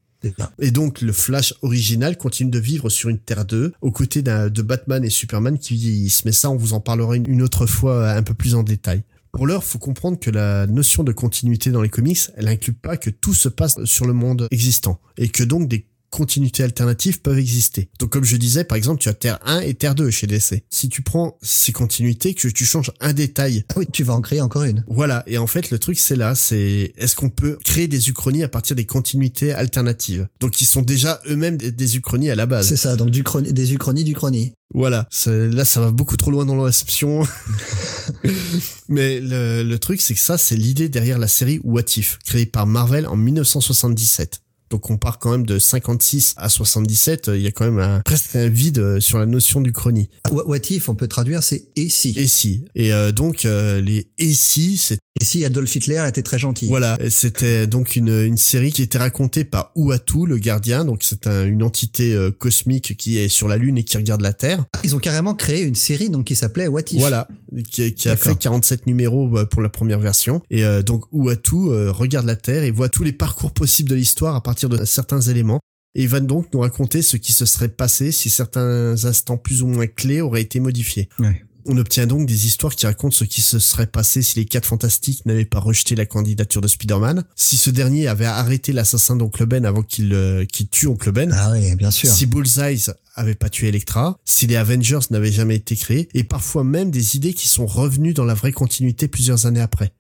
Et 0.60 0.72
donc 0.72 1.02
le 1.02 1.14
Flash 1.14 1.54
original 1.62 2.18
continue 2.18 2.50
de 2.50 2.60
vivre 2.60 2.90
sur 2.90 3.10
une 3.10 3.20
Terre 3.20 3.46
2 3.46 3.74
aux 3.82 3.92
côtés 3.92 4.24
de 4.24 4.62
Batman 4.62 5.04
et 5.04 5.10
Superman 5.10 5.60
qui 5.60 5.76
vieillissent. 5.76 6.26
Mais 6.26 6.32
ça, 6.32 6.50
on 6.50 6.56
vous 6.56 6.74
en 6.74 6.80
parlera 6.80 7.16
une 7.16 7.42
autre 7.42 7.68
fois 7.68 8.12
un 8.12 8.24
peu 8.24 8.34
plus 8.34 8.56
en 8.56 8.64
détail. 8.64 9.04
Pour 9.32 9.48
l'heure, 9.48 9.64
faut 9.64 9.80
comprendre 9.80 10.18
que 10.18 10.30
la 10.30 10.66
notion 10.66 11.04
de 11.04 11.12
continuité 11.12 11.70
dans 11.70 11.82
les 11.82 11.90
comics, 11.90 12.30
elle 12.38 12.48
inclut 12.48 12.74
pas 12.74 12.96
que 12.96 13.10
tout 13.10 13.34
se 13.34 13.50
passe 13.50 13.84
sur 13.84 14.06
le 14.06 14.14
monde 14.14 14.48
existant 14.50 15.00
et 15.18 15.28
que 15.28 15.44
donc 15.44 15.68
des 15.68 15.86
continuités 16.10 16.64
alternatives 16.64 17.22
peuvent 17.22 17.40
exister. 17.40 17.90
Donc 18.00 18.12
comme 18.12 18.24
je 18.24 18.38
disais, 18.38 18.64
par 18.64 18.78
exemple, 18.78 19.02
tu 19.02 19.10
as 19.10 19.14
Terre 19.14 19.40
1 19.46 19.62
et 19.62 19.74
Terre 19.74 19.96
2 19.96 20.10
chez 20.10 20.28
DC. 20.28 20.64
Si 20.70 20.90
tu 20.90 21.02
prends 21.02 21.38
ces 21.42 21.72
continuités, 21.72 22.34
que 22.34 22.48
tu 22.48 22.66
changes 22.66 22.92
un 23.00 23.14
détail... 23.14 23.66
Ah 23.70 23.74
oui, 23.78 23.88
tu 23.92 24.04
vas 24.04 24.14
en 24.14 24.22
créer 24.22 24.42
encore 24.42 24.64
une. 24.64 24.84
Voilà, 24.88 25.24
et 25.28 25.38
en 25.38 25.48
fait, 25.48 25.72
le 25.72 25.80
truc, 25.80 26.00
c'est 26.00 26.16
là, 26.16 26.36
c'est 26.36 26.94
est-ce 26.98 27.16
qu'on 27.16 27.30
peut 27.30 27.58
créer 27.64 27.88
des 27.88 28.10
uchronies 28.10 28.44
à 28.44 28.48
partir 28.48 28.76
des 28.76 28.86
continuités 28.86 29.52
alternatives? 29.52 30.28
Donc 30.40 30.62
ils 30.62 30.66
sont 30.66 30.82
déjà 30.82 31.22
eux-mêmes 31.30 31.58
des 31.58 31.98
uchronies 31.98 32.30
à 32.30 32.36
la 32.36 32.46
base. 32.46 32.68
C'est 32.68 32.78
ça, 32.78 32.96
donc 32.96 33.10
du 33.10 33.24
des 33.52 33.74
uchronies 33.74 34.04
d'uchronie. 34.04 34.54
Voilà, 34.74 35.08
là 35.26 35.66
ça 35.66 35.80
va 35.80 35.92
beaucoup 35.92 36.18
trop 36.18 36.32
loin 36.32 36.46
dans 36.46 36.56
la 36.56 36.64
réception. 36.64 37.26
Mais 38.90 39.20
le, 39.20 39.64
le 39.64 39.80
truc 39.80 40.02
c'est 40.02 40.14
que 40.14 40.20
ça 40.20 40.38
c'est 40.38 40.56
l'idée 40.56 40.90
derrière 40.90 41.18
la 41.18 41.28
série 41.28 41.60
What 41.64 41.84
If, 41.98 42.20
créée 42.26 42.46
par 42.46 42.66
Marvel 42.68 43.08
en 43.08 43.16
1977. 43.16 44.42
Donc 44.76 44.90
on 44.90 44.98
part 44.98 45.20
quand 45.20 45.32
même 45.32 45.46
de 45.46 45.58
56 45.58 46.34
à 46.36 46.50
77, 46.50 47.32
il 47.34 47.42
y 47.42 47.48
a 47.48 47.52
quand 47.54 47.64
même 47.64 47.80
un, 47.80 48.02
presque 48.02 48.36
un 48.36 48.50
vide 48.50 49.00
sur 49.00 49.20
la 49.20 49.26
notion 49.26 49.62
du 49.62 49.72
chrony. 49.72 50.10
What 50.30 50.58
if, 50.70 50.90
on 50.90 50.96
peut 50.96 51.08
traduire, 51.08 51.44
c'est 51.44 51.70
et 51.78 51.88
si. 51.88 52.14
Et 52.18 52.28
si. 52.28 52.66
Et 52.76 52.92
euh, 52.92 53.14
donc 53.14 53.46
euh, 53.46 53.80
les 53.80 54.10
et 54.18 54.34
si, 54.34 54.76
c'est 54.76 55.00
et 55.22 55.24
si 55.24 55.46
Adolf 55.46 55.74
Hitler 55.74 56.04
était 56.10 56.24
très 56.24 56.38
gentil. 56.38 56.68
Voilà, 56.68 56.98
c'était 57.10 57.68
donc 57.68 57.96
une, 57.96 58.10
une 58.10 58.36
série 58.36 58.74
qui 58.74 58.82
était 58.82 58.98
racontée 58.98 59.46
par 59.46 59.72
Uatu, 59.78 60.26
le 60.26 60.38
gardien. 60.38 60.84
Donc 60.84 61.04
c'est 61.04 61.26
un, 61.26 61.46
une 61.46 61.64
entité 61.64 62.14
euh, 62.14 62.32
cosmique 62.32 62.98
qui 62.98 63.18
est 63.18 63.30
sur 63.30 63.48
la 63.48 63.56
Lune 63.56 63.78
et 63.78 63.86
qui 63.86 63.96
regarde 63.96 64.20
la 64.20 64.34
Terre. 64.34 64.66
Ils 64.84 64.94
ont 64.94 65.00
carrément 65.00 65.34
créé 65.34 65.62
une 65.62 65.76
série 65.76 66.10
donc 66.10 66.26
qui 66.26 66.36
s'appelait 66.36 66.68
What 66.68 66.82
If. 66.92 67.00
Voilà, 67.00 67.30
qui, 67.72 67.94
qui 67.94 68.10
a 68.10 68.18
fait 68.18 68.38
47 68.38 68.88
numéros 68.88 69.46
pour 69.46 69.62
la 69.62 69.70
première 69.70 70.00
version. 70.00 70.42
Et 70.52 70.66
euh, 70.66 70.82
donc 70.82 71.06
Uatu 71.14 71.56
regarde 71.56 72.26
la 72.26 72.36
Terre 72.36 72.64
et 72.64 72.72
voit 72.72 72.90
tous 72.90 73.04
les 73.04 73.14
parcours 73.14 73.54
possibles 73.54 73.90
de 73.90 73.96
l'histoire 73.96 74.36
à 74.36 74.44
partir 74.44 74.65
de 74.70 74.86
certains 74.86 75.22
éléments. 75.22 75.60
Et 75.96 76.04
il 76.04 76.10
va 76.10 76.20
donc 76.20 76.48
nous 76.54 76.60
raconter 76.60 77.02
ce 77.02 77.16
qui 77.18 77.32
se 77.32 77.46
serait 77.46 77.70
passé 77.70 78.12
si 78.12 78.30
certains 78.30 79.06
instants 79.06 79.38
plus 79.38 79.62
ou 79.62 79.68
moins 79.68 79.88
clés 79.88 80.22
auraient 80.22 80.42
été 80.42 80.60
modifiés. 80.60 81.08
Ouais. 81.20 81.42
On 81.68 81.78
obtient 81.78 82.06
donc 82.06 82.28
des 82.28 82.46
histoires 82.46 82.76
qui 82.76 82.86
racontent 82.86 83.16
ce 83.16 83.24
qui 83.24 83.42
se 83.42 83.58
serait 83.58 83.88
passé 83.88 84.22
si 84.22 84.38
les 84.38 84.46
quatre 84.46 84.68
fantastiques 84.68 85.26
n'avaient 85.26 85.46
pas 85.46 85.60
rejeté 85.60 85.96
la 85.96 86.06
candidature 86.06 86.62
de 86.62 86.68
Spider-Man, 86.68 87.24
si 87.36 87.58
ce 87.58 87.72
dernier 87.72 88.08
avait 88.08 88.26
arrêté 88.26 88.72
l'assassin 88.72 89.16
d'Oncle 89.16 89.48
Ben 89.48 89.66
avant 89.66 89.82
qu'il 89.82 90.14
euh, 90.14 90.46
tue 90.70 90.86
Oncle 90.86 91.12
Ben. 91.12 91.34
Ah 91.36 91.54
oui, 91.54 91.76
bien 91.76 91.90
sûr. 91.90 92.10
Si 92.10 92.28
Bullseye 92.28 92.92
avait 93.16 93.34
pas 93.34 93.50
tué 93.50 93.70
Electra, 93.70 94.20
si 94.26 94.46
les 94.46 94.58
Avengers 94.58 95.00
n'avaient 95.10 95.32
jamais 95.32 95.56
été 95.56 95.76
créés, 95.76 96.08
et 96.14 96.24
parfois 96.24 96.64
même 96.64 96.92
des 96.92 97.16
idées 97.16 97.34
qui 97.34 97.48
sont 97.48 97.66
revenues 97.66 98.14
dans 98.14 98.26
la 98.26 98.36
vraie 98.36 98.52
continuité 98.52 99.08
plusieurs 99.08 99.48
années 99.48 99.62
après 99.62 99.92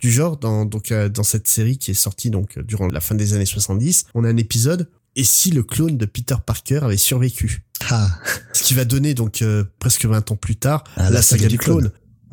du 0.00 0.10
genre 0.10 0.36
dans 0.36 0.64
donc 0.64 0.92
euh, 0.92 1.08
dans 1.08 1.22
cette 1.22 1.48
série 1.48 1.78
qui 1.78 1.90
est 1.90 1.94
sortie 1.94 2.30
donc 2.30 2.58
durant 2.60 2.88
la 2.88 3.00
fin 3.00 3.14
des 3.14 3.34
années 3.34 3.46
70 3.46 4.06
on 4.14 4.24
a 4.24 4.28
un 4.28 4.36
épisode 4.36 4.88
et 5.18 5.24
si 5.24 5.50
le 5.50 5.64
clone 5.64 5.98
de 5.98 6.06
Peter 6.06 6.36
Parker 6.46 6.80
avait 6.82 6.96
survécu? 6.96 7.64
Ah. 7.90 8.08
Ce 8.52 8.62
qui 8.62 8.74
va 8.74 8.84
donner 8.84 9.14
donc 9.14 9.42
euh, 9.42 9.64
presque 9.80 10.04
20 10.04 10.30
ans 10.30 10.36
plus 10.36 10.54
tard 10.54 10.84
ah, 10.96 11.10
la, 11.10 11.22
saga, 11.22 11.48
du 11.48 11.58
clone. 11.58 11.90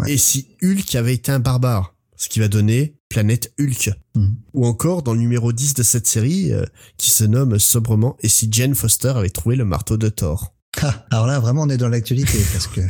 Et 0.08 0.20
si 0.20 0.50
Hulk 0.62 0.94
avait 0.94 1.16
été 1.16 1.32
un 1.32 1.40
barbare 1.40 1.96
Ce 2.16 2.30
qui 2.30 2.40
va 2.40 2.48
donner 2.48 2.98
Planète 3.10 3.54
Hulk. 3.60 3.92
Hmm. 4.14 4.36
Ou 4.54 4.68
encore 4.68 5.02
dans 5.02 5.14
le 5.14 5.20
numéro 5.20 5.52
10 5.52 5.74
de 5.74 5.82
cette 5.84 6.06
série 6.06 6.52
euh, 6.52 6.64
qui 6.98 7.10
se 7.10 7.24
nomme 7.24 7.58
sobrement 7.58 8.18
Et 8.22 8.30
si 8.30 8.50
Jane 8.52 8.76
Foster 8.76 9.14
avait 9.16 9.30
trouvé 9.32 9.56
le 9.56 9.66
marteau 9.66 9.98
de 9.98 10.10
Thor 10.10 10.54
ah, 10.82 11.06
alors 11.12 11.28
là, 11.28 11.40
vraiment, 11.40 11.64
on 11.64 11.70
est 11.70 11.78
dans 11.78 11.90
l'actualité 11.90 12.38
parce 12.54 12.68
que. 12.68 12.82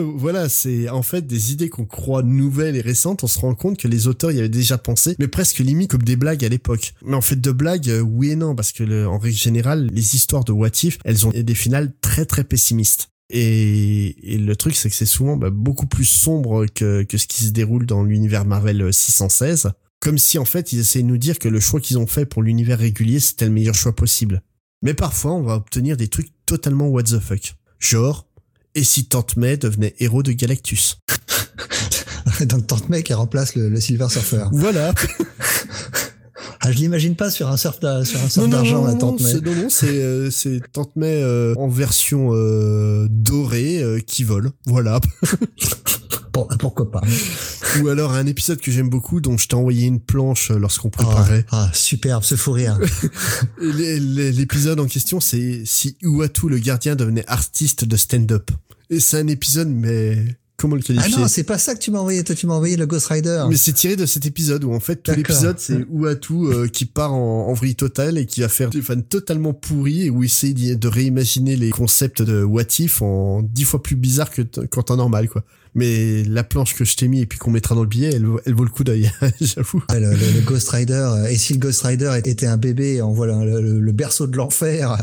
voilà, 0.18 0.48
c'est 0.48 0.88
en 0.88 1.02
fait 1.02 1.26
des 1.26 1.52
idées 1.52 1.68
qu'on 1.68 1.84
croit 1.84 2.22
nouvelles 2.22 2.76
et 2.76 2.80
récentes. 2.80 3.24
On 3.24 3.26
se 3.26 3.38
rend 3.38 3.54
compte 3.54 3.78
que 3.78 3.88
les 3.88 4.06
auteurs 4.06 4.32
y 4.32 4.38
avaient 4.38 4.48
déjà 4.48 4.78
pensé, 4.78 5.16
mais 5.18 5.28
presque 5.28 5.58
limite 5.58 5.90
comme 5.90 6.02
des 6.02 6.16
blagues 6.16 6.44
à 6.44 6.48
l'époque. 6.48 6.94
Mais 7.04 7.16
en 7.16 7.20
fait, 7.20 7.40
de 7.40 7.52
blagues, 7.52 7.90
euh, 7.90 8.00
oui 8.00 8.30
et 8.30 8.36
non, 8.36 8.54
parce 8.54 8.72
que 8.72 9.06
en 9.06 9.18
règle 9.18 9.36
générale, 9.36 9.88
les 9.92 10.14
histoires 10.14 10.44
de 10.44 10.52
What 10.52 10.70
If, 10.82 10.98
elles 11.04 11.26
ont 11.26 11.30
des 11.30 11.54
finales 11.54 11.92
très 12.00 12.24
très 12.24 12.44
pessimistes. 12.44 13.08
Et, 13.32 14.16
le 14.24 14.56
truc, 14.56 14.74
c'est 14.74 14.90
que 14.90 14.96
c'est 14.96 15.06
souvent 15.06 15.36
bah, 15.36 15.50
beaucoup 15.50 15.86
plus 15.86 16.04
sombre 16.04 16.66
que, 16.66 17.04
que 17.04 17.16
ce 17.16 17.26
qui 17.26 17.44
se 17.44 17.50
déroule 17.50 17.86
dans 17.86 18.02
l'univers 18.02 18.44
Marvel 18.44 18.92
616. 18.92 19.70
Comme 20.00 20.18
si 20.18 20.38
en 20.38 20.44
fait, 20.44 20.72
ils 20.72 20.80
essayaient 20.80 21.02
de 21.02 21.08
nous 21.08 21.18
dire 21.18 21.38
que 21.38 21.48
le 21.48 21.60
choix 21.60 21.80
qu'ils 21.80 21.98
ont 21.98 22.06
fait 22.06 22.24
pour 22.24 22.42
l'univers 22.42 22.78
régulier, 22.78 23.20
c'était 23.20 23.44
le 23.44 23.52
meilleur 23.52 23.74
choix 23.74 23.94
possible. 23.94 24.42
Mais 24.82 24.94
parfois, 24.94 25.32
on 25.32 25.42
va 25.42 25.56
obtenir 25.56 25.96
des 25.96 26.08
trucs 26.08 26.30
totalement 26.50 26.88
what 26.88 27.04
the 27.04 27.20
fuck. 27.20 27.54
Genre, 27.78 28.26
et 28.74 28.82
si 28.82 29.04
Tante 29.04 29.36
May 29.36 29.56
devenait 29.56 29.94
héros 30.00 30.24
de 30.24 30.32
Galactus 30.32 30.98
Donc 32.40 32.66
Tante 32.66 32.88
May 32.88 33.04
qui 33.04 33.14
remplace 33.14 33.54
le, 33.54 33.78
Silver 33.80 34.08
Surfer. 34.08 34.46
Voilà. 34.52 34.92
Ah, 36.62 36.72
je 36.72 36.76
l'imagine 36.76 37.16
pas 37.16 37.30
sur 37.30 37.48
un 37.48 37.56
surf 37.56 37.78
sur 37.78 38.20
un 38.20 38.28
surf 38.28 38.46
d'argent 38.50 38.84
la 38.84 38.92
Tante 38.92 39.22
May. 39.22 39.32
Non 39.40 39.54
non, 39.54 39.68
c'est 39.70 39.86
euh, 39.86 40.30
c'est 40.30 40.60
Tante 40.74 40.94
May 40.94 41.22
euh, 41.22 41.54
en 41.56 41.68
version 41.68 42.34
euh, 42.34 43.06
dorée 43.08 43.82
qui 44.06 44.24
vole. 44.24 44.50
Voilà. 44.66 45.00
bon, 46.48 46.56
pourquoi 46.58 46.90
pas. 46.90 47.00
Ou 47.80 47.88
alors 47.88 48.12
un 48.12 48.26
épisode 48.26 48.60
que 48.60 48.70
j'aime 48.70 48.88
beaucoup 48.88 49.20
dont 49.20 49.36
je 49.36 49.48
t'ai 49.48 49.54
envoyé 49.54 49.86
une 49.86 50.00
planche 50.00 50.50
lorsqu'on 50.50 50.90
préparait. 50.90 51.44
Ah, 51.50 51.68
ah, 51.68 51.70
superbe, 51.74 52.22
ce 52.22 52.34
fou 52.34 52.52
rire. 52.52 52.78
L'épisode 53.60 54.80
en 54.80 54.86
question, 54.86 55.20
c'est 55.20 55.62
si 55.64 55.96
Uatu 56.02 56.48
le 56.48 56.58
gardien 56.58 56.96
devenait 56.96 57.24
artiste 57.26 57.84
de 57.84 57.96
stand-up. 57.96 58.50
Et 58.90 59.00
c'est 59.00 59.18
un 59.18 59.28
épisode 59.28 59.68
mais 59.68 60.18
comment 60.60 60.76
le 60.76 60.82
qualifier 60.82 61.14
Ah 61.16 61.20
non, 61.20 61.28
c'est 61.28 61.44
pas 61.44 61.58
ça 61.58 61.74
que 61.74 61.80
tu 61.80 61.90
m'as 61.90 62.00
envoyé. 62.00 62.22
Toi, 62.22 62.34
tu 62.34 62.46
m'as 62.46 62.54
envoyé 62.54 62.76
le 62.76 62.86
Ghost 62.86 63.06
Rider. 63.06 63.44
Mais 63.48 63.56
c'est 63.56 63.72
tiré 63.72 63.96
de 63.96 64.06
cet 64.06 64.26
épisode 64.26 64.64
où 64.64 64.72
en 64.72 64.80
fait 64.80 64.96
tout 64.96 65.12
l'épisode 65.12 65.58
c'est 65.58 65.84
Uatu 65.90 66.34
euh, 66.34 66.68
qui 66.68 66.84
part 66.84 67.14
en, 67.14 67.48
en 67.48 67.52
vrille 67.54 67.76
totale 67.76 68.18
et 68.18 68.26
qui 68.26 68.40
va 68.40 68.48
faire 68.48 68.70
des 68.70 68.82
fans 68.82 69.00
totalement 69.00 69.54
pourris 69.54 70.06
et 70.06 70.10
où 70.10 70.22
il 70.22 70.26
essaie 70.26 70.52
de 70.52 70.88
réimaginer 70.88 71.56
les 71.56 71.70
concepts 71.70 72.22
de 72.22 72.42
What 72.42 72.64
If 72.78 73.02
en 73.02 73.42
dix 73.42 73.64
fois 73.64 73.82
plus 73.82 73.96
bizarre 73.96 74.30
que 74.30 74.42
quand 74.66 74.90
en 74.90 74.96
normal 74.96 75.28
quoi. 75.28 75.44
Mais 75.74 76.24
la 76.24 76.42
planche 76.42 76.74
que 76.74 76.84
je 76.84 76.96
t'ai 76.96 77.06
mis 77.06 77.20
et 77.20 77.26
puis 77.26 77.38
qu'on 77.38 77.50
mettra 77.50 77.74
dans 77.74 77.82
le 77.82 77.88
billet, 77.88 78.10
elle, 78.12 78.26
elle 78.44 78.54
vaut 78.54 78.64
le 78.64 78.70
coup 78.70 78.82
d'œil, 78.84 79.10
j'avoue. 79.40 79.82
le, 79.90 80.10
le, 80.10 80.40
Ghost 80.40 80.68
Rider, 80.70 80.94
euh, 80.94 81.26
et 81.26 81.36
si 81.36 81.52
le 81.52 81.58
Ghost 81.60 81.82
Rider 81.82 82.12
était 82.24 82.46
un 82.46 82.56
bébé, 82.56 83.00
on 83.02 83.12
voit 83.12 83.26
le, 83.26 83.78
le 83.78 83.92
berceau 83.92 84.26
de 84.26 84.36
l'enfer. 84.36 84.96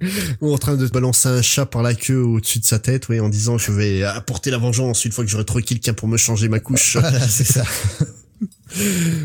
Ou 0.40 0.52
en 0.52 0.58
train 0.58 0.76
de 0.76 0.86
balancer 0.88 1.28
un 1.28 1.42
chat 1.42 1.66
par 1.66 1.82
la 1.82 1.94
queue 1.94 2.22
au-dessus 2.22 2.60
de 2.60 2.64
sa 2.64 2.78
tête, 2.78 3.08
oui, 3.08 3.18
en 3.18 3.28
disant 3.28 3.58
je 3.58 3.72
vais 3.72 4.04
apporter 4.04 4.50
la 4.50 4.58
vengeance 4.58 5.04
une 5.04 5.12
fois 5.12 5.24
que 5.24 5.30
j'aurai 5.30 5.44
trouvé 5.44 5.64
quelqu'un 5.64 5.92
pour 5.92 6.08
me 6.08 6.16
changer 6.16 6.48
ma 6.48 6.60
couche. 6.60 6.96
Voilà, 7.00 7.26
c'est 7.26 7.44
ça. 7.44 7.64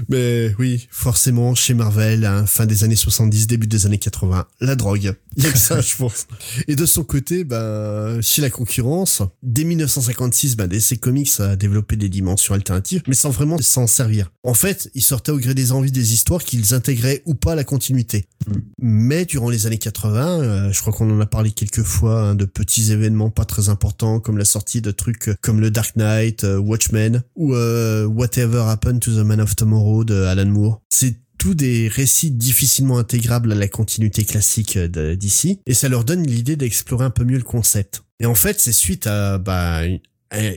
Mais 0.09 0.53
oui, 0.59 0.87
forcément, 0.89 1.55
chez 1.55 1.73
Marvel, 1.73 2.25
à 2.25 2.45
fin 2.45 2.65
des 2.65 2.83
années 2.83 2.95
70, 2.95 3.47
début 3.47 3.67
des 3.67 3.85
années 3.85 3.97
80, 3.97 4.47
la 4.61 4.75
drogue. 4.75 5.15
Y 5.35 5.47
a 5.47 5.51
que 5.51 5.57
ça, 5.57 5.81
je 5.81 5.95
pense. 5.95 6.27
Et 6.67 6.75
de 6.75 6.85
son 6.85 7.03
côté, 7.03 7.43
bah, 7.43 8.21
chez 8.21 8.41
la 8.41 8.49
concurrence, 8.49 9.21
dès 9.41 9.63
1956, 9.63 10.55
bah, 10.55 10.67
DC 10.67 10.99
Comics 10.99 11.39
a 11.39 11.55
développé 11.55 11.95
des 11.95 12.09
dimensions 12.09 12.53
alternatives, 12.53 13.01
mais 13.07 13.15
sans 13.15 13.29
vraiment 13.29 13.57
s'en 13.59 13.87
servir. 13.87 14.31
En 14.43 14.53
fait, 14.53 14.89
ils 14.93 15.01
sortaient 15.01 15.31
au 15.31 15.39
gré 15.39 15.53
des 15.53 15.71
envies 15.71 15.91
des 15.91 16.13
histoires 16.13 16.43
qu'ils 16.43 16.73
intégraient 16.73 17.23
ou 17.25 17.33
pas 17.33 17.55
la 17.55 17.63
continuité. 17.63 18.27
Mais 18.79 19.25
durant 19.25 19.49
les 19.49 19.65
années 19.65 19.77
80, 19.77 20.41
euh, 20.41 20.71
je 20.71 20.79
crois 20.81 20.93
qu'on 20.93 21.09
en 21.09 21.19
a 21.19 21.25
parlé 21.25 21.51
quelques 21.51 21.83
fois, 21.83 22.21
hein, 22.21 22.35
de 22.35 22.45
petits 22.45 22.91
événements 22.91 23.29
pas 23.29 23.45
très 23.45 23.69
importants, 23.69 24.19
comme 24.19 24.37
la 24.37 24.45
sortie 24.45 24.81
de 24.81 24.91
trucs 24.91 25.31
comme 25.41 25.59
le 25.59 25.71
Dark 25.71 25.95
Knight, 25.95 26.43
euh, 26.43 26.57
Watchmen, 26.57 27.23
ou 27.35 27.53
euh, 27.53 28.05
Whatever 28.05 28.65
Happened 28.67 28.99
to 28.99 29.11
the 29.11 29.25
Man 29.25 29.32
of 29.39 29.55
Tomorrow 29.55 30.03
de 30.03 30.23
Alan 30.23 30.45
Moore. 30.45 30.81
C'est 30.89 31.17
tous 31.37 31.55
des 31.55 31.87
récits 31.87 32.31
difficilement 32.31 32.97
intégrables 32.97 33.51
à 33.51 33.55
la 33.55 33.67
continuité 33.67 34.23
classique 34.23 34.77
d'ici, 34.77 35.59
et 35.65 35.73
ça 35.73 35.89
leur 35.89 36.05
donne 36.05 36.25
l'idée 36.25 36.55
d'explorer 36.55 37.05
un 37.05 37.09
peu 37.09 37.25
mieux 37.25 37.37
le 37.37 37.43
concept. 37.43 38.03
Et 38.19 38.25
en 38.25 38.35
fait, 38.35 38.59
c'est 38.59 38.71
suite 38.71 39.07
à 39.07 39.37
bah, 39.39 39.81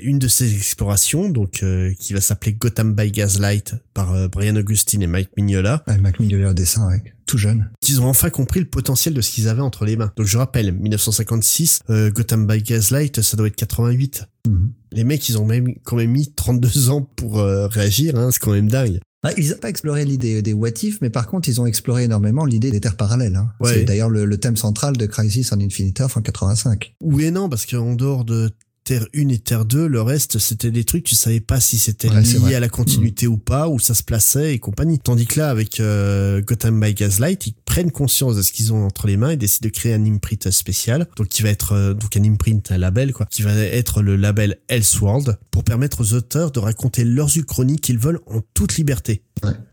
une 0.02 0.18
de 0.18 0.28
ces 0.28 0.54
explorations, 0.54 1.28
donc 1.28 1.62
euh, 1.62 1.92
qui 1.98 2.12
va 2.12 2.20
s'appeler 2.20 2.54
Gotham 2.54 2.94
by 2.94 3.10
Gaslight 3.10 3.74
par 3.94 4.14
euh, 4.14 4.28
Brian 4.28 4.56
Augustine 4.56 5.02
et 5.02 5.06
Mike 5.06 5.30
Mignola. 5.36 5.82
Mike 6.00 6.20
Mignola 6.20 6.54
dessin. 6.54 6.88
Tout 7.26 7.38
jeune. 7.38 7.70
Qu'ils 7.80 8.00
ont 8.00 8.06
enfin 8.06 8.30
compris 8.30 8.60
le 8.60 8.66
potentiel 8.66 9.14
de 9.14 9.20
ce 9.20 9.30
qu'ils 9.30 9.48
avaient 9.48 9.62
entre 9.62 9.84
les 9.84 9.96
mains. 9.96 10.12
Donc 10.16 10.26
je 10.26 10.38
rappelle, 10.38 10.72
1956, 10.72 11.80
euh, 11.90 12.10
Gotham 12.10 12.46
by 12.46 12.62
Gaslight, 12.62 13.20
ça 13.20 13.36
doit 13.36 13.48
être 13.48 13.56
88. 13.56 14.24
Mhm. 14.46 14.72
Les 14.92 15.04
mecs, 15.04 15.28
ils 15.28 15.38
ont 15.38 15.44
même 15.44 15.74
quand 15.84 15.96
même 15.96 16.10
mis 16.10 16.32
32 16.32 16.90
ans 16.90 17.02
pour 17.02 17.36
réagir, 17.38 18.16
hein, 18.16 18.30
c'est 18.32 18.38
quand 18.38 18.52
même 18.52 18.70
dingue. 18.70 19.00
Ah, 19.26 19.32
ils 19.36 19.50
n'ont 19.50 19.56
pas 19.56 19.70
exploré 19.70 20.04
l'idée 20.04 20.40
des 20.40 20.52
what 20.52 20.68
if, 20.82 21.00
mais 21.00 21.10
par 21.10 21.26
contre, 21.26 21.48
ils 21.48 21.60
ont 21.60 21.66
exploré 21.66 22.04
énormément 22.04 22.44
l'idée 22.44 22.70
des 22.70 22.80
terres 22.80 22.96
parallèles. 22.96 23.34
Hein. 23.34 23.48
C'est 23.64 23.82
d'ailleurs 23.82 24.08
le, 24.08 24.36
thème 24.38 24.56
central 24.56 24.96
de 24.96 25.06
Crisis 25.06 25.50
on 25.52 25.58
Infinite 25.58 25.98
Earth 25.98 26.16
en 26.16 26.22
85. 26.22 26.94
Oui 27.00 27.24
et 27.24 27.30
non, 27.32 27.48
parce 27.48 27.66
qu'en 27.66 27.94
dehors 27.94 28.24
de 28.24 28.50
Terre 28.86 29.08
1 29.16 29.30
et 29.30 29.38
Terre 29.38 29.64
2, 29.64 29.88
le 29.88 30.00
reste, 30.00 30.38
c'était 30.38 30.70
des 30.70 30.84
trucs, 30.84 31.02
tu 31.02 31.16
savais 31.16 31.40
pas 31.40 31.58
si 31.58 31.76
c'était 31.76 32.08
lié 32.08 32.54
à 32.54 32.60
la 32.60 32.68
continuité 32.68 33.26
mm. 33.26 33.32
ou 33.32 33.36
pas, 33.36 33.68
où 33.68 33.80
ça 33.80 33.94
se 33.94 34.04
plaçait 34.04 34.54
et 34.54 34.60
compagnie. 34.60 35.00
Tandis 35.00 35.26
que 35.26 35.40
là, 35.40 35.50
avec 35.50 35.80
euh, 35.80 36.40
Gotham 36.40 36.80
by 36.80 36.94
Gaslight, 36.94 37.48
ils 37.48 37.54
prennent 37.64 37.90
conscience 37.90 38.36
de 38.36 38.42
ce 38.42 38.52
qu'ils 38.52 38.72
ont 38.72 38.86
entre 38.86 39.08
les 39.08 39.16
mains 39.16 39.30
et 39.30 39.36
décident 39.36 39.66
de 39.66 39.72
créer 39.72 39.92
un 39.92 40.04
imprint 40.06 40.52
spécial, 40.52 41.08
donc 41.16 41.26
qui 41.26 41.42
va 41.42 41.48
être 41.48 41.72
euh, 41.72 41.94
donc 41.94 42.16
un 42.16 42.22
imprint, 42.22 42.70
un 42.70 42.78
label, 42.78 43.12
quoi, 43.12 43.26
qui 43.26 43.42
va 43.42 43.56
être 43.56 44.02
le 44.02 44.14
label 44.14 44.58
Elseworld, 44.68 45.36
pour 45.50 45.64
permettre 45.64 46.02
aux 46.02 46.14
auteurs 46.14 46.52
de 46.52 46.60
raconter 46.60 47.02
leurs 47.02 47.36
uchronies 47.36 47.80
qu'ils 47.80 47.98
veulent 47.98 48.20
en 48.28 48.40
toute 48.54 48.76
liberté. 48.76 49.24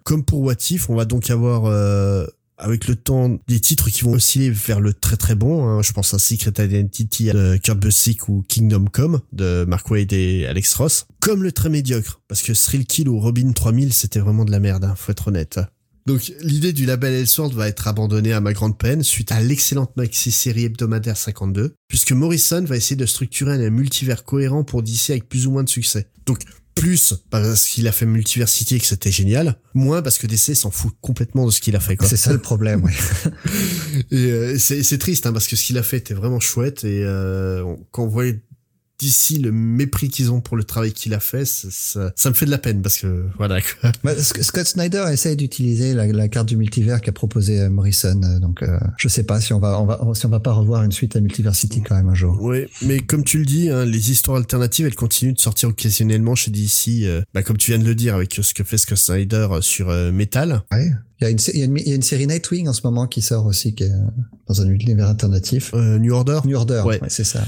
Comme 0.04 0.26
pour 0.26 0.42
What 0.42 0.56
If, 0.72 0.90
on 0.90 0.96
va 0.96 1.06
donc 1.06 1.30
avoir... 1.30 1.66
Euh, 1.66 2.26
avec 2.64 2.88
le 2.88 2.96
temps 2.96 3.38
des 3.48 3.60
titres 3.60 3.90
qui 3.90 4.04
vont 4.04 4.14
osciller 4.14 4.50
vers 4.50 4.80
le 4.80 4.94
très 4.94 5.18
très 5.18 5.36
bon. 5.36 5.68
Hein. 5.68 5.82
Je 5.82 5.92
pense 5.92 6.14
à 6.14 6.20
Secret 6.20 6.54
Identity 6.58 7.26
de 7.26 7.58
Kurt 7.58 7.78
Busiek 7.78 8.30
ou 8.30 8.44
Kingdom 8.48 8.86
Come 8.86 9.22
de 9.34 9.66
Mark 9.68 9.90
Wade 9.92 10.14
et 10.14 10.48
Alex 10.48 10.74
Ross. 10.76 11.06
Comme 11.20 11.44
le 11.44 11.52
très 11.52 11.70
médiocre, 11.70 12.22
parce 12.28 12.42
que 12.42 12.54
Thrill 12.54 12.86
Kill 12.86 13.10
ou 13.10 13.20
Robin 13.20 13.52
3000 13.52 13.94
c'était 13.94 14.20
vraiment 14.20 14.46
de 14.46 14.52
la 14.52 14.60
merde, 14.60 14.86
hein, 14.86 14.96
faut 14.96 15.12
être 15.12 15.28
honnête. 15.28 15.60
Donc 16.06 16.34
l'idée 16.42 16.74
du 16.74 16.86
label 16.86 17.14
Elseworld 17.14 17.54
va 17.54 17.68
être 17.68 17.88
abandonnée 17.88 18.34
à 18.34 18.42
ma 18.42 18.52
grande 18.54 18.78
peine 18.78 19.04
suite 19.04 19.32
à 19.32 19.40
l'excellente 19.40 19.96
maxi-série 19.96 20.66
hebdomadaire 20.66 21.16
52, 21.16 21.76
puisque 21.88 22.12
Morrison 22.12 22.64
va 22.64 22.76
essayer 22.76 22.98
de 22.98 23.06
structurer 23.06 23.54
un 23.54 23.70
multivers 23.70 24.26
cohérent 24.26 24.64
pour 24.64 24.84
DC 24.84 25.12
avec 25.12 25.30
plus 25.30 25.48
ou 25.48 25.52
moins 25.52 25.64
de 25.64 25.70
succès. 25.70 26.08
Donc 26.26 26.40
Plus 26.76 27.14
parce 27.30 27.66
qu'il 27.66 27.88
a 27.88 27.92
fait 27.92 28.06
Multiversity 28.06 28.76
et 28.76 28.80
que 28.80 28.86
c'était 28.86 29.12
génial. 29.12 29.60
Moins 29.74 30.02
parce 30.02 30.18
que 30.18 30.28
DC 30.28 30.56
s'en 30.56 30.72
fout 30.72 30.92
complètement 31.02 31.46
de 31.46 31.52
ce 31.52 31.62
qu'il 31.62 31.76
a 31.76 31.80
fait. 31.80 31.98
C'est 32.02 32.18
ça 32.18 32.34
le 32.34 32.40
problème, 32.40 32.84
oui. 32.84 32.94
et 34.12 34.32
euh, 34.32 34.58
c'est 34.58 34.98
triste 34.98 35.26
hein, 35.26 35.34
parce 35.34 35.48
que 35.48 35.56
ce 35.56 35.64
qu'il 35.64 35.78
a 35.78 35.84
fait 35.84 35.98
était 35.98 36.14
vraiment 36.14 36.40
chouette 36.40 36.84
et 36.84 37.04
euh, 37.04 37.64
quand 37.92 38.04
on 38.04 38.08
voyait 38.08 38.42
d'ici 39.00 39.40
le 39.40 39.52
mépris 39.52 40.10
qu'ils 40.10 40.32
ont 40.32 40.40
pour 40.40 40.56
le 40.56 40.64
travail 40.64 40.94
qu'il 40.94 41.14
a 41.14 41.20
fait, 41.20 41.46
ça, 41.46 42.12
ça, 42.16 42.30
me 42.30 42.34
fait 42.34 42.46
de 42.46 42.52
la 42.52 42.58
peine 42.58 42.82
parce 42.82 42.98
que 42.98 43.26
voilà. 43.38 43.60
Quoi. 43.62 43.92
Bah, 44.04 44.14
Scott 44.18 44.66
Snyder 44.66 45.06
essaye 45.12 45.36
d'utiliser 45.36 45.94
la, 45.94 46.08
la, 46.08 46.28
carte 46.28 46.48
du 46.48 46.58
multivers 46.58 47.02
qu'a 47.02 47.12
proposé 47.12 47.60
euh, 47.60 47.70
Morrison, 47.70 48.22
euh, 48.24 48.40
donc 48.40 48.62
euh, 48.62 48.80
je 48.98 49.08
sais 49.08 49.24
pas 49.24 49.42
si 49.42 49.54
on 49.54 49.60
va, 49.60 49.80
on 49.80 49.86
va 49.86 50.00
si 50.14 50.26
on 50.26 50.30
va 50.30 50.40
pas 50.40 50.54
revoir 50.54 50.84
une 50.84 50.92
suite 50.92 51.16
à 51.16 51.22
Multiversity 51.22 51.82
quand 51.82 51.96
même 51.96 52.10
un 52.10 52.16
jour. 52.16 52.38
Oui, 52.40 52.66
mais 52.82 53.00
comme 53.00 53.24
tu 53.24 53.40
le 53.40 53.46
dis, 53.46 53.70
hein, 53.70 53.86
les 53.86 54.12
histoires 54.12 54.38
alternatives, 54.38 54.86
elles 54.86 54.96
continuent 54.96 55.34
de 55.34 55.42
sortir 55.42 55.70
occasionnellement 55.70 56.36
chez 56.36 56.52
DC, 56.52 57.04
euh, 57.04 57.22
bah, 57.34 57.44
comme 57.44 57.58
tu 57.58 57.72
viens 57.72 57.80
de 57.80 57.86
le 57.86 57.96
dire 57.96 58.16
avec 58.16 58.34
ce 58.34 58.54
que 58.54 58.64
fait 58.64 58.78
Scott 58.78 58.98
Snyder 58.98 59.48
sur 59.62 59.88
Metal. 60.12 60.62
Ouais. 60.72 60.92
Il 61.22 61.26
y, 61.26 61.28
a 61.28 61.30
une, 61.30 61.40
il, 61.54 61.60
y 61.60 61.62
a 61.62 61.66
une, 61.66 61.78
il 61.78 61.88
y, 61.88 61.92
a 61.94 61.96
une, 61.96 62.02
série 62.02 62.28
Nightwing 62.28 62.68
en 62.68 62.74
ce 62.74 62.82
moment 62.84 63.08
qui 63.08 63.22
sort 63.22 63.46
aussi, 63.46 63.74
qui 63.76 63.84
est 63.84 63.92
dans 64.48 64.62
un 64.62 64.68
univers 64.68 65.08
alternatif. 65.08 65.72
Euh, 65.74 65.98
New 66.00 66.14
Order. 66.14 66.42
New 66.46 66.58
Order, 66.58 66.84
ouais, 66.86 67.00
ouais 67.02 67.10
c'est 67.10 67.24
ça. 67.24 67.44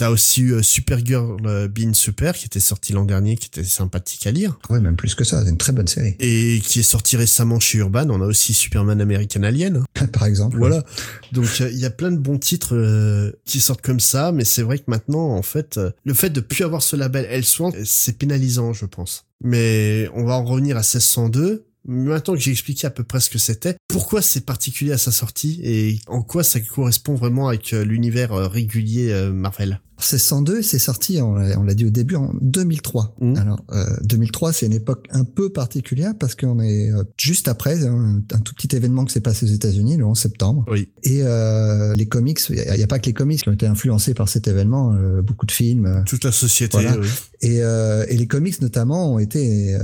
T'as 0.00 0.08
aussi 0.08 0.40
eu 0.40 0.62
Supergirl 0.62 1.36
euh, 1.44 1.68
Being 1.68 1.92
Super 1.92 2.32
qui 2.32 2.46
était 2.46 2.58
sorti 2.58 2.94
l'an 2.94 3.04
dernier, 3.04 3.36
qui 3.36 3.48
était 3.48 3.64
sympathique 3.64 4.26
à 4.26 4.30
lire. 4.30 4.58
Ouais, 4.70 4.80
même 4.80 4.96
plus 4.96 5.14
que 5.14 5.24
ça, 5.24 5.44
c'est 5.44 5.50
une 5.50 5.58
très 5.58 5.72
bonne 5.72 5.88
série. 5.88 6.16
Et 6.20 6.62
qui 6.64 6.80
est 6.80 6.84
sorti 6.84 7.18
récemment 7.18 7.60
chez 7.60 7.76
Urban. 7.76 8.08
On 8.08 8.22
a 8.22 8.24
aussi 8.24 8.54
Superman 8.54 8.98
American 9.02 9.42
Alien. 9.42 9.84
Par 10.14 10.24
exemple. 10.24 10.56
Voilà. 10.56 10.86
Donc 11.32 11.60
il 11.60 11.78
y 11.78 11.84
a 11.84 11.90
plein 11.90 12.10
de 12.12 12.16
bons 12.16 12.38
titres 12.38 12.74
euh, 12.74 13.30
qui 13.44 13.60
sortent 13.60 13.82
comme 13.82 14.00
ça, 14.00 14.32
mais 14.32 14.46
c'est 14.46 14.62
vrai 14.62 14.78
que 14.78 14.84
maintenant, 14.86 15.36
en 15.36 15.42
fait, 15.42 15.76
euh, 15.76 15.90
le 16.06 16.14
fait 16.14 16.30
de 16.30 16.40
plus 16.40 16.64
avoir 16.64 16.80
ce 16.80 16.96
label 16.96 17.26
Elseworld, 17.26 17.84
c'est 17.84 18.16
pénalisant, 18.16 18.72
je 18.72 18.86
pense. 18.86 19.26
Mais 19.44 20.08
on 20.14 20.24
va 20.24 20.32
en 20.32 20.46
revenir 20.46 20.78
à 20.78 20.80
1602 20.80 21.66
Maintenant 21.86 22.34
que 22.34 22.40
j'ai 22.40 22.50
expliqué 22.50 22.86
à 22.86 22.90
peu 22.90 23.04
près 23.04 23.20
ce 23.20 23.30
que 23.30 23.38
c'était, 23.38 23.76
pourquoi 23.88 24.20
c'est 24.20 24.44
particulier 24.44 24.92
à 24.92 24.98
sa 24.98 25.12
sortie 25.12 25.60
et 25.64 25.98
en 26.08 26.22
quoi 26.22 26.44
ça 26.44 26.60
correspond 26.60 27.14
vraiment 27.14 27.48
avec 27.48 27.72
euh, 27.72 27.84
l'univers 27.84 28.32
euh, 28.32 28.48
régulier 28.48 29.10
euh, 29.10 29.32
Marvel? 29.32 29.80
C'est 30.04 30.18
102, 30.18 30.62
c'est 30.62 30.78
sorti, 30.78 31.20
on 31.20 31.34
l'a 31.34 31.74
dit 31.74 31.86
au 31.86 31.90
début, 31.90 32.16
en 32.16 32.32
2003. 32.40 33.16
Mmh. 33.20 33.36
Alors, 33.36 33.64
euh, 33.72 33.84
2003, 34.02 34.52
c'est 34.52 34.66
une 34.66 34.72
époque 34.72 35.06
un 35.10 35.24
peu 35.24 35.50
particulière 35.50 36.12
parce 36.18 36.34
qu'on 36.34 36.60
est 36.60 36.90
euh, 36.90 37.04
juste 37.16 37.48
après 37.48 37.84
un, 37.86 38.22
un, 38.32 38.38
tout 38.40 38.54
petit 38.54 38.74
événement 38.74 39.04
qui 39.04 39.12
s'est 39.12 39.20
passé 39.20 39.46
aux 39.46 39.52
États-Unis 39.52 39.96
le 39.96 40.04
11 40.04 40.18
septembre. 40.18 40.64
Oui. 40.70 40.88
Et 41.02 41.20
euh, 41.22 41.94
les 41.94 42.06
comics, 42.06 42.38
il 42.50 42.56
n'y 42.56 42.82
a, 42.82 42.86
pas 42.86 42.98
que 42.98 43.06
les 43.06 43.12
comics 43.12 43.42
qui 43.42 43.48
ont 43.48 43.52
été 43.52 43.66
influencés 43.66 44.14
par 44.14 44.28
cet 44.28 44.48
événement, 44.48 44.94
euh, 44.94 45.22
beaucoup 45.22 45.46
de 45.46 45.52
films. 45.52 45.86
Euh, 45.86 46.02
Toute 46.06 46.24
la 46.24 46.32
société. 46.32 46.78
Voilà. 46.78 46.96
Oui. 46.98 47.08
Et, 47.42 47.56
et, 47.56 48.16
les 48.16 48.26
comics 48.26 48.60
notamment 48.60 49.14
ont 49.14 49.18
été, 49.18 49.74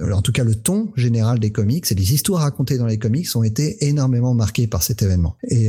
en 0.00 0.22
tout 0.22 0.32
cas 0.32 0.44
le 0.44 0.54
ton 0.54 0.90
général 0.96 1.38
des 1.38 1.50
comics 1.50 1.84
et 1.90 1.94
les 1.94 2.14
histoires 2.14 2.40
racontées 2.40 2.78
dans 2.78 2.86
les 2.86 2.96
comics 2.96 3.28
ont 3.36 3.42
été 3.42 3.84
énormément 3.86 4.32
marquées 4.32 4.66
par 4.66 4.82
cet 4.82 5.02
événement. 5.02 5.36
Et 5.46 5.68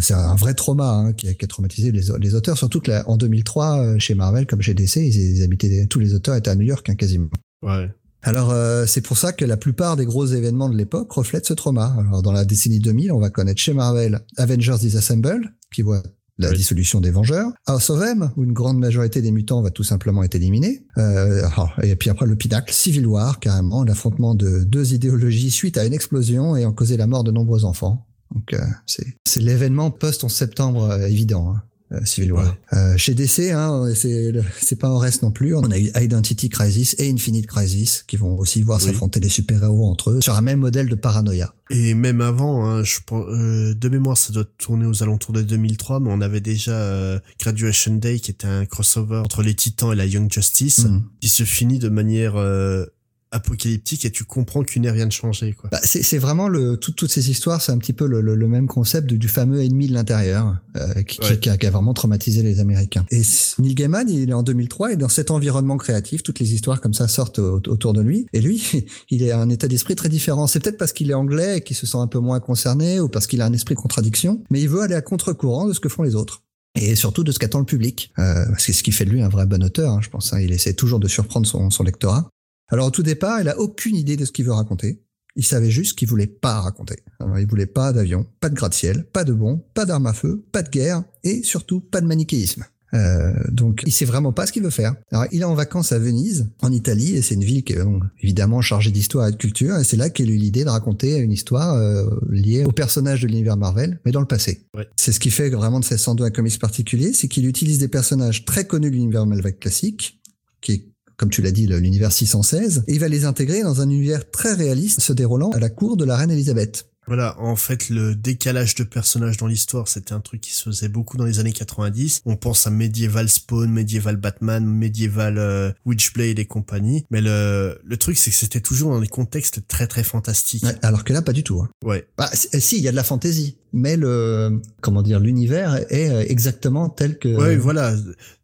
c'est 0.00 0.14
un 0.14 0.34
vrai 0.34 0.54
trauma 0.54 0.90
hein, 0.90 1.12
qui, 1.12 1.28
a, 1.28 1.34
qui, 1.34 1.44
a, 1.44 1.48
traumatisé 1.48 1.92
les, 1.92 2.02
les 2.18 2.34
auteurs, 2.34 2.58
surtout 2.58 2.80
que 2.80 2.90
la, 2.90 3.08
en 3.08 3.16
2003 3.40 3.98
chez 3.98 4.14
Marvel 4.14 4.46
comme 4.46 4.62
chez 4.62 4.74
DC, 4.74 4.96
ils, 4.96 5.36
ils 5.36 5.42
habitaient 5.42 5.86
tous 5.88 6.00
les 6.00 6.14
auteurs 6.14 6.36
étaient 6.36 6.50
à 6.50 6.56
New 6.56 6.66
York 6.66 6.88
hein, 6.88 6.94
quasiment. 6.94 7.30
Ouais. 7.62 7.90
Alors 8.22 8.50
euh, 8.50 8.84
c'est 8.86 9.00
pour 9.00 9.16
ça 9.16 9.32
que 9.32 9.44
la 9.44 9.56
plupart 9.56 9.96
des 9.96 10.04
gros 10.04 10.26
événements 10.26 10.68
de 10.68 10.76
l'époque 10.76 11.10
reflètent 11.12 11.46
ce 11.46 11.54
trauma. 11.54 11.96
Alors 11.98 12.22
dans 12.22 12.32
la 12.32 12.44
décennie 12.44 12.80
2000, 12.80 13.12
on 13.12 13.20
va 13.20 13.30
connaître 13.30 13.60
chez 13.60 13.72
Marvel 13.72 14.20
Avengers 14.36 14.76
Disassemble 14.78 15.54
qui 15.72 15.82
voit 15.82 16.02
la 16.38 16.50
oui. 16.50 16.56
dissolution 16.56 17.00
des 17.00 17.10
Vengeurs, 17.10 17.52
House 17.66 17.90
of 17.90 18.02
M 18.02 18.30
où 18.36 18.44
une 18.44 18.52
grande 18.52 18.78
majorité 18.78 19.20
des 19.20 19.30
mutants 19.30 19.62
va 19.62 19.70
tout 19.70 19.84
simplement 19.84 20.22
être 20.22 20.34
éliminée, 20.34 20.86
euh, 20.96 21.42
et 21.82 21.96
puis 21.96 22.08
après 22.08 22.26
le 22.26 22.34
pinacle 22.34 22.72
Civil 22.72 23.06
War 23.06 23.40
carrément 23.40 23.84
l'affrontement 23.84 24.34
de 24.34 24.64
deux 24.64 24.94
idéologies 24.94 25.50
suite 25.50 25.76
à 25.76 25.84
une 25.84 25.92
explosion 25.92 26.56
ayant 26.56 26.72
causé 26.72 26.96
la 26.96 27.06
mort 27.06 27.24
de 27.24 27.30
nombreux 27.30 27.64
enfants. 27.64 28.06
Donc 28.34 28.54
euh, 28.54 28.58
c'est 28.86 29.40
l'événement 29.40 29.90
post 29.90 30.24
11 30.24 30.32
septembre 30.32 30.84
euh, 30.84 31.06
évident. 31.06 31.54
Hein. 31.54 31.62
Euh, 31.92 32.04
Civil 32.04 32.32
War. 32.32 32.44
Ouais. 32.44 32.78
Euh, 32.78 32.96
chez 32.96 33.14
DC, 33.14 33.50
hein, 33.52 33.90
c'est 33.94 34.32
c'est 34.60 34.78
pas 34.78 34.88
en 34.88 34.98
reste 34.98 35.22
non 35.22 35.30
plus. 35.30 35.54
On 35.54 35.70
a 35.70 35.78
eu 35.78 35.90
Identity 36.00 36.48
Crisis 36.48 36.94
et 36.98 37.10
Infinite 37.10 37.46
Crisis 37.46 38.04
qui 38.06 38.16
vont 38.16 38.38
aussi 38.38 38.62
voir 38.62 38.78
oui. 38.78 38.86
s'affronter 38.86 39.18
les 39.20 39.28
super-héros 39.28 39.90
entre 39.90 40.10
eux 40.10 40.20
sur 40.20 40.34
un 40.34 40.40
même 40.40 40.60
modèle 40.60 40.88
de 40.88 40.94
paranoïa. 40.94 41.52
Et 41.70 41.94
même 41.94 42.20
avant, 42.20 42.66
hein, 42.66 42.82
je 42.82 42.98
euh, 43.12 43.74
de 43.74 43.88
mémoire, 43.88 44.18
ça 44.18 44.32
doit 44.32 44.44
tourner 44.58 44.86
aux 44.86 45.04
alentours 45.04 45.32
de 45.32 45.42
2003, 45.42 46.00
mais 46.00 46.10
on 46.12 46.20
avait 46.20 46.40
déjà 46.40 46.72
euh, 46.72 47.20
Graduation 47.38 47.94
Day 47.94 48.18
qui 48.18 48.32
était 48.32 48.48
un 48.48 48.66
crossover 48.66 49.18
entre 49.18 49.42
les 49.42 49.54
Titans 49.54 49.92
et 49.92 49.96
la 49.96 50.04
Young 50.04 50.30
Justice, 50.30 50.84
mm. 50.84 51.02
qui 51.20 51.28
se 51.28 51.44
finit 51.44 51.78
de 51.78 51.88
manière 51.88 52.34
euh, 52.34 52.86
apocalyptique 53.30 54.04
et 54.04 54.10
tu 54.10 54.24
comprends 54.24 54.62
qu'il 54.62 54.82
n'est 54.82 54.90
rien 54.90 55.06
de 55.06 55.12
changé 55.12 55.52
quoi. 55.52 55.70
Bah, 55.70 55.80
c'est 55.82 56.18
vraiment 56.18 56.48
le 56.48 56.76
tout, 56.76 56.92
toutes 56.92 57.10
ces 57.10 57.30
histoires 57.30 57.62
c'est 57.62 57.72
un 57.72 57.78
petit 57.78 57.92
peu 57.92 58.06
le, 58.06 58.20
le, 58.20 58.34
le 58.34 58.48
même 58.48 58.66
concept 58.66 59.06
du, 59.06 59.18
du, 59.18 59.28
fameux 59.28 59.62
ennemi 59.62 59.86
de 59.88 59.94
l'intérieur 59.94 60.56
euh, 60.76 61.02
qui, 61.02 61.20
ouais. 61.20 61.38
qui, 61.38 61.48
a, 61.48 61.56
qui, 61.56 61.66
a, 61.66 61.70
vraiment 61.70 61.94
traumatisé 61.94 62.42
les 62.42 62.60
Américains. 62.60 63.06
Et 63.10 63.22
Neil 63.58 63.74
Gaiman 63.74 64.08
il 64.08 64.30
est 64.30 64.34
en 64.34 64.42
2003 64.42 64.92
et 64.92 64.96
dans 64.96 65.08
cet 65.08 65.30
environnement 65.30 65.76
créatif 65.76 66.22
toutes 66.22 66.40
les 66.40 66.54
histoires 66.54 66.80
comme 66.80 66.94
ça 66.94 67.08
sortent 67.08 67.38
autour 67.38 67.92
de 67.92 68.00
lui 68.00 68.26
et 68.32 68.40
lui 68.40 68.86
il 69.10 69.22
est 69.22 69.30
à 69.30 69.38
un 69.38 69.48
état 69.48 69.68
d'esprit 69.68 69.94
très 69.94 70.08
différent. 70.08 70.46
C'est 70.46 70.60
peut-être 70.60 70.78
parce 70.78 70.92
qu'il 70.92 71.10
est 71.10 71.14
anglais 71.14 71.58
et 71.58 71.60
qu'il 71.60 71.76
se 71.76 71.86
sent 71.86 71.98
un 71.98 72.08
peu 72.08 72.18
moins 72.18 72.40
concerné 72.40 73.00
ou 73.00 73.08
parce 73.08 73.26
qu'il 73.26 73.42
a 73.42 73.46
un 73.46 73.52
esprit 73.52 73.74
de 73.74 73.80
contradiction 73.80 74.42
mais 74.50 74.60
il 74.60 74.68
veut 74.68 74.80
aller 74.80 74.94
à 74.94 75.02
contre-courant 75.02 75.66
de 75.66 75.72
ce 75.72 75.80
que 75.80 75.88
font 75.88 76.02
les 76.02 76.14
autres 76.14 76.42
et 76.74 76.94
surtout 76.94 77.24
de 77.24 77.32
ce 77.32 77.38
qu'attend 77.38 77.58
le 77.58 77.64
public. 77.64 78.12
Euh, 78.18 78.44
c'est 78.58 78.72
ce 78.72 78.82
qui 78.82 78.92
fait 78.92 79.04
de 79.04 79.10
lui 79.10 79.22
un 79.22 79.28
vrai 79.28 79.46
bon 79.46 79.62
auteur, 79.62 79.92
hein, 79.92 80.00
je 80.02 80.08
pense. 80.08 80.32
Hein. 80.32 80.40
Il 80.40 80.52
essaie 80.52 80.74
toujours 80.74 81.00
de 81.00 81.08
surprendre 81.08 81.46
son, 81.46 81.70
son 81.70 81.82
lectorat. 81.82 82.30
Alors 82.70 82.86
au 82.86 82.90
tout 82.90 83.02
départ, 83.02 83.40
il 83.40 83.48
a 83.48 83.58
aucune 83.58 83.96
idée 83.96 84.16
de 84.16 84.24
ce 84.24 84.32
qu'il 84.32 84.44
veut 84.44 84.52
raconter. 84.52 85.02
Il 85.36 85.44
savait 85.44 85.70
juste 85.70 85.98
qu'il 85.98 86.08
voulait 86.08 86.26
pas 86.26 86.60
raconter. 86.60 86.96
Alors 87.20 87.38
il 87.38 87.46
voulait 87.46 87.66
pas 87.66 87.92
d'avion, 87.92 88.26
pas 88.40 88.48
de 88.48 88.54
gratte-ciel, 88.54 89.04
pas 89.12 89.24
de 89.24 89.32
bombes, 89.32 89.60
pas 89.74 89.86
d'armes 89.86 90.06
à 90.06 90.12
feu, 90.12 90.44
pas 90.52 90.62
de 90.62 90.70
guerre 90.70 91.04
et 91.24 91.42
surtout 91.42 91.80
pas 91.80 92.00
de 92.00 92.06
manichéisme. 92.06 92.64
Euh, 92.92 93.32
donc 93.50 93.82
il 93.86 93.92
sait 93.92 94.04
vraiment 94.04 94.32
pas 94.32 94.46
ce 94.46 94.52
qu'il 94.52 94.62
veut 94.62 94.70
faire. 94.70 94.94
Alors 95.12 95.26
il 95.30 95.42
est 95.42 95.44
en 95.44 95.54
vacances 95.54 95.92
à 95.92 95.98
Venise, 95.98 96.50
en 96.60 96.72
Italie, 96.72 97.16
et 97.16 97.22
c'est 97.22 97.34
une 97.34 97.44
ville 97.44 97.62
qui 97.62 97.74
est 97.74 97.78
évidemment 98.20 98.60
chargée 98.60 98.90
d'histoire 98.90 99.28
et 99.28 99.30
de 99.30 99.36
culture, 99.36 99.76
et 99.76 99.84
c'est 99.84 99.96
là 99.96 100.10
qu'il 100.10 100.28
a 100.28 100.32
eu 100.32 100.36
l'idée 100.36 100.64
de 100.64 100.68
raconter 100.68 101.18
une 101.18 101.32
histoire 101.32 101.74
euh, 101.74 102.08
liée 102.30 102.64
au 102.64 102.72
personnage 102.72 103.22
de 103.22 103.28
l'univers 103.28 103.56
Marvel, 103.56 104.00
mais 104.04 104.12
dans 104.12 104.20
le 104.20 104.26
passé. 104.26 104.66
Ouais. 104.76 104.88
C'est 104.96 105.12
ce 105.12 105.20
qui 105.20 105.30
fait 105.30 105.50
vraiment 105.50 105.80
de 105.80 105.84
1602 105.84 106.24
un 106.24 106.30
comics 106.30 106.58
particulier, 106.58 107.12
c'est 107.12 107.28
qu'il 107.28 107.46
utilise 107.46 107.78
des 107.78 107.88
personnages 107.88 108.44
très 108.44 108.66
connus 108.66 108.90
de 108.90 108.96
l'univers 108.96 109.24
Marvel 109.26 109.56
classique, 109.56 110.20
qui 110.60 110.72
est 110.72 110.89
comme 111.20 111.28
tu 111.28 111.42
l'as 111.42 111.50
dit, 111.50 111.66
l'univers 111.66 112.12
616, 112.12 112.84
et 112.88 112.94
il 112.94 112.98
va 112.98 113.06
les 113.06 113.26
intégrer 113.26 113.62
dans 113.62 113.82
un 113.82 113.90
univers 113.90 114.30
très 114.30 114.54
réaliste 114.54 115.00
se 115.00 115.12
déroulant 115.12 115.50
à 115.50 115.58
la 115.58 115.68
cour 115.68 115.98
de 115.98 116.06
la 116.06 116.16
reine 116.16 116.30
Elisabeth. 116.30 116.86
Voilà, 117.06 117.38
en 117.40 117.56
fait, 117.56 117.88
le 117.88 118.14
décalage 118.14 118.74
de 118.74 118.84
personnages 118.84 119.36
dans 119.36 119.46
l'histoire, 119.46 119.88
c'était 119.88 120.12
un 120.12 120.20
truc 120.20 120.40
qui 120.40 120.52
se 120.52 120.64
faisait 120.64 120.88
beaucoup 120.88 121.16
dans 121.16 121.24
les 121.24 121.38
années 121.38 121.52
90. 121.52 122.22
On 122.24 122.36
pense 122.36 122.66
à 122.66 122.70
Medieval 122.70 123.28
Spawn, 123.28 123.70
Medieval 123.70 124.16
Batman, 124.16 124.64
Medieval 124.64 125.38
euh, 125.38 125.72
Witchblade 125.86 126.38
et 126.38 126.44
compagnie. 126.44 127.04
Mais 127.10 127.20
le, 127.20 127.80
le 127.84 127.96
truc, 127.96 128.16
c'est 128.16 128.30
que 128.30 128.36
c'était 128.36 128.60
toujours 128.60 128.92
dans 128.92 129.00
des 129.00 129.08
contextes 129.08 129.66
très 129.66 129.86
très 129.86 130.04
fantastiques. 130.04 130.62
Ouais, 130.62 130.76
alors 130.82 131.04
que 131.04 131.12
là, 131.12 131.22
pas 131.22 131.32
du 131.32 131.42
tout. 131.42 131.60
Hein. 131.60 131.70
Ouais. 131.84 132.06
Bah, 132.16 132.30
si, 132.32 132.76
il 132.76 132.82
y 132.82 132.88
a 132.88 132.92
de 132.92 132.96
la 132.96 133.04
fantaisie 133.04 133.56
mais 133.72 133.96
le 133.96 134.60
comment 134.80 135.02
dire 135.02 135.20
l'univers 135.20 135.76
est 135.92 136.10
euh, 136.10 136.24
exactement 136.28 136.88
tel 136.88 137.18
que 137.18 137.28
ouais 137.28 137.56
voilà 137.56 137.94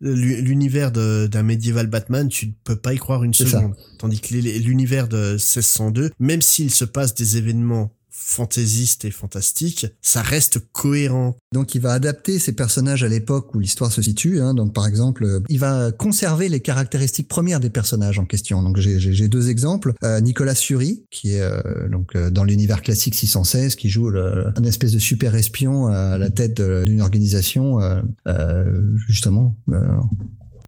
l'univers 0.00 0.92
d'un 0.92 1.42
médiéval 1.42 1.88
Batman 1.88 2.28
tu 2.28 2.46
ne 2.46 2.52
peux 2.64 2.76
pas 2.76 2.94
y 2.94 2.98
croire 2.98 3.24
une 3.24 3.34
seconde 3.34 3.74
ça. 3.74 3.82
tandis 3.98 4.20
que 4.20 4.34
l'univers 4.34 5.08
de 5.08 5.32
1602 5.32 6.10
même 6.20 6.42
s'il 6.42 6.70
se 6.70 6.84
passe 6.84 7.14
des 7.14 7.36
événements 7.36 7.92
fantaisiste 8.18 9.04
et 9.04 9.10
fantastique, 9.10 9.86
ça 10.00 10.22
reste 10.22 10.58
cohérent. 10.72 11.36
Donc 11.52 11.74
il 11.74 11.80
va 11.80 11.92
adapter 11.92 12.38
ses 12.38 12.52
personnages 12.52 13.04
à 13.04 13.08
l'époque 13.08 13.54
où 13.54 13.60
l'histoire 13.60 13.92
se 13.92 14.02
situe. 14.02 14.40
Hein. 14.40 14.54
Donc 14.54 14.72
par 14.72 14.86
exemple, 14.86 15.42
il 15.48 15.58
va 15.58 15.92
conserver 15.92 16.48
les 16.48 16.60
caractéristiques 16.60 17.28
premières 17.28 17.60
des 17.60 17.70
personnages 17.70 18.18
en 18.18 18.24
question. 18.24 18.62
Donc 18.62 18.78
j'ai 18.78 19.28
deux 19.28 19.50
exemples. 19.50 19.92
Euh, 20.02 20.20
Nicolas 20.20 20.54
Fury, 20.54 21.04
qui 21.10 21.34
est 21.34 21.40
euh, 21.40 21.88
donc 21.88 22.16
euh, 22.16 22.30
dans 22.30 22.44
l'univers 22.44 22.82
classique 22.82 23.14
616, 23.14 23.76
qui 23.76 23.90
joue 23.90 24.08
un 24.08 24.64
espèce 24.64 24.92
de 24.92 24.98
super 24.98 25.34
espion 25.34 25.86
à 25.88 26.18
la 26.18 26.30
tête 26.30 26.60
d'une 26.60 27.02
organisation, 27.02 27.80
euh, 28.26 28.64
justement 29.08 29.56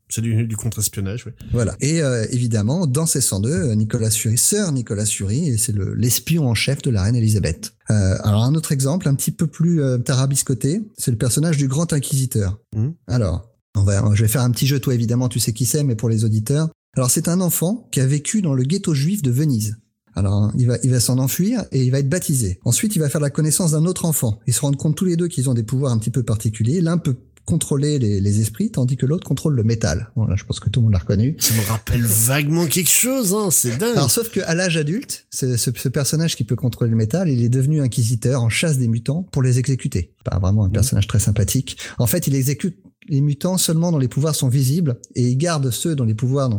c'est 0.09 0.23
du, 0.23 0.47
du 0.47 0.57
contre-espionnage, 0.57 1.27
oui. 1.27 1.33
Voilà. 1.53 1.77
Et 1.81 2.03
euh, 2.03 2.27
évidemment, 2.31 2.87
dans 2.87 3.07
ces 3.07 3.21
102, 3.21 3.73
Nicolas 3.75 4.11
Fury, 4.11 4.39
sœur 4.39 4.73
Nicolas 4.73 5.05
Fury, 5.05 5.49
et 5.49 5.57
c'est 5.59 5.75
l'espion 5.97 6.49
en 6.49 6.55
chef 6.55 6.81
de 6.83 6.91
la 6.91 7.03
reine 7.03 7.17
Elisabeth. 7.17 7.75
Euh, 7.91 8.17
alors 8.23 8.45
un 8.45 8.55
autre 8.55 8.73
exemple, 8.73 9.09
un 9.09 9.15
petit 9.15 9.31
peu 9.31 9.47
plus 9.47 9.83
euh, 9.83 9.99
tarabiscoté, 9.99 10.83
c'est 10.97 11.11
le 11.11 11.19
personnage 11.19 11.59
du 11.59 11.69
grand 11.69 11.93
inquisiteur. 11.93 12.59
Mmh. 12.75 12.89
Alors, 13.07 13.51
on 13.77 13.83
va, 13.83 14.03
je 14.15 14.23
vais 14.23 14.29
faire 14.29 14.43
un 14.43 14.51
petit 14.51 14.67
jeu, 14.67 14.81
toi 14.81 14.95
évidemment, 14.95 15.29
tu 15.29 15.41
sais 15.41 15.53
qui 15.53 15.67
c'est, 15.67 15.85
mais 15.85 15.95
pour 15.95 16.09
les 16.09 16.25
auditeurs. 16.25 16.71
Alors 16.97 17.11
c'est 17.11 17.29
un 17.29 17.41
enfant 17.41 17.87
qui 17.93 18.01
a 18.01 18.07
vécu 18.07 18.41
dans 18.43 18.55
le 18.55 18.63
ghetto 18.63 18.95
juif 18.95 19.23
de 19.23 19.31
Venise. 19.31 19.77
Alors, 20.19 20.51
il 20.59 20.67
va, 20.67 20.79
il 20.83 20.91
va 20.91 20.99
s'en 20.99 21.19
enfuir 21.19 21.65
et 21.71 21.85
il 21.85 21.93
va 21.93 22.01
être 22.01 22.09
baptisé. 22.09 22.59
Ensuite, 22.65 22.97
il 22.97 22.99
va 22.99 23.09
faire 23.09 23.21
la 23.21 23.31
connaissance 23.31 23.71
d'un 23.71 23.85
autre 23.85 24.05
enfant. 24.05 24.41
Ils 24.49 24.53
se 24.53 24.61
rendent 24.61 24.77
compte 24.77 24.97
tous 24.97 25.05
les 25.05 25.15
deux 25.15 25.29
qu'ils 25.29 25.49
ont 25.49 25.55
des 25.55 25.63
pouvoirs 25.63 25.93
un 25.93 25.99
petit 25.99 26.11
peu 26.11 26.25
particuliers. 26.25 26.81
L'un 26.81 26.99
peut 26.99 27.15
contrôler 27.49 27.99
les, 27.99 28.21
les 28.21 28.41
esprits, 28.43 28.71
tandis 28.71 28.99
que 28.99 29.07
l'autre 29.07 29.27
contrôle 29.27 29.55
le 29.55 29.65
métal. 29.65 30.11
Voilà, 30.17 30.37
je 30.37 30.45
pense 30.45 30.61
que 30.61 30.69
tout 30.69 30.81
le 30.81 30.85
monde 30.85 30.93
l'a 30.93 30.99
reconnu. 30.99 31.35
Ça 31.39 31.55
me 31.55 31.67
rappelle 31.67 32.03
vaguement 32.03 32.67
quelque 32.67 32.91
chose, 32.91 33.33
hein, 33.33 33.49
c'est 33.51 33.79
dingue. 33.79 33.97
Alors, 33.97 34.11
sauf 34.11 34.29
que 34.31 34.41
à 34.41 34.55
l'âge 34.55 34.77
adulte, 34.77 35.27
ce, 35.31 35.57
ce, 35.57 35.71
ce, 35.75 35.89
personnage 35.89 36.37
qui 36.37 36.45
peut 36.45 36.57
contrôler 36.57 36.91
le 36.91 36.97
métal, 36.97 37.31
il 37.31 37.43
est 37.43 37.49
devenu 37.49 37.81
inquisiteur 37.81 38.43
en 38.43 38.51
chasse 38.51 38.77
des 38.77 38.87
mutants 38.87 39.23
pour 39.33 39.43
les 39.43 39.59
exécuter. 39.59 40.13
Pas 40.25 40.39
vraiment 40.39 40.65
un 40.65 40.69
personnage 40.69 41.07
très 41.07 41.21
sympathique. 41.21 41.79
En 41.97 42.07
fait, 42.07 42.27
il 42.27 42.35
exécute 42.35 42.77
les 43.09 43.23
mutants 43.23 43.57
seulement 43.57 43.93
dont 43.93 43.99
les 43.99 44.09
pouvoirs 44.09 44.35
sont 44.35 44.49
visibles 44.49 45.01
et 45.15 45.23
il 45.23 45.39
garde 45.39 45.71
ceux 45.71 45.97
dont 45.97 46.05
les 46.05 46.15
pouvoirs 46.15 46.51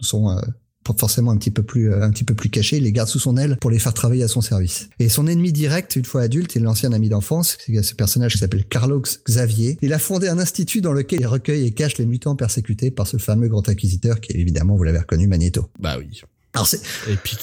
sont 0.00 0.30
euh, 0.30 0.40
forcément 0.98 1.30
un 1.30 1.36
petit 1.36 1.50
peu 1.50 1.62
plus 1.62 1.92
euh, 1.92 2.02
un 2.02 2.10
petit 2.10 2.24
peu 2.24 2.34
plus 2.34 2.50
cachés, 2.50 2.76
il 2.76 2.84
les 2.84 2.92
garde 2.92 3.08
sous 3.08 3.18
son 3.18 3.36
aile 3.36 3.56
pour 3.60 3.70
les 3.70 3.78
faire 3.78 3.94
travailler 3.94 4.22
à 4.22 4.28
son 4.28 4.40
service. 4.40 4.88
Et 4.98 5.08
son 5.08 5.26
ennemi 5.26 5.52
direct, 5.52 5.96
une 5.96 6.04
fois 6.04 6.22
adulte, 6.22 6.56
est 6.56 6.60
l'ancien 6.60 6.92
ami 6.92 7.08
d'enfance, 7.08 7.56
c'est 7.64 7.82
ce 7.82 7.94
personnage 7.94 8.32
qui 8.34 8.38
s'appelle 8.38 8.64
Carlos 8.64 9.02
Xavier. 9.26 9.78
Il 9.82 9.92
a 9.92 9.98
fondé 9.98 10.28
un 10.28 10.38
institut 10.38 10.80
dans 10.80 10.92
lequel 10.92 11.20
il 11.20 11.26
recueille 11.26 11.66
et 11.66 11.70
cache 11.72 11.98
les 11.98 12.06
mutants 12.06 12.36
persécutés 12.36 12.90
par 12.90 13.06
ce 13.06 13.16
fameux 13.16 13.48
grand 13.48 13.68
inquisiteur 13.68 14.20
qui 14.20 14.32
est 14.32 14.40
évidemment, 14.40 14.76
vous 14.76 14.84
l'avez 14.84 14.98
reconnu, 14.98 15.26
Magneto. 15.26 15.68
Bah 15.78 15.96
oui. 15.98 16.22
Alors 16.54 16.68
c'est 16.68 16.80
et 17.10 17.16
puis 17.16 17.36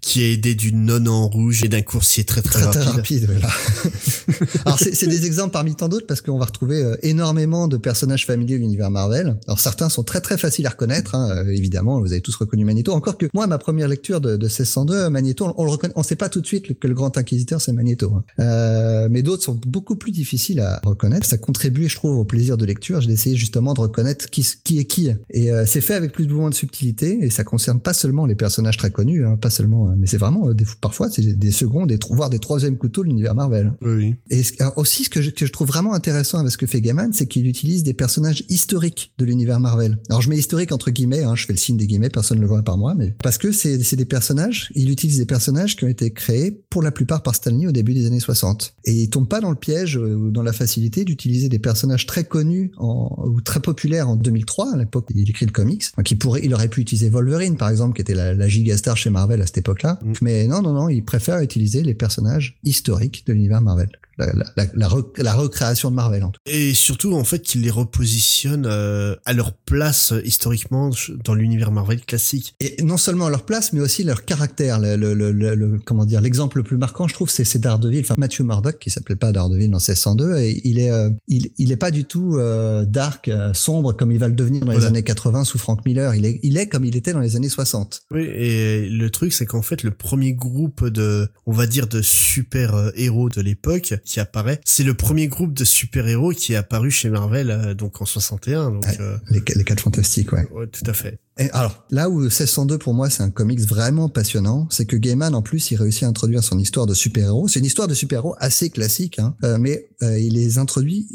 qui 0.00 0.22
est 0.22 0.32
aidé 0.32 0.54
d'une 0.54 0.84
nonne 0.84 1.08
en 1.08 1.28
rouge 1.28 1.62
et 1.64 1.68
d'un 1.68 1.82
coursier 1.82 2.24
très 2.24 2.42
très, 2.42 2.60
très 2.60 2.64
rapide. 2.64 2.82
Très 2.82 2.90
rapide 2.90 3.26
voilà. 3.26 3.48
Alors 4.64 4.78
c'est 4.78 5.06
des 5.06 5.26
exemples 5.26 5.52
parmi 5.52 5.74
tant 5.74 5.88
d'autres 5.88 6.06
parce 6.06 6.20
qu'on 6.20 6.38
va 6.38 6.46
retrouver 6.46 6.82
euh, 6.82 6.96
énormément 7.02 7.68
de 7.68 7.76
personnages 7.76 8.26
familiers 8.26 8.56
de 8.56 8.60
l'univers 8.60 8.90
Marvel. 8.90 9.36
Alors 9.46 9.60
certains 9.60 9.88
sont 9.88 10.02
très 10.02 10.20
très 10.20 10.38
faciles 10.38 10.66
à 10.66 10.70
reconnaître. 10.70 11.14
Hein. 11.14 11.30
Euh, 11.30 11.50
évidemment, 11.50 12.00
vous 12.00 12.12
avez 12.12 12.20
tous 12.20 12.34
reconnu 12.36 12.64
Magneto. 12.64 12.92
Encore 12.92 13.18
que 13.18 13.26
moi, 13.34 13.46
ma 13.46 13.58
première 13.58 13.88
lecture 13.88 14.20
de, 14.20 14.36
de 14.36 14.46
1602, 14.46 15.10
Magneto, 15.10 15.52
on, 15.56 15.64
le 15.64 15.70
reconnaît, 15.70 15.92
on 15.96 16.02
sait 16.02 16.16
pas 16.16 16.28
tout 16.28 16.40
de 16.40 16.46
suite 16.46 16.78
que 16.78 16.88
le 16.88 16.94
grand 16.94 17.16
inquisiteur 17.18 17.60
c'est 17.60 17.72
Magneto. 17.72 18.12
Hein. 18.14 18.24
Euh, 18.40 19.08
mais 19.10 19.22
d'autres 19.22 19.42
sont 19.42 19.58
beaucoup 19.66 19.96
plus 19.96 20.12
difficiles 20.12 20.60
à 20.60 20.80
reconnaître. 20.84 21.26
Ça 21.26 21.38
contribue, 21.38 21.88
je 21.88 21.96
trouve, 21.96 22.16
au 22.16 22.24
plaisir 22.24 22.56
de 22.56 22.64
lecture. 22.64 23.00
J'ai 23.00 23.12
essayé 23.12 23.36
justement 23.36 23.74
de 23.74 23.80
reconnaître 23.80 24.30
qui 24.30 24.46
qui 24.64 24.78
est 24.78 24.84
qui. 24.84 25.10
Et 25.30 25.52
euh, 25.52 25.64
c'est 25.66 25.80
fait 25.80 25.94
avec 25.94 26.12
plus 26.12 26.26
ou 26.32 26.36
moins 26.36 26.50
de 26.50 26.54
subtilité 26.54 27.18
et 27.22 27.30
ça 27.30 27.44
concerne 27.44 27.80
pas 27.80 27.92
seulement 27.92 28.26
les 28.26 28.34
personnages 28.34 28.76
très 28.76 28.90
connus 28.90 29.20
Hein, 29.24 29.36
pas 29.36 29.50
seulement, 29.50 29.89
hein, 29.90 29.96
mais 29.98 30.06
c'est 30.06 30.16
vraiment 30.16 30.48
euh, 30.48 30.54
des, 30.54 30.64
parfois 30.80 31.10
c'est 31.10 31.22
des 31.22 31.50
secondes, 31.50 31.88
des, 31.88 31.98
voire 32.10 32.30
des 32.30 32.38
troisièmes 32.38 32.76
couteaux 32.76 33.02
de 33.02 33.08
l'univers 33.08 33.34
Marvel. 33.34 33.72
Oui. 33.82 34.14
Et 34.30 34.42
aussi 34.76 35.04
ce 35.04 35.10
que 35.10 35.22
je, 35.22 35.30
que 35.30 35.46
je 35.46 35.52
trouve 35.52 35.68
vraiment 35.68 35.94
intéressant 35.94 36.38
avec 36.38 36.52
ce 36.52 36.58
que 36.58 36.66
fait 36.66 36.80
Gaiman, 36.80 37.12
c'est 37.12 37.26
qu'il 37.26 37.46
utilise 37.46 37.82
des 37.82 37.94
personnages 37.94 38.44
historiques 38.48 39.12
de 39.18 39.24
l'univers 39.24 39.60
Marvel. 39.60 39.98
Alors 40.08 40.22
je 40.22 40.30
mets 40.30 40.38
historique 40.38 40.72
entre 40.72 40.90
guillemets, 40.90 41.24
hein, 41.24 41.34
je 41.34 41.46
fais 41.46 41.52
le 41.52 41.58
signe 41.58 41.76
des 41.76 41.86
guillemets, 41.86 42.10
personne 42.10 42.38
ne 42.38 42.42
le 42.42 42.48
voit 42.48 42.62
par 42.62 42.78
moi, 42.78 42.94
mais 42.94 43.14
parce 43.22 43.38
que 43.38 43.52
c'est 43.52 43.96
des 43.96 44.04
personnages, 44.04 44.70
il 44.74 44.90
utilise 44.90 45.18
des 45.18 45.26
personnages 45.26 45.76
qui 45.76 45.84
ont 45.84 45.88
été 45.88 46.10
créés 46.12 46.62
pour 46.70 46.82
la 46.82 46.90
plupart 46.90 47.22
par 47.22 47.34
Stanley 47.34 47.66
au 47.66 47.72
début 47.72 47.94
des 47.94 48.06
années 48.06 48.20
60. 48.20 48.74
Et 48.84 48.92
il 48.92 49.10
tombe 49.10 49.28
pas 49.28 49.40
dans 49.40 49.50
le 49.50 49.56
piège 49.56 49.96
euh, 49.96 50.14
ou 50.14 50.30
dans 50.30 50.42
la 50.42 50.52
facilité 50.52 51.04
d'utiliser 51.04 51.48
des 51.48 51.58
personnages 51.58 52.06
très 52.06 52.24
connus 52.24 52.72
en, 52.78 53.24
ou 53.26 53.40
très 53.40 53.60
populaires 53.60 54.08
en 54.08 54.16
2003 54.16 54.74
à 54.74 54.76
l'époque 54.76 55.10
où 55.10 55.12
il 55.16 55.28
écrit 55.28 55.46
le 55.46 55.52
comics. 55.52 55.84
Donc 55.96 56.10
il 56.10 56.18
pourrait, 56.18 56.40
il 56.44 56.54
aurait 56.54 56.68
pu 56.68 56.80
utiliser 56.80 57.08
Wolverine 57.08 57.56
par 57.56 57.68
exemple, 57.68 57.94
qui 57.94 58.02
était 58.02 58.14
la, 58.14 58.34
la 58.34 58.48
gigastar 58.48 58.96
chez 58.96 59.10
Marvel 59.10 59.40
à 59.42 59.46
cette 59.46 59.58
Mm. 59.84 60.12
Mais 60.22 60.46
non, 60.46 60.62
non, 60.62 60.72
non, 60.72 60.88
il 60.88 61.04
préfère 61.04 61.40
utiliser 61.40 61.82
les 61.82 61.94
personnages 61.94 62.58
historiques 62.64 63.26
de 63.26 63.32
l'univers 63.32 63.60
Marvel 63.60 63.90
la, 64.26 64.88
la, 65.16 65.34
recréation 65.34 65.90
de 65.90 65.96
Marvel 65.96 66.24
en 66.24 66.30
tout. 66.30 66.40
Et 66.46 66.74
surtout 66.74 67.14
en 67.14 67.24
fait 67.24 67.40
qu'il 67.40 67.62
les 67.62 67.70
repositionne 67.70 68.66
euh, 68.66 69.16
à 69.24 69.32
leur 69.32 69.52
place 69.52 70.12
euh, 70.12 70.22
historiquement 70.24 70.90
dans 71.24 71.34
l'univers 71.34 71.70
Marvel 71.70 72.00
classique. 72.00 72.54
Et 72.60 72.82
non 72.82 72.96
seulement 72.96 73.26
à 73.26 73.30
leur 73.30 73.44
place, 73.44 73.72
mais 73.72 73.80
aussi 73.80 74.04
leur 74.04 74.24
caractère. 74.24 74.78
Le, 74.80 74.96
le, 74.96 75.32
le, 75.32 75.78
comment 75.84 76.04
dire, 76.04 76.20
l'exemple 76.20 76.58
le 76.58 76.62
plus 76.62 76.76
marquant, 76.76 77.08
je 77.08 77.14
trouve, 77.14 77.30
c'est 77.30 77.58
Daredevil. 77.58 78.00
Enfin, 78.00 78.14
Matthew 78.18 78.40
Murdock, 78.40 78.78
qui 78.78 78.90
s'appelait 78.90 79.16
pas 79.16 79.32
Daredevil 79.32 79.70
dans 79.70 79.78
1602, 79.78 80.38
et 80.38 80.60
il 80.64 80.78
est, 80.78 80.90
euh, 80.90 81.10
il, 81.28 81.50
il 81.58 81.72
est 81.72 81.76
pas 81.76 81.90
du 81.90 82.04
tout 82.04 82.38
dark, 82.86 83.30
sombre 83.52 83.92
comme 83.92 84.12
il 84.12 84.18
va 84.18 84.28
le 84.28 84.34
devenir 84.34 84.64
dans 84.64 84.72
les 84.72 84.84
années 84.84 85.02
80 85.02 85.44
sous 85.44 85.58
Frank 85.58 85.84
Miller. 85.84 86.14
Il 86.14 86.24
est, 86.24 86.40
il 86.42 86.56
est 86.56 86.68
comme 86.68 86.84
il 86.84 86.96
était 86.96 87.12
dans 87.12 87.20
les 87.20 87.36
années 87.36 87.48
60. 87.48 88.02
Oui, 88.10 88.22
et 88.22 88.88
le 88.88 89.10
truc, 89.10 89.32
c'est 89.32 89.46
qu'en 89.46 89.62
fait, 89.62 89.69
le 89.82 89.90
premier 89.90 90.32
groupe 90.32 90.86
de, 90.86 91.28
on 91.46 91.52
va 91.52 91.66
dire, 91.66 91.86
de 91.86 92.02
super 92.02 92.90
héros 92.94 93.28
de 93.28 93.40
l'époque 93.40 93.94
qui 94.04 94.20
apparaît. 94.20 94.60
C'est 94.64 94.84
le 94.84 94.94
premier 94.94 95.28
groupe 95.28 95.54
de 95.54 95.64
super-héros 95.64 96.30
qui 96.32 96.52
est 96.52 96.56
apparu 96.56 96.90
chez 96.90 97.10
Marvel 97.10 97.50
euh, 97.50 97.74
donc 97.74 98.00
en 98.00 98.04
61. 98.04 98.70
Donc, 98.70 98.84
euh, 99.00 99.16
les, 99.30 99.42
les 99.54 99.64
quatre 99.64 99.80
fantastiques, 99.80 100.32
ouais. 100.32 100.46
Ouais, 100.52 100.66
tout 100.66 100.84
à 100.86 100.92
fait. 100.92 101.18
Et 101.38 101.50
alors, 101.52 101.84
là 101.90 102.10
où 102.10 102.20
1602 102.20 102.76
pour 102.76 102.92
moi 102.92 103.08
c'est 103.08 103.22
un 103.22 103.30
comics 103.30 103.60
vraiment 103.60 104.08
passionnant, 104.08 104.66
c'est 104.70 104.84
que 104.84 104.96
Gaiman 104.96 105.34
en 105.34 105.42
plus 105.42 105.70
il 105.70 105.76
réussit 105.76 106.02
à 106.02 106.08
introduire 106.08 106.44
son 106.44 106.58
histoire 106.58 106.86
de 106.86 106.92
super-héros. 106.92 107.48
C'est 107.48 107.60
une 107.60 107.64
histoire 107.64 107.88
de 107.88 107.94
super-héros 107.94 108.34
assez 108.38 108.68
classique, 108.68 109.18
hein, 109.18 109.34
euh, 109.44 109.56
mais 109.58 109.88
il 110.02 110.34
les 110.34 110.56
introduit 110.56 111.08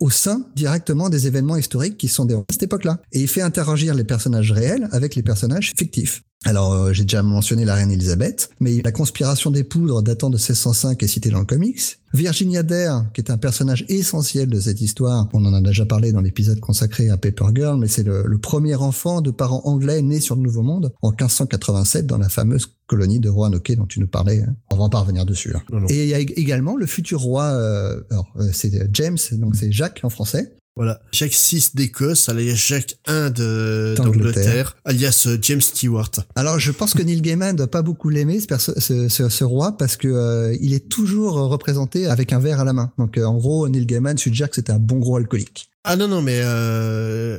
au 0.00 0.10
sein 0.10 0.46
directement 0.54 1.08
des 1.08 1.26
événements 1.26 1.56
historiques 1.56 1.96
qui 1.96 2.08
sont 2.08 2.26
déroulés 2.26 2.44
à 2.50 2.52
cette 2.52 2.64
époque-là. 2.64 3.00
Et 3.12 3.20
il 3.20 3.28
fait 3.28 3.40
interagir 3.40 3.94
les 3.94 4.04
personnages 4.04 4.52
réels 4.52 4.86
avec 4.92 5.14
les 5.14 5.22
personnages 5.22 5.72
fictifs. 5.76 6.22
Alors, 6.44 6.72
euh, 6.72 6.92
j'ai 6.92 7.02
déjà 7.02 7.22
mentionné 7.22 7.64
la 7.64 7.74
reine 7.74 7.90
Elisabeth, 7.90 8.50
mais 8.60 8.80
la 8.82 8.92
conspiration 8.92 9.50
des 9.50 9.64
poudres 9.64 10.02
datant 10.02 10.30
de 10.30 10.36
1605 10.36 11.02
est 11.02 11.08
citée 11.08 11.30
dans 11.30 11.40
le 11.40 11.44
comics. 11.44 11.98
Virginia 12.14 12.62
Dare, 12.62 13.06
qui 13.12 13.20
est 13.20 13.30
un 13.30 13.38
personnage 13.38 13.84
essentiel 13.88 14.48
de 14.48 14.60
cette 14.60 14.80
histoire, 14.80 15.28
on 15.32 15.44
en 15.44 15.52
a 15.52 15.60
déjà 15.60 15.84
parlé 15.84 16.12
dans 16.12 16.20
l'épisode 16.20 16.60
consacré 16.60 17.10
à 17.10 17.16
Paper 17.16 17.46
Girl, 17.54 17.78
mais 17.78 17.88
c'est 17.88 18.04
le, 18.04 18.38
premier 18.38 18.76
enfant 18.76 19.20
de 19.20 19.30
parents 19.30 19.62
anglais 19.64 20.00
né 20.00 20.20
sur 20.20 20.36
le 20.36 20.42
Nouveau 20.42 20.62
Monde 20.62 20.94
en 21.02 21.10
1587 21.10 22.06
dans 22.06 22.18
la 22.18 22.28
fameuse 22.28 22.66
colonie 22.86 23.18
de 23.18 23.28
Roanoke 23.28 23.72
dont 23.76 23.84
tu 23.84 24.00
nous 24.00 24.06
parlais. 24.06 24.42
Hein. 24.42 24.54
On 24.70 24.76
va 24.76 24.88
pas 24.88 25.00
revenir 25.00 25.26
dessus. 25.26 25.52
Hein. 25.54 25.86
Et 25.88 26.04
il 26.04 26.08
y 26.08 26.14
a 26.14 26.18
également 26.18 26.76
le 26.76 26.86
futur 26.86 27.20
roi, 27.20 27.44
euh, 27.44 28.00
alors 28.10 28.28
euh, 28.36 28.48
c'est 28.52 28.88
James, 28.94 29.18
donc 29.32 29.56
c'est 29.56 29.72
Jacques 29.72 30.00
en 30.04 30.08
français, 30.08 30.56
voilà. 30.78 31.00
Jacques 31.10 31.34
VI 31.34 31.70
d'Écosse, 31.74 32.28
alias 32.28 32.54
Jacques 32.54 32.98
I 33.08 33.32
d'Angleterre, 33.32 34.76
alias 34.84 35.24
euh, 35.26 35.36
James 35.42 35.60
Stewart. 35.60 36.12
Alors, 36.36 36.60
je 36.60 36.70
pense 36.70 36.94
que 36.94 37.02
Neil 37.02 37.20
Gaiman 37.20 37.56
doit 37.56 37.66
pas 37.66 37.82
beaucoup 37.82 38.10
l'aimer, 38.10 38.38
ce, 38.38 39.08
ce, 39.08 39.28
ce, 39.28 39.44
roi, 39.44 39.76
parce 39.76 39.96
que 39.96 40.06
euh, 40.06 40.56
il 40.60 40.72
est 40.74 40.88
toujours 40.88 41.34
représenté 41.34 42.06
avec 42.06 42.32
un 42.32 42.38
verre 42.38 42.60
à 42.60 42.64
la 42.64 42.72
main. 42.72 42.92
Donc, 42.96 43.18
euh, 43.18 43.24
en 43.24 43.34
gros, 43.34 43.68
Neil 43.68 43.86
Gaiman, 43.86 44.14
de 44.14 44.34
Jacques, 44.34 44.54
c'était 44.54 44.70
un 44.70 44.78
bon 44.78 44.98
gros 44.98 45.16
alcoolique. 45.16 45.68
Ah 45.82 45.96
non 45.96 46.06
non 46.06 46.20
mais 46.20 46.42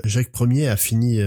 Jacques 0.05 0.31
Ier 0.39 0.69
a 0.69 0.75
fini 0.75 1.19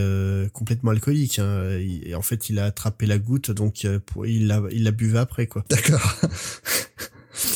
complètement 0.52 0.90
alcoolique. 0.90 1.38
Hein. 1.38 1.78
en 2.16 2.22
fait, 2.22 2.50
il 2.50 2.58
a 2.58 2.64
attrapé 2.64 3.06
la 3.06 3.18
goutte, 3.18 3.52
donc 3.52 3.86
il 4.26 4.48
l'a 4.48 4.60
il 4.72 4.82
l'a 4.82 4.90
buvé 4.90 5.18
après 5.18 5.46
quoi. 5.46 5.64
D'accord. 5.70 6.16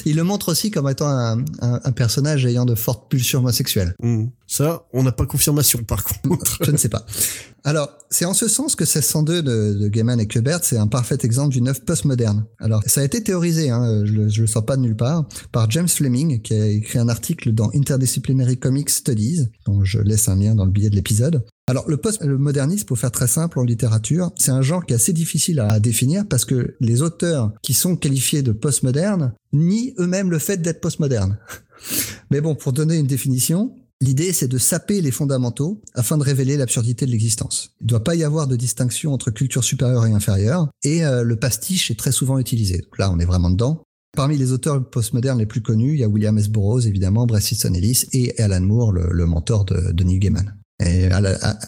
Il 0.05 0.17
le 0.17 0.25
montre 0.25 0.51
aussi 0.51 0.71
comme 0.71 0.89
étant 0.89 1.09
un, 1.09 1.45
un, 1.61 1.93
personnage 1.93 2.47
ayant 2.47 2.65
de 2.65 2.75
fortes 2.75 3.11
pulsions 3.11 3.41
homosexuelles. 3.41 3.95
Mmh. 4.01 4.27
Ça, 4.47 4.87
on 4.93 5.03
n'a 5.03 5.13
pas 5.13 5.27
confirmation 5.27 5.83
par 5.83 6.05
contre. 6.05 6.59
Je 6.65 6.71
ne 6.71 6.77
sais 6.77 6.89
pas. 6.89 7.05
Alors, 7.65 7.91
c'est 8.11 8.25
en 8.25 8.35
ce 8.35 8.47
sens 8.47 8.77
que 8.77 8.85
1602 8.85 9.43
de, 9.43 9.75
de 9.75 9.89
Gaiman 9.89 10.21
et 10.21 10.29
Kubert, 10.29 10.61
c'est 10.63 10.77
un 10.77 10.87
parfait 10.87 11.19
exemple 11.25 11.53
d'une 11.53 11.67
œuvre 11.67 11.81
postmoderne. 11.81 12.45
Alors, 12.61 12.81
ça 12.87 13.01
a 13.01 13.05
été 13.05 13.25
théorisé, 13.25 13.71
hein, 13.71 14.05
je, 14.05 14.13
ne 14.13 14.41
le 14.43 14.47
sors 14.47 14.65
pas 14.65 14.77
de 14.77 14.83
nulle 14.83 14.95
part, 14.95 15.27
par 15.51 15.69
James 15.73 15.89
Fleming, 15.89 16.41
qui 16.43 16.55
a 16.55 16.67
écrit 16.69 17.01
un 17.01 17.09
article 17.09 17.51
dans 17.51 17.71
Interdisciplinary 17.75 18.59
Comics 18.59 18.91
Studies, 18.91 19.49
dont 19.67 19.83
je 19.83 19.99
laisse 19.99 20.29
un 20.29 20.37
lien 20.37 20.55
dans 20.55 20.65
le 20.65 20.71
billet 20.71 20.91
de 20.91 20.95
l'épisode. 20.95 21.45
Alors, 21.67 21.89
le 21.89 21.97
postmodernisme, 21.97 22.87
pour 22.87 23.01
faire 23.01 23.11
très 23.11 23.27
simple 23.27 23.59
en 23.59 23.65
littérature, 23.65 24.31
c'est 24.37 24.53
un 24.53 24.63
genre 24.63 24.87
qui 24.87 24.93
est 24.93 24.97
assez 24.97 25.13
difficile 25.13 25.59
à 25.59 25.81
définir 25.81 26.25
parce 26.29 26.45
que 26.45 26.77
les 26.79 27.03
auteurs 27.03 27.53
qui 27.63 27.75
sont 27.75 27.97
qualifiés 27.97 28.43
de 28.43 28.53
postmodernes 28.53 29.35
nient 29.53 29.93
eux-mêmes 29.99 30.31
le 30.31 30.39
fait 30.39 30.59
d'être 30.59 30.81
postmodernes. 30.81 31.37
Mais 32.31 32.41
bon, 32.41 32.55
pour 32.55 32.73
donner 32.73 32.97
une 32.97 33.09
définition, 33.09 33.75
L'idée, 34.03 34.35
c'est 34.35 34.49
de 34.49 34.59
saper 34.59 35.01
les 35.01 35.11
fondamentaux 35.11 35.81
afin 35.95 36.19
de 36.19 36.23
révéler 36.23 36.59
l'absurdité 36.59 37.07
de 37.07 37.11
l'existence. 37.11 37.71
Il 37.81 37.85
ne 37.85 37.89
doit 37.89 38.05
pas 38.05 38.15
y 38.15 38.25
avoir 38.25 38.47
de 38.47 38.57
distinction 38.57 39.15
entre 39.15 39.31
culture 39.31 39.65
supérieure 39.65 40.05
et 40.05 40.13
inférieure, 40.13 40.69
et 40.83 41.05
euh, 41.05 41.23
le 41.23 41.37
pastiche 41.37 41.91
est 41.91 41.99
très 41.99 42.13
souvent 42.13 42.39
utilisé. 42.39 42.85
Là, 42.99 43.11
on 43.11 43.19
est 43.19 43.25
vraiment 43.25 43.49
dedans. 43.49 43.83
Parmi 44.15 44.37
les 44.37 44.53
auteurs 44.53 44.89
postmodernes 44.89 45.39
les 45.39 45.47
plus 45.47 45.63
connus, 45.63 45.95
il 45.95 46.01
y 46.01 46.05
a 46.05 46.09
William 46.09 46.37
S. 46.37 46.49
Burroughs, 46.49 46.87
évidemment, 46.87 47.27
Easton 47.27 47.75
Ellis 47.75 48.07
et 48.13 48.39
Alan 48.41 48.61
Moore, 48.61 48.93
le, 48.93 49.27
mentor 49.27 49.65
de, 49.65 49.93
de 49.93 50.05
Neil 50.05 50.19
Gaiman. 50.19 50.56
Et 50.85 51.09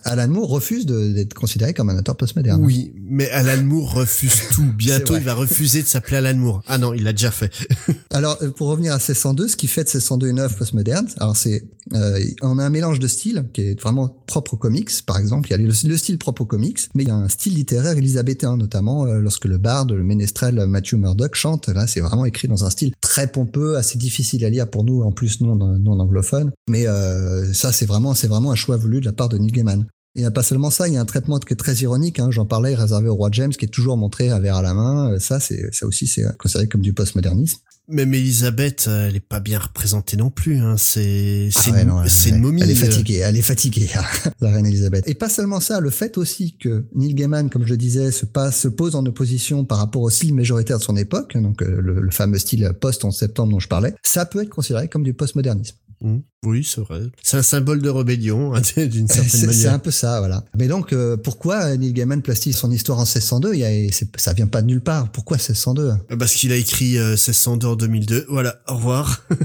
Alan 0.05 0.29
Moore 0.29 0.51
refuse 0.51 0.85
d'être 0.85 1.33
considéré 1.33 1.73
comme 1.73 1.89
un 1.89 1.99
auteur 1.99 2.17
postmoderne. 2.17 2.63
Oui, 2.63 2.93
mais 3.03 3.31
Alan 3.31 3.63
Moore 3.63 3.95
refuse 3.95 4.43
tout. 4.53 4.71
Bientôt, 4.77 5.17
il 5.17 5.23
va 5.23 5.33
refuser 5.33 5.83
de 5.83 5.87
s'appeler 5.87 6.19
Alan 6.19 6.37
Moore. 6.37 6.63
Ah 6.67 6.77
non, 6.77 6.93
il 6.93 7.05
l'a 7.05 7.13
déjà 7.13 7.31
fait. 7.31 7.51
alors, 8.11 8.37
euh, 8.43 8.51
pour 8.51 8.69
revenir 8.69 8.93
à 8.93 8.97
1602, 8.97 9.49
ce 9.49 9.57
qui 9.57 9.67
fait 9.67 9.85
de 9.85 9.89
1602 9.89 10.29
une 10.29 10.39
œuvre 10.41 10.55
postmoderne, 10.55 11.09
alors 11.19 11.37
c'est, 11.37 11.65
euh, 11.95 12.21
on 12.43 12.59
a 12.59 12.65
un 12.65 12.71
mélange 12.71 12.99
de 12.99 13.09
styles 13.09 13.47
qui 13.55 13.63
est 13.63 13.81
vraiment 13.81 14.09
propre 14.27 14.55
aux 14.55 14.57
comics. 14.59 14.91
Par 15.07 15.17
exemple, 15.17 15.49
il 15.49 15.53
y 15.53 15.55
a 15.55 15.57
le, 15.57 15.97
style 15.97 16.19
propre 16.19 16.43
aux 16.43 16.47
comics, 16.47 16.81
mais 16.95 17.05
il 17.05 17.09
y 17.09 17.13
a 17.13 17.17
un 17.17 17.29
style 17.29 17.55
littéraire 17.55 17.97
élisabétain, 17.97 18.59
notamment 18.59 19.07
euh, 19.07 19.21
lorsque 19.21 19.47
le 19.47 19.57
barde, 19.57 19.93
le 19.93 20.05
ménestrel 20.05 20.67
Matthew 20.67 20.95
Murdoch 20.95 21.35
chante. 21.35 21.69
Là, 21.69 21.87
c'est 21.87 22.01
vraiment 22.01 22.27
écrit 22.27 22.47
dans 22.47 22.67
un 22.67 22.71
style 22.71 22.93
très 23.01 23.27
pompeux, 23.29 23.79
assez 23.79 23.97
difficile 23.97 24.45
à 24.45 24.51
lire 24.51 24.69
pour 24.69 24.85
nous, 24.85 25.01
en 25.01 25.13
plus 25.13 25.41
non 25.41 25.57
non 25.57 25.99
anglophones. 25.99 26.53
Mais 26.69 26.87
euh, 26.87 27.53
ça, 27.55 27.73
c'est 27.73 27.87
vraiment, 27.87 28.13
c'est 28.13 28.29
vraiment 28.29 28.53
un 28.53 28.55
choix 28.55 28.77
voulu 28.77 28.98
de 29.01 29.07
la 29.07 29.13
part 29.13 29.29
de 29.29 29.39
Neil 29.39 29.53
Gaiman. 29.53 29.87
Il 30.15 30.23
n'y 30.23 30.27
a 30.27 30.31
pas 30.31 30.43
seulement 30.43 30.71
ça, 30.71 30.89
il 30.89 30.95
y 30.95 30.97
a 30.97 31.01
un 31.01 31.05
traitement 31.05 31.39
qui 31.39 31.53
est 31.53 31.57
très 31.57 31.75
ironique. 31.77 32.19
Hein, 32.19 32.31
J'en 32.31 32.47
parlais, 32.47 32.75
réservé 32.75 33.09
au 33.09 33.15
roi 33.15 33.29
James, 33.33 33.53
qui 33.53 33.67
est 33.67 33.69
toujours 33.69 33.97
montré 33.97 34.31
à 34.31 34.41
verre 34.41 34.57
à 34.57 34.63
la 34.63 34.75
main. 34.75 35.13
Euh, 35.13 35.19
ça, 35.19 35.39
c'est 35.39 35.73
ça 35.73 35.87
aussi, 35.87 36.07
c'est 36.07 36.25
considéré 36.39 36.67
comme 36.67 36.81
du 36.81 36.93
postmodernisme. 36.93 37.59
Même 37.91 38.13
Elisabeth, 38.13 38.85
euh, 38.87 39.09
elle 39.09 39.17
est 39.17 39.21
pas 39.21 39.41
bien 39.41 39.59
représentée 39.59 40.19
non 40.19 40.29
plus. 40.29 40.59
Hein. 40.59 40.77
C'est 40.77 41.49
Ah 41.55 41.61
c'est 41.63 41.71
ouais, 41.71 41.85
une, 41.85 42.07
c'est 42.07 42.33
momie. 42.33 42.61
Elle 42.63 42.71
est 42.71 42.83
euh, 42.83 42.87
fatiguée, 42.87 43.17
elle 43.25 43.37
est 43.37 43.43
fatiguée, 43.43 43.89
la 44.43 44.51
reine 44.51 44.67
Elisabeth. 44.67 45.09
Et 45.09 45.15
pas 45.15 45.31
seulement 45.31 45.59
ça, 45.59 45.81
le 45.81 45.89
fait 45.89 46.19
aussi 46.19 46.55
que 46.59 46.85
Neil 46.95 47.15
Gaiman, 47.15 47.49
comme 47.49 47.65
je 47.65 47.71
le 47.71 47.79
disais, 47.79 48.13
se, 48.13 48.27
passe, 48.27 48.61
se 48.61 48.69
pose 48.69 48.95
en 48.95 49.07
opposition 49.07 49.65
par 49.65 49.79
rapport 49.79 50.03
au 50.03 50.11
style 50.11 50.35
majoritaire 50.35 50.79
de 50.79 50.83
son 50.83 50.99
époque, 50.99 51.35
donc 51.39 51.63
euh, 51.63 51.81
le, 51.81 52.01
le 52.01 52.11
fameux 52.11 52.39
style 52.39 52.71
post-11 52.79 53.13
septembre 53.13 53.53
dont 53.53 53.61
je 53.61 53.69
parlais, 53.69 53.95
ça 54.03 54.27
peut 54.27 54.43
être 54.43 54.51
considéré 54.51 54.89
comme 54.89 55.03
du 55.03 55.15
postmodernisme. 55.15 55.77
Mm, 56.01 56.19
Oui, 56.45 56.65
c'est 56.65 56.81
vrai. 56.81 57.03
C'est 57.23 57.37
un 57.37 57.43
symbole 57.43 57.83
de 57.83 57.89
rébellion, 57.89 58.55
hein, 58.55 58.61
d'une 58.77 59.09
certaine 59.09 59.29
C'est 59.29 59.39
c'est 59.39 59.47
manière. 59.47 59.73
un 59.75 59.79
peu 59.79 59.91
ça, 59.91 60.19
voilà. 60.21 60.45
Mais 60.57 60.69
donc, 60.69 60.93
euh, 60.93 61.17
pourquoi 61.17 61.77
Neil 61.77 61.93
Gaiman 61.93 62.23
place-t-il 62.23 62.55
son 62.55 62.71
histoire 62.71 62.99
en 62.99 63.03
1602 63.03 63.55
Il 63.55 63.61
y 63.61 63.65
a, 63.65 63.93
Ça 64.17 64.33
vient 64.33 64.47
pas 64.47 64.63
de 64.63 64.67
nulle 64.67 64.81
part. 64.81 65.11
Pourquoi 65.11 65.37
1602 65.37 65.93
Parce 66.19 66.35
qu'il 66.35 66.53
a 66.53 66.57
écrit 66.57 66.99
euh, 66.99 67.11
1602 67.11 67.67
en 67.67 67.77
2002. 67.77 68.27
Voilà, 68.29 68.61
au 68.69 68.77
revoir. 68.77 69.27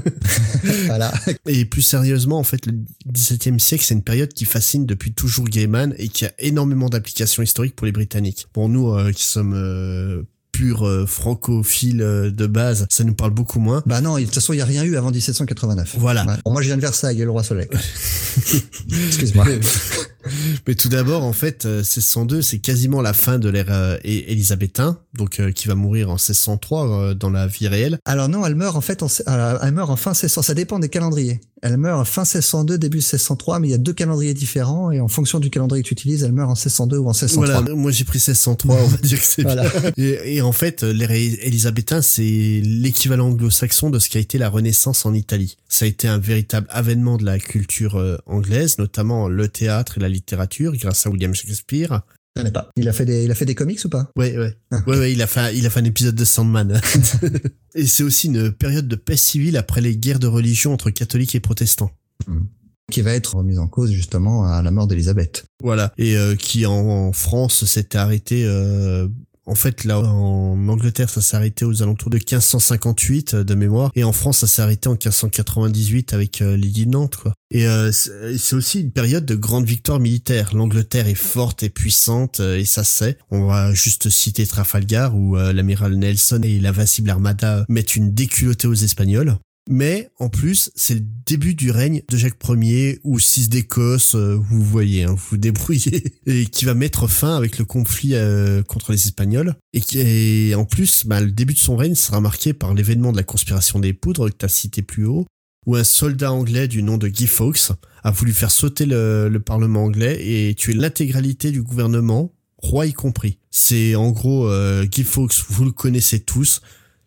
Voilà. 0.86 1.12
Et 1.46 1.64
plus 1.64 1.82
sérieusement, 1.82 2.38
en 2.38 2.44
fait, 2.44 2.66
le 2.66 2.72
XVIIe 3.10 3.60
siècle, 3.60 3.84
c'est 3.86 3.94
une 3.94 4.02
période 4.02 4.32
qui 4.32 4.44
fascine 4.44 4.86
depuis 4.86 5.12
toujours 5.12 5.46
Gaiman 5.46 5.94
et 5.98 6.08
qui 6.08 6.24
a 6.24 6.32
énormément 6.38 6.88
d'applications 6.88 7.42
historiques 7.42 7.76
pour 7.76 7.86
les 7.86 7.92
Britanniques. 7.92 8.46
Pour 8.52 8.68
nous, 8.68 8.92
euh, 8.92 9.12
qui 9.12 9.24
sommes 9.24 10.24
purs 10.54 10.86
euh, 10.86 11.04
francophiles 11.04 12.00
euh, 12.00 12.30
de 12.30 12.46
base, 12.46 12.86
ça 12.88 13.02
nous 13.02 13.14
parle 13.14 13.32
beaucoup 13.32 13.58
moins. 13.58 13.82
Bah 13.86 14.00
non, 14.00 14.16
de 14.16 14.22
toute 14.22 14.34
façon, 14.34 14.52
il 14.52 14.58
y 14.58 14.62
a 14.62 14.64
rien 14.64 14.84
eu 14.84 14.96
avant 14.96 15.10
1789. 15.10 15.96
Voilà. 15.98 16.24
Ouais. 16.24 16.34
Bon, 16.44 16.52
moi, 16.52 16.62
je 16.62 16.68
viens 16.68 16.76
de 16.76 16.80
Versailles, 16.80 17.20
et 17.20 17.24
le 17.24 17.30
roi 17.30 17.42
Soleil. 17.42 17.68
Excuse-moi. 19.08 19.46
Mais 20.66 20.74
tout 20.74 20.88
d'abord, 20.88 21.22
en 21.24 21.32
fait, 21.32 21.66
euh, 21.66 21.78
1602, 21.78 22.42
c'est 22.42 22.58
quasiment 22.58 23.02
la 23.02 23.12
fin 23.12 23.38
de 23.38 23.48
l'ère 23.48 23.66
euh, 23.70 23.96
élisabétain, 24.04 24.98
donc 25.14 25.40
euh, 25.40 25.52
qui 25.52 25.68
va 25.68 25.74
mourir 25.74 26.08
en 26.10 26.14
1603 26.14 26.88
euh, 26.88 27.14
dans 27.14 27.30
la 27.30 27.46
vie 27.46 27.68
réelle. 27.68 27.98
Alors 28.04 28.28
non, 28.28 28.44
elle 28.46 28.54
meurt 28.54 28.76
en 28.76 28.80
fait, 28.80 29.02
en, 29.02 29.08
euh, 29.28 29.58
elle 29.62 29.72
meurt 29.72 29.90
en 29.90 29.96
fin 29.96 30.10
1600. 30.10 30.42
Ça 30.42 30.54
dépend 30.54 30.78
des 30.78 30.88
calendriers. 30.88 31.40
Elle 31.62 31.78
meurt 31.78 31.98
en 31.98 32.04
fin 32.04 32.22
1602, 32.22 32.76
début 32.76 32.98
1603, 32.98 33.58
mais 33.58 33.68
il 33.68 33.70
y 33.70 33.74
a 33.74 33.78
deux 33.78 33.94
calendriers 33.94 34.34
différents 34.34 34.90
et 34.90 35.00
en 35.00 35.08
fonction 35.08 35.40
du 35.40 35.48
calendrier 35.48 35.82
que 35.82 35.88
tu 35.88 35.94
utilises, 35.94 36.22
elle 36.22 36.32
meurt 36.32 36.50
en 36.50 36.54
1602 36.54 36.98
ou 36.98 37.04
en 37.08 37.12
1603. 37.12 37.46
Voilà, 37.46 37.74
moi 37.74 37.90
j'ai 37.90 38.04
pris 38.04 38.18
1603, 38.18 38.76
on 38.76 38.86
va 38.86 38.96
dire 38.98 39.18
que 39.18 39.24
c'est 39.24 39.42
Voilà. 39.42 39.62
bien. 39.62 39.92
Et, 39.96 40.36
et 40.36 40.42
en 40.42 40.52
fait, 40.52 40.82
l'ère 40.82 41.10
élisabétain, 41.12 42.02
c'est 42.02 42.60
l'équivalent 42.62 43.28
anglo-saxon 43.28 43.88
de 43.90 43.98
ce 43.98 44.10
qu'a 44.10 44.18
été 44.18 44.36
la 44.36 44.50
Renaissance 44.50 45.06
en 45.06 45.14
Italie. 45.14 45.56
Ça 45.68 45.86
a 45.86 45.88
été 45.88 46.06
un 46.06 46.18
véritable 46.18 46.66
avènement 46.70 47.16
de 47.16 47.24
la 47.24 47.38
culture 47.38 47.96
euh, 47.96 48.18
anglaise, 48.26 48.76
notamment 48.78 49.28
le 49.28 49.48
théâtre 49.48 49.96
et 49.96 50.00
la 50.00 50.08
littérature, 50.14 50.72
grâce 50.76 51.06
à 51.06 51.10
William 51.10 51.34
Shakespeare. 51.34 52.02
Je 52.36 52.40
connais 52.42 52.52
pas. 52.52 52.68
Il 52.76 52.88
a 52.88 52.92
fait 52.92 53.04
des, 53.04 53.24
il 53.24 53.30
a 53.30 53.34
fait 53.34 53.44
des 53.44 53.54
comics 53.54 53.78
ou 53.84 53.88
pas? 53.88 54.10
Ouais, 54.16 54.36
ouais. 54.36 54.56
Ah. 54.72 54.82
Ouais, 54.86 54.98
ouais, 54.98 55.12
il 55.12 55.22
a 55.22 55.26
fait, 55.26 55.56
il 55.56 55.64
a 55.66 55.70
fait 55.70 55.80
un 55.80 55.84
épisode 55.84 56.14
de 56.16 56.24
Sandman. 56.24 56.80
et 57.74 57.86
c'est 57.86 58.02
aussi 58.02 58.26
une 58.28 58.50
période 58.50 58.88
de 58.88 58.96
paix 58.96 59.16
civile 59.16 59.56
après 59.56 59.80
les 59.80 59.96
guerres 59.96 60.18
de 60.18 60.26
religion 60.26 60.72
entre 60.72 60.90
catholiques 60.90 61.34
et 61.36 61.40
protestants. 61.40 61.92
Qui 62.90 63.02
va 63.02 63.12
être 63.12 63.36
remise 63.36 63.58
en 63.58 63.66
cause 63.68 63.92
justement 63.92 64.46
à 64.46 64.62
la 64.62 64.70
mort 64.70 64.86
d'Élisabeth. 64.86 65.44
Voilà. 65.62 65.92
Et 65.96 66.16
euh, 66.16 66.34
qui 66.36 66.66
en, 66.66 66.72
en 66.72 67.12
France 67.12 67.64
s'était 67.64 67.98
arrêté. 67.98 68.44
euh, 68.44 69.06
en 69.46 69.54
fait, 69.54 69.84
là, 69.84 70.00
en 70.00 70.68
Angleterre, 70.68 71.10
ça 71.10 71.20
s'est 71.20 71.36
arrêté 71.36 71.64
aux 71.64 71.82
alentours 71.82 72.10
de 72.10 72.16
1558 72.16 73.34
euh, 73.34 73.44
de 73.44 73.54
mémoire, 73.54 73.90
et 73.94 74.04
en 74.04 74.12
France, 74.12 74.38
ça 74.38 74.46
s'est 74.46 74.62
arrêté 74.62 74.88
en 74.88 74.92
1598 74.92 76.12
avec 76.12 76.42
euh, 76.42 76.56
l'Édit 76.56 76.86
de 76.86 76.90
Nantes, 76.92 77.16
quoi. 77.16 77.34
Et 77.54 77.68
euh, 77.68 77.92
c'est 77.92 78.36
c'est 78.36 78.56
aussi 78.56 78.80
une 78.80 78.90
période 78.90 79.24
de 79.24 79.36
grande 79.36 79.64
victoire 79.64 80.00
militaire. 80.00 80.54
L'Angleterre 80.54 81.06
est 81.06 81.14
forte 81.14 81.62
et 81.62 81.70
puissante, 81.70 82.40
euh, 82.40 82.58
et 82.58 82.64
ça 82.64 82.82
se 82.82 82.98
sait. 82.98 83.18
On 83.30 83.46
va 83.46 83.72
juste 83.72 84.10
citer 84.10 84.44
Trafalgar, 84.44 85.16
où 85.16 85.36
euh, 85.36 85.52
l'amiral 85.52 85.94
Nelson 85.94 86.40
et 86.42 86.58
l'invincible 86.58 87.10
Armada 87.10 87.64
mettent 87.68 87.94
une 87.94 88.12
déculottée 88.12 88.66
aux 88.66 88.74
Espagnols. 88.74 89.36
Mais 89.68 90.10
en 90.18 90.28
plus, 90.28 90.70
c'est 90.74 90.94
le 90.94 91.04
début 91.24 91.54
du 91.54 91.70
règne 91.70 92.02
de 92.10 92.16
Jacques 92.18 92.36
Ier 92.46 93.00
ou 93.02 93.18
6 93.18 93.48
d'Écosse, 93.48 94.14
euh, 94.14 94.34
vous 94.34 94.62
voyez, 94.62 95.04
hein, 95.04 95.12
vous 95.12 95.26
vous 95.30 95.36
débrouillez, 95.38 96.12
et 96.26 96.44
qui 96.46 96.66
va 96.66 96.74
mettre 96.74 97.08
fin 97.08 97.34
avec 97.34 97.58
le 97.58 97.64
conflit 97.64 98.14
euh, 98.14 98.62
contre 98.62 98.92
les 98.92 99.06
Espagnols. 99.06 99.54
Et, 99.72 99.80
qui, 99.80 100.00
et 100.00 100.54
en 100.54 100.66
plus, 100.66 101.06
bah, 101.06 101.20
le 101.20 101.30
début 101.30 101.54
de 101.54 101.58
son 101.58 101.76
règne 101.76 101.94
sera 101.94 102.20
marqué 102.20 102.52
par 102.52 102.74
l'événement 102.74 103.10
de 103.10 103.16
la 103.16 103.22
conspiration 103.22 103.78
des 103.78 103.94
poudres 103.94 104.28
que 104.30 104.36
tu 104.36 104.44
as 104.44 104.48
cité 104.48 104.82
plus 104.82 105.06
haut, 105.06 105.26
où 105.66 105.76
un 105.76 105.84
soldat 105.84 106.30
anglais 106.30 106.68
du 106.68 106.82
nom 106.82 106.98
de 106.98 107.08
Guy 107.08 107.26
Fawkes 107.26 107.72
a 108.02 108.10
voulu 108.10 108.34
faire 108.34 108.50
sauter 108.50 108.84
le, 108.84 109.30
le 109.30 109.40
Parlement 109.40 109.84
anglais 109.84 110.18
et 110.20 110.54
tuer 110.54 110.74
l'intégralité 110.74 111.50
du 111.50 111.62
gouvernement, 111.62 112.34
roi 112.58 112.84
y 112.84 112.92
compris. 112.92 113.38
C'est 113.50 113.94
en 113.94 114.10
gros 114.10 114.46
euh, 114.46 114.84
Guy 114.84 115.04
Fawkes, 115.04 115.42
vous 115.48 115.64
le 115.64 115.72
connaissez 115.72 116.20
tous, 116.20 116.60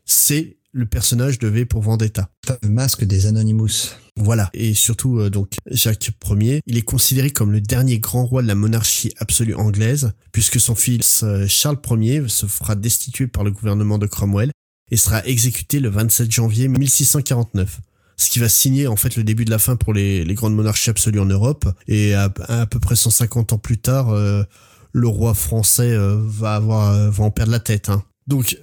c'est 0.05 0.56
le 0.77 0.85
personnage 0.85 1.39
de 1.39 1.47
V 1.47 1.65
pour 1.65 1.81
Vendetta. 1.81 2.29
Le 2.61 2.69
masque 2.69 3.03
des 3.03 3.25
Anonymous. 3.25 3.95
Voilà. 4.15 4.49
Et 4.53 4.73
surtout, 4.73 5.19
euh, 5.19 5.29
donc, 5.29 5.55
Jacques 5.69 6.11
Ier, 6.29 6.61
il 6.65 6.77
est 6.77 6.83
considéré 6.83 7.31
comme 7.31 7.51
le 7.51 7.61
dernier 7.61 7.99
grand 7.99 8.25
roi 8.25 8.41
de 8.41 8.47
la 8.47 8.55
monarchie 8.55 9.11
absolue 9.17 9.55
anglaise, 9.55 10.13
puisque 10.31 10.59
son 10.59 10.75
fils 10.75 11.23
euh, 11.23 11.47
Charles 11.47 11.79
Ier 11.91 12.23
se 12.27 12.45
fera 12.45 12.75
destituer 12.75 13.27
par 13.27 13.43
le 13.43 13.51
gouvernement 13.51 13.97
de 13.97 14.07
Cromwell 14.07 14.51
et 14.91 14.97
sera 14.97 15.25
exécuté 15.25 15.79
le 15.79 15.89
27 15.89 16.31
janvier 16.31 16.67
1649. 16.67 17.81
Ce 18.19 18.29
qui 18.29 18.39
va 18.39 18.49
signer 18.49 18.87
en 18.87 18.95
fait 18.95 19.15
le 19.15 19.23
début 19.23 19.45
de 19.45 19.51
la 19.51 19.59
fin 19.59 19.75
pour 19.75 19.93
les, 19.93 20.25
les 20.25 20.33
grandes 20.33 20.55
monarchies 20.55 20.89
absolues 20.89 21.19
en 21.19 21.25
Europe. 21.25 21.65
Et 21.87 22.13
à, 22.13 22.33
à, 22.47 22.65
peu 22.65 22.79
près 22.79 22.95
150 22.95 23.53
ans 23.53 23.57
plus 23.59 23.77
tard, 23.77 24.09
euh, 24.09 24.43
le 24.91 25.07
roi 25.07 25.33
français 25.33 25.91
euh, 25.91 26.17
va 26.19 26.55
avoir 26.55 26.91
euh, 26.91 27.09
va 27.09 27.23
en 27.23 27.31
perdre 27.31 27.51
la 27.51 27.59
tête. 27.59 27.89
Hein. 27.89 28.03
Donc, 28.25 28.57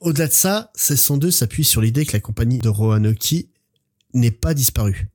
au-delà 0.00 0.28
de 0.28 0.32
ça, 0.32 0.70
1602 0.76 1.30
s'appuie 1.30 1.64
sur 1.64 1.80
l'idée 1.80 2.04
que 2.06 2.12
la 2.12 2.20
compagnie 2.20 2.58
de 2.58 2.68
Roanoke 2.68 3.34
n'est 4.14 4.30
pas 4.30 4.54
disparue. 4.54 5.08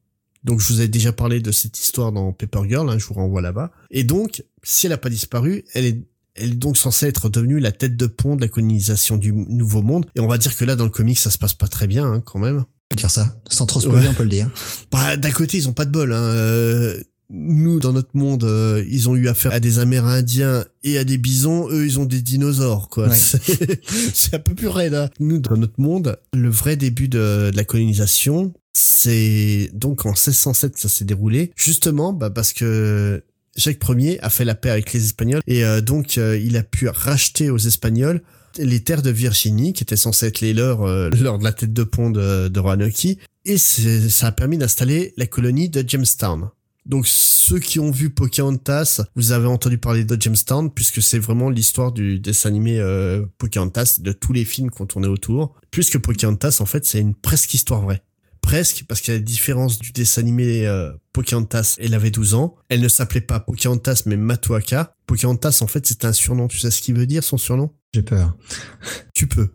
Donc 0.43 0.59
je 0.59 0.73
vous 0.73 0.81
ai 0.81 0.87
déjà 0.87 1.11
parlé 1.13 1.39
de 1.39 1.51
cette 1.51 1.79
histoire 1.79 2.11
dans 2.11 2.33
Paper 2.33 2.61
Girl, 2.67 2.89
hein, 2.89 2.97
je 2.97 3.05
vous 3.05 3.13
renvoie 3.13 3.41
là-bas. 3.41 3.71
Et 3.91 4.03
donc, 4.03 4.43
si 4.63 4.85
elle 4.87 4.91
n'a 4.91 4.97
pas 4.97 5.09
disparu, 5.09 5.63
elle 5.73 5.85
est, 5.85 6.01
elle 6.35 6.51
est 6.51 6.55
donc 6.55 6.77
censée 6.77 7.07
être 7.07 7.29
devenue 7.29 7.59
la 7.59 7.71
tête 7.71 7.95
de 7.95 8.07
pont 8.07 8.35
de 8.35 8.41
la 8.41 8.47
colonisation 8.47 9.17
du 9.17 9.33
Nouveau 9.33 9.81
Monde. 9.83 10.05
Et 10.15 10.19
on 10.19 10.27
va 10.27 10.37
dire 10.37 10.55
que 10.55 10.65
là, 10.65 10.75
dans 10.75 10.85
le 10.85 10.89
comic, 10.89 11.19
ça 11.19 11.29
se 11.29 11.37
passe 11.37 11.53
pas 11.53 11.67
très 11.67 11.87
bien, 11.87 12.05
hein, 12.11 12.21
quand 12.21 12.39
même. 12.39 12.57
On 12.59 12.65
peut 12.89 12.95
dire 12.95 13.11
ça. 13.11 13.39
Sans 13.49 13.65
trop 13.65 13.79
spoiler, 13.81 14.05
Ouais. 14.05 14.11
on 14.11 14.13
peut 14.15 14.23
le 14.23 14.29
dire. 14.29 14.49
Bah, 14.91 15.15
d'un 15.17 15.31
côté, 15.31 15.57
ils 15.57 15.67
ont 15.69 15.73
pas 15.73 15.85
de 15.85 15.91
bol. 15.91 16.11
Hein. 16.13 16.95
Nous, 17.33 17.79
dans 17.79 17.93
notre 17.93 18.15
monde, 18.15 18.43
euh, 18.43 18.83
ils 18.89 19.07
ont 19.09 19.15
eu 19.15 19.27
affaire 19.29 19.53
à 19.53 19.59
des 19.59 19.79
Amérindiens 19.79 20.65
et 20.83 20.97
à 20.97 21.03
des 21.03 21.17
bisons. 21.17 21.69
Eux, 21.71 21.85
ils 21.85 21.99
ont 21.99 22.05
des 22.05 22.21
dinosaures, 22.21 22.89
quoi. 22.89 23.07
Ouais. 23.07 23.15
C'est- 24.13 24.33
un 24.33 24.39
peu 24.39 24.53
plus 24.53 24.67
raide. 24.67 24.93
Hein. 24.93 25.09
Nous, 25.19 25.39
dans 25.39 25.55
notre 25.57 25.79
monde, 25.79 26.17
le 26.33 26.49
vrai 26.49 26.75
début 26.75 27.07
de, 27.07 27.49
de 27.51 27.55
la 27.55 27.63
colonisation, 27.63 28.53
c'est 28.73 29.69
donc 29.73 30.05
en 30.05 30.09
1607 30.11 30.73
que 30.73 30.79
ça 30.79 30.89
s'est 30.89 31.05
déroulé. 31.05 31.51
Justement, 31.55 32.13
bah, 32.13 32.29
parce 32.29 32.53
que 32.53 33.23
Jacques 33.55 33.81
Ier 33.89 34.19
a 34.23 34.29
fait 34.29 34.45
la 34.45 34.55
paix 34.55 34.69
avec 34.69 34.93
les 34.93 35.03
Espagnols 35.05 35.41
et 35.47 35.63
euh, 35.65 35.81
donc 35.81 36.17
euh, 36.17 36.37
il 36.37 36.55
a 36.57 36.63
pu 36.63 36.87
racheter 36.87 37.49
aux 37.49 37.57
Espagnols 37.57 38.21
les 38.57 38.81
terres 38.81 39.01
de 39.01 39.09
Virginie 39.09 39.73
qui 39.73 39.83
étaient 39.83 39.95
censées 39.97 40.27
être 40.27 40.41
les 40.41 40.53
leurs 40.53 40.83
euh, 40.83 41.09
lors 41.09 41.37
de 41.39 41.43
la 41.43 41.51
tête 41.53 41.73
de 41.73 41.83
pont 41.83 42.09
de, 42.09 42.47
de 42.47 42.59
Roanoke 42.59 43.17
et 43.45 43.57
ça 43.57 44.27
a 44.27 44.31
permis 44.31 44.57
d'installer 44.57 45.13
la 45.17 45.25
colonie 45.25 45.69
de 45.69 45.83
Jamestown. 45.87 46.49
Donc 46.85 47.07
ceux 47.07 47.59
qui 47.59 47.79
ont 47.79 47.91
vu 47.91 48.09
Pocahontas, 48.09 49.01
vous 49.15 49.31
avez 49.31 49.47
entendu 49.47 49.77
parler 49.77 50.03
de 50.03 50.19
Jamestown 50.19 50.71
puisque 50.71 51.01
c'est 51.01 51.19
vraiment 51.19 51.49
l'histoire 51.49 51.91
du 51.91 52.19
dessin 52.19 52.49
animé 52.49 52.79
euh, 52.79 53.25
Pocahontas, 53.37 53.99
de 53.99 54.11
tous 54.11 54.33
les 54.33 54.45
films 54.45 54.69
qu'on 54.69 54.85
tournait 54.85 55.07
autour. 55.07 55.55
Puisque 55.69 55.99
Pocahontas 55.99 56.57
en 56.59 56.65
fait 56.65 56.85
c'est 56.85 56.99
une 56.99 57.15
presque 57.15 57.53
histoire 57.53 57.81
vraie. 57.81 58.01
Presque, 58.41 58.85
parce 58.87 59.01
qu'à 59.01 59.13
la 59.13 59.19
différence 59.19 59.77
du 59.77 59.91
dessin 59.91 60.21
animé 60.21 60.65
euh, 60.65 60.91
Pocahontas, 61.13 61.75
elle 61.79 61.93
avait 61.93 62.09
12 62.09 62.33
ans. 62.33 62.55
Elle 62.69 62.81
ne 62.81 62.87
s'appelait 62.87 63.21
pas 63.21 63.39
Pocahontas, 63.39 64.03
mais 64.07 64.17
Matuaka. 64.17 64.95
Pocahontas, 65.05 65.59
en 65.61 65.67
fait, 65.67 65.85
c'est 65.85 66.05
un 66.05 66.11
surnom. 66.11 66.47
Tu 66.47 66.57
sais 66.57 66.71
ce 66.71 66.81
qu'il 66.81 66.95
veut 66.95 67.05
dire, 67.05 67.23
son 67.23 67.37
surnom? 67.37 67.71
J'ai 67.93 68.01
peur. 68.01 68.35
Tu 69.13 69.27
peux. 69.27 69.51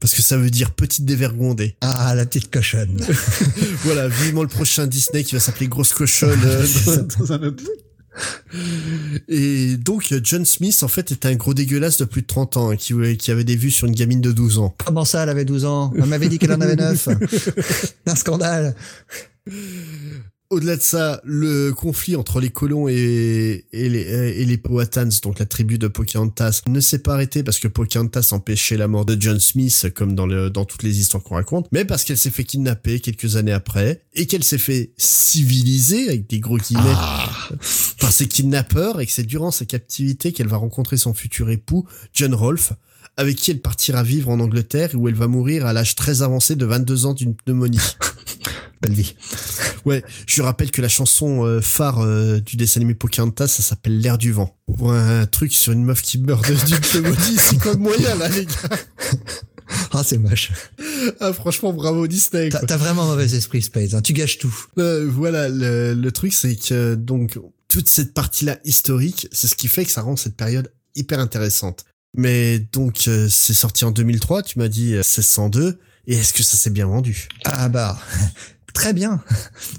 Parce 0.00 0.14
que 0.14 0.22
ça 0.22 0.36
veut 0.36 0.50
dire 0.50 0.72
petite 0.72 1.04
dévergondée. 1.04 1.76
Ah, 1.80 2.14
la 2.14 2.26
petite 2.26 2.50
cochonne. 2.50 3.00
Voilà, 3.84 4.08
vivement 4.08 4.42
le 4.42 4.48
prochain 4.48 4.86
Disney 4.86 5.24
qui 5.24 5.34
va 5.34 5.40
s'appeler 5.40 5.68
Grosse 5.68 5.92
Cochonne 5.92 6.40
euh, 6.44 6.66
dans, 7.18 7.32
un 7.32 7.42
autre... 7.42 7.64
Et 9.28 9.76
donc, 9.76 10.12
euh, 10.12 10.20
John 10.22 10.44
Smith, 10.44 10.82
en 10.82 10.88
fait, 10.88 11.12
était 11.12 11.28
un 11.28 11.34
gros 11.34 11.54
dégueulasse 11.54 11.96
de 11.96 12.04
plus 12.04 12.22
de 12.22 12.26
30 12.26 12.56
ans, 12.56 12.70
hein, 12.70 12.76
qui, 12.76 12.94
qui 13.16 13.30
avait 13.30 13.44
des 13.44 13.56
vues 13.56 13.70
sur 13.70 13.86
une 13.86 13.94
gamine 13.94 14.20
de 14.20 14.32
12 14.32 14.58
ans. 14.58 14.74
Comment 14.84 15.04
ça, 15.04 15.22
elle 15.22 15.30
avait 15.30 15.44
12 15.44 15.64
ans 15.64 15.92
On 15.98 16.06
m'avait 16.06 16.28
dit 16.28 16.38
qu'elle 16.38 16.52
en 16.52 16.60
avait 16.60 16.76
9. 16.76 17.08
Un 18.06 18.14
scandale. 18.14 18.74
Au-delà 20.52 20.76
de 20.76 20.82
ça, 20.82 21.20
le 21.24 21.72
conflit 21.72 22.14
entre 22.14 22.38
les 22.38 22.50
colons 22.50 22.86
et, 22.86 23.64
et 23.72 23.88
les, 23.88 24.00
et 24.02 24.44
les 24.44 24.58
Powhatans, 24.58 25.08
donc 25.22 25.38
la 25.38 25.46
tribu 25.46 25.78
de 25.78 25.88
Pocahontas, 25.88 26.60
ne 26.68 26.78
s'est 26.78 26.98
pas 26.98 27.14
arrêté 27.14 27.42
parce 27.42 27.58
que 27.58 27.68
Pocahontas 27.68 28.28
empêchait 28.32 28.76
la 28.76 28.86
mort 28.86 29.06
de 29.06 29.16
John 29.18 29.40
Smith, 29.40 29.88
comme 29.94 30.14
dans, 30.14 30.26
le, 30.26 30.50
dans 30.50 30.66
toutes 30.66 30.82
les 30.82 30.98
histoires 31.00 31.22
qu'on 31.22 31.36
raconte, 31.36 31.68
mais 31.72 31.84
parce 31.86 32.04
qu'elle 32.04 32.18
s'est 32.18 32.30
fait 32.30 32.44
kidnapper 32.44 33.00
quelques 33.00 33.36
années 33.36 33.52
après 33.52 34.02
et 34.14 34.26
qu'elle 34.26 34.44
s'est 34.44 34.58
fait 34.58 34.92
civiliser, 34.98 36.08
avec 36.08 36.28
des 36.28 36.38
gros 36.40 36.58
guillemets, 36.58 36.82
Ah. 36.94 37.30
par 37.98 38.12
ses 38.12 38.28
kidnappeurs 38.28 39.00
et 39.00 39.06
que 39.06 39.12
c'est 39.12 39.26
durant 39.26 39.50
sa 39.50 39.64
captivité 39.64 40.32
qu'elle 40.32 40.48
va 40.48 40.58
rencontrer 40.58 40.98
son 40.98 41.14
futur 41.14 41.48
époux, 41.50 41.86
John 42.12 42.34
Rolfe, 42.34 42.74
avec 43.16 43.36
qui 43.36 43.50
elle 43.50 43.60
partira 43.60 44.02
vivre 44.02 44.28
en 44.30 44.40
Angleterre 44.40 44.90
où 44.94 45.08
elle 45.08 45.14
va 45.14 45.26
mourir 45.28 45.66
à 45.66 45.72
l'âge 45.72 45.94
très 45.94 46.22
avancé 46.22 46.56
de 46.56 46.64
22 46.66 47.06
ans 47.06 47.12
d'une 47.14 47.34
pneumonie. 47.34 47.78
Belle 48.82 48.94
vie. 48.94 49.14
Ouais, 49.84 50.02
je 50.26 50.42
rappelle 50.42 50.70
que 50.72 50.82
la 50.82 50.88
chanson 50.88 51.44
euh, 51.46 51.60
phare 51.60 52.00
euh, 52.00 52.40
du 52.40 52.56
dessin 52.56 52.80
animé 52.80 52.94
Pocahontas, 52.94 53.46
ça 53.48 53.62
s'appelle 53.62 54.00
L'air 54.00 54.18
du 54.18 54.32
vent. 54.32 54.56
Ouais, 54.66 54.96
un 54.96 55.26
truc 55.26 55.52
sur 55.52 55.72
une 55.72 55.84
meuf 55.84 56.02
qui 56.02 56.18
meurt 56.18 56.48
de- 56.48 56.54
d'une 56.66 56.78
pneumonie, 56.80 57.36
c'est 57.38 57.58
quoi 57.60 57.72
le 57.74 57.78
moyen 57.78 58.14
là 58.16 58.28
les 58.28 58.44
gars? 58.46 58.52
Ah, 59.92 60.02
c'est 60.04 60.18
moche. 60.18 60.50
Ah 61.20 61.32
franchement, 61.32 61.72
bravo 61.72 62.06
Disney. 62.06 62.48
T'as 62.50 62.76
vraiment 62.76 63.06
mauvais 63.06 63.34
esprit, 63.34 63.62
Space. 63.62 63.94
hein. 63.94 64.02
Tu 64.02 64.12
gâches 64.12 64.38
tout. 64.38 64.54
Euh, 64.78 65.08
voilà, 65.10 65.48
le, 65.48 65.94
le 65.94 66.12
truc 66.12 66.32
c'est 66.32 66.56
que 66.56 66.94
donc 66.94 67.38
toute 67.68 67.88
cette 67.88 68.12
partie-là 68.14 68.58
historique, 68.64 69.28
c'est 69.32 69.46
ce 69.46 69.54
qui 69.54 69.68
fait 69.68 69.84
que 69.84 69.90
ça 69.92 70.02
rend 70.02 70.16
cette 70.16 70.36
période 70.36 70.72
hyper 70.96 71.20
intéressante. 71.20 71.84
Mais 72.16 72.58
donc 72.58 73.04
euh, 73.08 73.26
c'est 73.30 73.54
sorti 73.54 73.84
en 73.84 73.90
2003, 73.90 74.42
tu 74.42 74.58
m'as 74.58 74.68
dit 74.68 74.92
euh, 74.94 74.98
1602, 74.98 75.78
et 76.06 76.14
est-ce 76.14 76.32
que 76.32 76.42
ça 76.42 76.56
s'est 76.56 76.70
bien 76.70 76.86
vendu? 76.86 77.28
Ah 77.44 77.68
bah, 77.70 77.98
très 78.74 78.92
bien. 78.92 79.22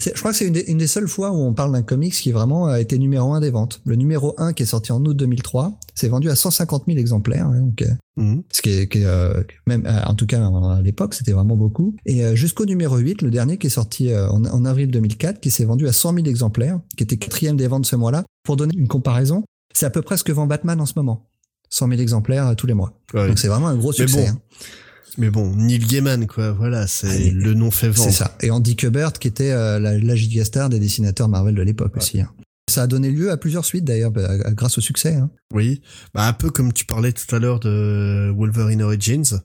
Je 0.02 0.10
crois 0.12 0.32
que 0.32 0.38
c'est 0.38 0.48
une, 0.48 0.54
des- 0.54 0.66
une 0.68 0.78
des 0.80 0.88
seules 0.88 1.08
fois 1.08 1.32
où 1.32 1.36
on 1.36 1.54
parle 1.54 1.72
d'un 1.74 1.84
comics 1.84 2.14
qui 2.14 2.32
vraiment 2.32 2.66
a 2.68 2.80
été 2.80 2.98
numéro 2.98 3.34
un 3.34 3.40
des 3.40 3.52
ventes. 3.52 3.82
Le 3.86 3.96
numéro 3.96 4.34
1 4.40 4.54
qui 4.54 4.64
est 4.64 4.68
sorti 4.68 4.92
en 4.92 5.04
août 5.06 5.16
2003, 5.16 5.78
c'est 5.94 6.08
vendu 6.08 6.30
à 6.32 6.36
150 6.36 6.86
000 6.88 6.98
exemplaires. 7.00 7.48
hein, 7.48 7.60
donc, 7.62 7.82
euh, 7.84 7.88
Mhm. 8.16 8.44
ce 8.52 8.62
qui 8.62 8.70
est, 8.70 8.88
qui 8.88 9.00
est, 9.00 9.06
euh, 9.06 9.42
même 9.66 9.86
euh, 9.88 10.00
en 10.06 10.14
tout 10.14 10.28
cas 10.28 10.40
à 10.46 10.82
l'époque 10.84 11.16
c'était 11.16 11.32
vraiment 11.32 11.56
beaucoup 11.56 11.96
et 12.06 12.24
euh, 12.24 12.36
jusqu'au 12.36 12.66
numéro 12.68 12.96
8 12.98 13.24
le 13.24 13.32
dernier 13.32 13.58
qui 13.58 13.66
est 13.66 13.70
sorti 13.72 14.12
euh, 14.12 14.30
en, 14.30 14.46
en 14.46 14.66
avril 14.66 14.92
2004 14.92 15.40
qui 15.40 15.50
s'est 15.50 15.66
vendu 15.66 15.88
à 15.88 15.94
100 15.94 16.14
000 16.14 16.28
exemplaires 16.28 16.80
qui 16.96 17.02
était 17.04 17.18
quatrième 17.18 17.58
des 17.58 17.66
ventes 17.66 17.88
ce 17.88 17.96
mois-là 17.96 18.24
pour 18.44 18.56
donner 18.56 18.76
une 18.78 18.88
comparaison 18.88 19.44
c'est 19.74 19.88
à 19.88 19.90
peu 19.90 20.04
près 20.04 20.18
ce 20.18 20.24
que 20.24 20.32
vend 20.32 20.46
Batman 20.46 20.80
en 20.80 20.86
ce 20.86 20.94
moment 20.96 21.26
100 21.74 21.90
000 21.90 22.02
exemplaires 22.02 22.48
euh, 22.50 22.54
tous 22.56 22.68
les 22.68 22.74
mois 22.74 22.94
Ouais. 23.14 23.28
donc 23.28 23.40
c'est 23.40 23.48
vraiment 23.48 23.68
un 23.68 23.76
gros 23.76 23.90
Mais 23.92 24.08
succès 24.08 24.24
bon, 24.24 24.28
hein. 24.30 24.40
Mais 25.18 25.30
bon, 25.30 25.56
Neil 25.56 25.80
Gaiman 25.80 26.26
quoi, 26.28 26.52
voilà, 26.52 26.88
c'est 26.88 27.30
le 27.30 27.54
nom 27.54 27.70
fait 27.72 27.90
vendre. 27.90 28.10
c'est 28.10 28.16
ça 28.16 28.36
et 28.42 28.50
Andy 28.52 28.76
Kubert 28.76 29.14
qui 29.14 29.28
était 29.28 29.52
euh, 29.52 29.80
la, 29.80 29.98
la 29.98 30.16
gigastar 30.16 30.70
des 30.70 30.80
dessinateurs 30.80 31.30
Marvel 31.30 31.54
de 31.56 31.62
l'époque 31.62 31.98
aussi 31.98 32.22
hein. 32.22 32.30
ça 32.70 32.84
a 32.84 32.88
donné 32.88 33.12
lieu 33.12 33.30
à 33.32 33.38
plusieurs 33.38 33.66
suites 33.66 33.86
d'ailleurs 33.86 34.12
bah, 34.12 34.38
grâce 34.52 34.78
au 34.78 34.82
succès 34.82 35.16
hein. 35.16 35.30
Oui, 35.54 35.82
bah 36.14 36.28
un 36.28 36.34
peu 36.34 36.50
comme 36.50 36.74
tu 36.74 36.86
parlais 36.86 37.12
tout 37.12 37.36
à 37.36 37.40
l'heure 37.40 37.60
de 37.60 38.32
Wolverine 38.36 38.82
Origins, 38.82 39.40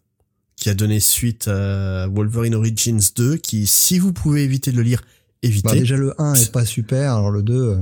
qui 0.56 0.70
a 0.70 0.74
donné 0.74 1.00
suite 1.00 1.48
à 1.48 2.08
Wolverine 2.08 2.54
Origins 2.54 3.00
2, 3.14 3.36
qui, 3.36 3.66
si 3.66 3.98
vous 3.98 4.12
pouvez 4.14 4.42
éviter 4.44 4.72
de 4.72 4.76
le 4.78 4.82
lire, 4.82 5.02
évitez. 5.42 5.68
Bah, 5.68 5.74
déjà 5.74 5.96
le 5.96 6.14
1 6.20 6.34
est 6.34 6.50
pas 6.52 6.64
super 6.64 7.12
alors 7.14 7.30
le 7.30 7.42
2 7.42 7.54
euh, 7.54 7.76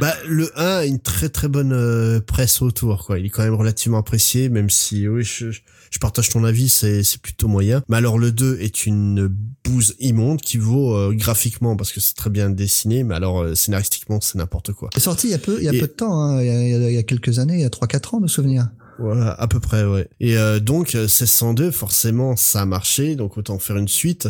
Bah, 0.00 0.12
le 0.26 0.50
1 0.58 0.64
a 0.78 0.84
une 0.86 0.98
très 0.98 1.28
très 1.28 1.46
bonne 1.48 1.72
euh, 1.72 2.20
presse 2.20 2.62
autour, 2.62 3.06
quoi. 3.06 3.18
Il 3.18 3.26
est 3.26 3.30
quand 3.30 3.44
même 3.44 3.54
relativement 3.54 3.98
apprécié, 3.98 4.48
même 4.48 4.68
si, 4.68 5.06
oui, 5.06 5.22
je, 5.22 5.50
je 5.52 5.98
partage 6.00 6.30
ton 6.30 6.42
avis, 6.42 6.68
c'est, 6.68 7.04
c'est 7.04 7.20
plutôt 7.20 7.46
moyen. 7.46 7.82
Mais 7.88 7.96
alors, 7.96 8.18
le 8.18 8.32
2 8.32 8.58
est 8.60 8.86
une 8.86 9.28
bouse 9.64 9.94
immonde 10.00 10.40
qui 10.40 10.58
vaut 10.58 10.96
euh, 10.96 11.12
graphiquement, 11.14 11.76
parce 11.76 11.92
que 11.92 12.00
c'est 12.00 12.14
très 12.16 12.28
bien 12.30 12.50
dessiné, 12.50 13.04
mais 13.04 13.14
alors, 13.14 13.42
euh, 13.42 13.54
scénaristiquement, 13.54 14.20
c'est 14.20 14.36
n'importe 14.36 14.72
quoi. 14.72 14.90
c'est 14.94 15.00
sorti 15.00 15.28
il 15.28 15.30
y 15.30 15.34
a 15.34 15.38
peu 15.38 15.58
il 15.58 15.64
y 15.64 15.68
a 15.68 15.72
Et- 15.74 15.78
peu 15.78 15.86
de 15.86 15.92
temps 15.92 16.20
hein. 16.20 16.42
il, 16.42 16.46
y 16.46 16.50
a, 16.50 16.88
il 16.90 16.94
y 16.94 16.98
a- 16.98 17.02
quelques 17.04 17.38
années 17.38 17.54
il 17.54 17.60
y 17.60 17.64
a 17.64 17.70
3-4 17.70 18.16
ans 18.16 18.20
de 18.20 18.26
souvenirs 18.26 18.68
Voilà, 18.98 19.30
à 19.32 19.46
peu 19.46 19.60
près, 19.60 19.84
ouais. 19.84 20.08
Et 20.20 20.36
euh, 20.36 20.58
donc, 20.58 20.96
euh, 20.96 21.02
1602, 21.02 21.70
forcément, 21.70 22.34
ça 22.36 22.62
a 22.62 22.66
marché, 22.66 23.14
donc 23.14 23.38
autant 23.38 23.58
faire 23.60 23.76
une 23.76 23.88
suite. 23.88 24.28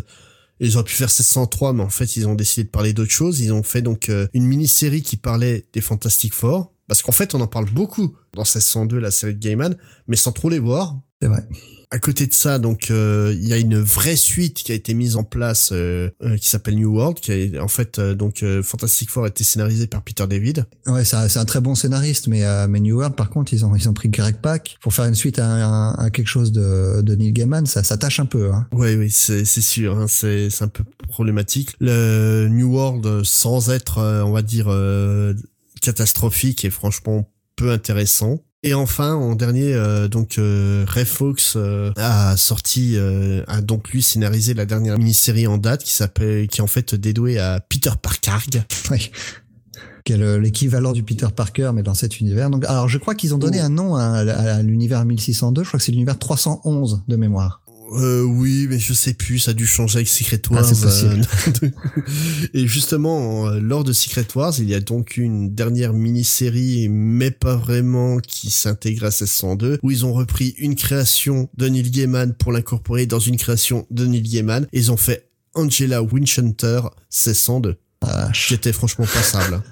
Ils 0.65 0.77
auraient 0.77 0.85
pu 0.85 0.95
faire 0.95 1.09
1603, 1.09 1.75
mais 1.75 1.83
en 1.83 1.91
fait, 1.91 2.17
ils 2.17 2.27
ont 2.27 2.35
décidé 2.35 2.65
de 2.65 2.71
parler 2.71 2.93
d'autre 2.93 3.11
chose. 3.11 3.41
Ils 3.41 3.53
ont 3.53 3.63
fait 3.63 3.83
donc 3.83 4.09
euh, 4.09 4.27
une 4.33 4.47
mini-série 4.47 5.03
qui 5.03 5.17
parlait 5.17 5.67
des 5.73 5.81
Fantastic 5.81 6.33
Four. 6.33 6.73
Parce 6.89 7.03
qu'en 7.03 7.13
fait, 7.13 7.35
on 7.35 7.41
en 7.41 7.47
parle 7.47 7.71
beaucoup 7.71 8.17
dans 8.35 8.43
1602, 8.43 8.99
la 8.99 9.11
série 9.11 9.35
de 9.35 9.39
Gaiman, 9.39 9.77
mais 10.07 10.17
sans 10.17 10.33
trop 10.33 10.49
les 10.49 10.59
voir. 10.59 10.99
c'est 11.21 11.29
vrai 11.29 11.47
À 11.91 11.99
côté 11.99 12.27
de 12.27 12.33
ça, 12.33 12.59
donc 12.59 12.91
euh, 12.91 13.33
il 13.37 13.47
y 13.47 13.53
a 13.53 13.59
une 13.59 13.79
vraie 13.79 14.17
suite 14.17 14.63
qui 14.63 14.73
a 14.73 14.75
été 14.75 14.95
mise 14.95 15.17
en 15.17 15.23
place, 15.25 15.71
euh, 15.73 16.11
euh, 16.23 16.37
qui 16.37 16.49
s'appelle 16.49 16.75
New 16.77 16.93
World, 16.95 17.21
qui 17.21 17.33
est 17.33 17.59
en 17.59 17.69
fait 17.69 17.99
euh, 17.99 18.15
donc 18.15 18.43
euh, 18.43 18.63
Fantastic 18.63 19.11
Four 19.11 19.25
a 19.25 19.29
été 19.29 19.45
scénarisé 19.45 19.87
par 19.87 20.03
Peter 20.03 20.27
David. 20.27 20.67
Ouais, 20.87 21.05
c'est 21.05 21.17
un, 21.17 21.45
très 21.45 21.61
bon 21.61 21.75
scénariste, 21.75 22.27
mais, 22.29 22.45
euh, 22.45 22.67
mais 22.69 22.81
New 22.81 22.97
World, 22.97 23.15
par 23.15 23.31
contre, 23.31 23.53
ils 23.53 23.65
ont, 23.65 23.75
ils 23.77 23.89
ont 23.89 23.93
pris 23.93 24.09
Greg 24.09 24.37
Pak 24.37 24.77
pour 24.81 24.93
faire 24.95 25.05
une 25.05 25.15
suite 25.15 25.39
à, 25.39 25.47
un- 25.47 25.95
à 25.95 26.11
quelque 26.11 26.27
chose 26.29 26.53
de, 26.53 27.03
de 27.03 27.15
Neil 27.15 27.33
Gaiman, 27.33 27.67
ça, 27.67 27.83
ça 27.83 27.97
tâche 27.97 28.19
un 28.21 28.27
peu. 28.27 28.53
Hein. 28.53 28.67
Oui, 28.73 28.95
oui, 28.97 29.11
c'est 29.11 29.45
sûr, 29.45 29.97
hein, 29.99 30.07
c'est 30.09 30.49
un 30.61 30.69
peu 30.69 30.85
problématique. 31.09 31.75
Le 31.81 32.49
New 32.49 32.73
World, 32.75 33.25
sans 33.25 33.71
être, 33.71 33.99
on 34.25 34.33
va 34.33 34.43
dire, 34.43 34.67
euh, 34.69 35.35
catastrophique, 35.81 36.65
est 36.65 36.71
franchement 36.71 37.31
peu 37.57 37.71
intéressant. 37.71 38.41
Et 38.67 38.73
enfin, 38.73 39.15
en 39.15 39.35
dernier, 39.35 39.75
euh, 39.75 40.09
donc 40.09 40.39
euh, 40.39 40.87
Ray 40.89 41.05
Fox 41.05 41.53
euh, 41.55 41.93
a 41.97 42.35
sorti, 42.39 42.95
euh, 42.97 43.45
a 43.47 43.61
donc 43.61 43.91
lui 43.91 44.01
scénarisé 44.03 44.55
la 44.55 44.65
dernière 44.65 44.97
mini-série 44.97 45.47
en 45.47 45.59
date 45.59 45.85
qui 45.85 45.93
s'appelle, 45.93 46.49
qui 46.49 46.61
est 46.61 46.63
en 46.63 46.67
fait 46.67 46.95
dédouée 46.95 47.39
à 47.39 47.61
Peter 47.61 47.91
Parker. 48.01 48.39
Oui. 48.91 49.11
L'équivalent 50.09 50.93
du 50.93 51.03
Peter 51.03 51.29
Parker, 51.35 51.73
mais 51.75 51.83
dans 51.83 51.95
cet 51.95 52.21
univers. 52.21 52.51
Donc, 52.51 52.65
alors, 52.65 52.89
je 52.89 52.99
crois 52.99 53.15
qu'ils 53.15 53.35
ont 53.35 53.39
donné 53.39 53.59
Oh. 53.61 53.65
un 53.65 53.69
nom 53.71 53.97
à, 53.97 54.03
à 54.05 54.63
l'univers 54.63 55.05
1602. 55.05 55.63
Je 55.63 55.69
crois 55.69 55.79
que 55.79 55.85
c'est 55.85 55.93
l'univers 55.93 56.19
311 56.19 57.03
de 57.09 57.17
mémoire. 57.17 57.64
Euh, 57.93 58.23
oui, 58.23 58.67
mais 58.69 58.79
je 58.79 58.93
sais 58.93 59.15
plus, 59.15 59.39
ça 59.39 59.51
a 59.51 59.55
dû 59.55 59.67
changer 59.67 59.99
avec 59.99 60.09
Secret 60.09 60.41
Wars. 60.51 60.65
Ah, 60.65 60.75
possible. 60.75 61.23
euh, 61.63 61.71
et 62.55 62.67
justement, 62.67 63.49
euh, 63.49 63.61
lors 63.61 63.85
de 63.85 63.93
Secret 63.93 64.27
Wars, 64.35 64.55
il 64.59 64.69
y 64.69 64.75
a 64.75 64.81
donc 64.81 65.17
une 65.17 65.55
dernière 65.55 65.93
mini-série, 65.93 66.89
mais 66.89 67.31
pas 67.31 67.57
vraiment, 67.57 68.19
qui 68.19 68.51
s'intègre 68.51 69.05
à 69.05 69.09
1602, 69.09 69.79
où 69.83 69.91
ils 69.91 70.07
ont 70.07 70.13
repris 70.13 70.55
une 70.59 70.75
création 70.75 71.49
de 71.57 71.69
Neil 71.69 71.91
Gaiman 71.91 72.35
pour 72.35 72.53
l'incorporer 72.53 73.07
dans 73.07 73.21
une 73.21 73.37
création 73.37 73.87
de 73.91 74.07
Neil 74.07 74.23
Gaiman. 74.23 74.67
Et 74.73 74.79
ils 74.79 74.93
ont 74.93 74.97
fait 74.97 75.29
Angela 75.55 76.03
Winchester 76.03 76.81
1602, 77.11 77.77
Ah, 78.01 78.31
qui 78.33 78.55
était 78.55 78.73
franchement 78.73 79.07
passable. 79.07 79.63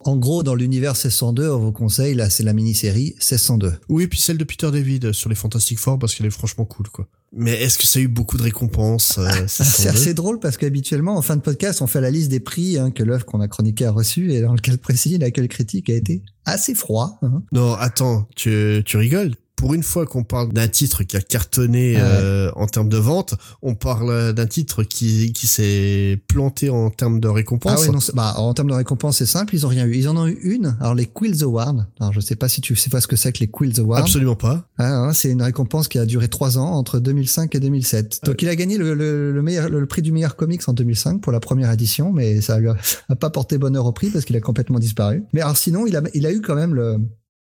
En 0.00 0.16
gros, 0.16 0.44
dans 0.44 0.54
l'univers 0.54 0.92
1602, 0.92 1.50
on 1.50 1.58
vous 1.58 1.72
conseille, 1.72 2.14
là, 2.14 2.30
c'est 2.30 2.44
la 2.44 2.52
mini-série 2.52 3.14
1602. 3.18 3.72
Oui, 3.88 4.06
puis 4.06 4.20
celle 4.20 4.38
de 4.38 4.44
Peter 4.44 4.70
David 4.70 5.12
sur 5.12 5.28
les 5.28 5.34
Fantastic 5.34 5.80
Four, 5.80 5.98
parce 5.98 6.14
qu'elle 6.14 6.26
est 6.26 6.30
franchement 6.30 6.64
cool, 6.64 6.88
quoi. 6.88 7.08
Mais 7.38 7.52
est-ce 7.62 7.76
que 7.78 7.84
ça 7.86 7.98
a 7.98 8.02
eu 8.02 8.08
beaucoup 8.08 8.38
de 8.38 8.42
récompenses, 8.42 9.18
euh, 9.18 9.28
C'est 9.46 9.62
1602? 9.64 9.88
assez 9.90 10.14
drôle 10.14 10.40
parce 10.40 10.56
qu'habituellement, 10.56 11.16
en 11.16 11.22
fin 11.22 11.36
de 11.36 11.42
podcast, 11.42 11.82
on 11.82 11.86
fait 11.86 12.00
la 12.00 12.10
liste 12.10 12.30
des 12.30 12.40
prix 12.40 12.78
hein, 12.78 12.90
que 12.90 13.02
l'œuvre 13.02 13.26
qu'on 13.26 13.40
a 13.42 13.48
chroniquée 13.48 13.84
a 13.84 13.90
reçu 13.90 14.32
et 14.32 14.40
dans 14.40 14.52
le 14.52 14.58
cas 14.58 14.76
précis, 14.82 15.18
l'accueil 15.18 15.48
critique 15.48 15.90
a 15.90 15.94
été 15.94 16.22
assez 16.46 16.74
froid. 16.74 17.18
hein. 17.22 17.42
Non, 17.52 17.74
attends, 17.74 18.26
tu, 18.36 18.82
tu 18.86 18.96
rigoles? 18.96 19.34
Pour 19.56 19.72
une 19.72 19.82
fois 19.82 20.04
qu'on 20.06 20.22
parle 20.22 20.52
d'un 20.52 20.68
titre 20.68 21.02
qui 21.02 21.16
a 21.16 21.20
cartonné 21.20 21.96
Ah 21.96 22.00
ouais. 22.00 22.08
euh, 22.20 22.50
en 22.56 22.66
termes 22.66 22.90
de 22.90 22.98
vente, 22.98 23.34
on 23.62 23.74
parle 23.74 24.34
d'un 24.34 24.46
titre 24.46 24.82
qui, 24.82 25.32
qui 25.32 25.46
s'est 25.46 26.20
planté 26.28 26.68
en 26.68 26.90
termes 26.90 27.20
de 27.20 27.28
récompense. 27.28 27.72
Ah 27.76 27.80
ouais, 27.80 27.88
non, 27.90 27.98
bah, 28.14 28.34
en 28.36 28.52
termes 28.52 28.68
de 28.68 28.74
récompense, 28.74 29.16
c'est 29.16 29.26
simple, 29.26 29.54
ils 29.54 29.64
ont 29.64 29.70
rien 29.70 29.86
eu. 29.86 29.94
Ils 29.96 30.08
en 30.08 30.16
ont 30.16 30.26
eu 30.26 30.38
une. 30.42 30.76
Alors, 30.80 30.94
les 30.94 31.06
Quills 31.06 31.42
Awards. 31.42 31.86
Alors, 32.00 32.12
je 32.12 32.20
sais 32.20 32.36
pas 32.36 32.48
si 32.48 32.60
tu 32.60 32.76
sais 32.76 32.90
pas 32.90 33.00
ce 33.00 33.06
que 33.06 33.16
c'est 33.16 33.32
que 33.32 33.40
les 33.40 33.50
Quills 33.50 33.80
Awards. 33.80 34.00
Absolument 34.00 34.36
pas. 34.36 34.68
Ah, 34.78 34.94
hein, 34.94 35.12
c'est 35.14 35.30
une 35.30 35.42
récompense 35.42 35.88
qui 35.88 35.98
a 35.98 36.04
duré 36.04 36.28
trois 36.28 36.58
ans, 36.58 36.72
entre 36.72 36.98
2005 36.98 37.54
et 37.54 37.60
2007. 37.60 38.20
Donc, 38.24 38.42
il 38.42 38.48
a 38.50 38.56
gagné 38.56 38.76
le, 38.76 38.94
le, 38.94 39.32
le 39.32 39.42
meilleur, 39.42 39.70
le, 39.70 39.86
prix 39.86 40.02
du 40.02 40.12
meilleur 40.12 40.36
comics 40.36 40.68
en 40.68 40.74
2005 40.74 41.20
pour 41.22 41.32
la 41.32 41.40
première 41.40 41.70
édition, 41.72 42.12
mais 42.12 42.42
ça 42.42 42.58
lui 42.58 42.68
a, 42.68 42.76
a 43.08 43.16
pas 43.16 43.30
porté 43.30 43.56
bonheur 43.56 43.86
au 43.86 43.92
prix 43.92 44.10
parce 44.10 44.26
qu'il 44.26 44.36
a 44.36 44.40
complètement 44.40 44.78
disparu. 44.78 45.24
Mais 45.32 45.40
alors, 45.40 45.56
sinon, 45.56 45.86
il 45.86 45.96
a, 45.96 46.02
il 46.12 46.26
a 46.26 46.32
eu 46.32 46.42
quand 46.42 46.54
même 46.56 46.74
le, 46.74 46.98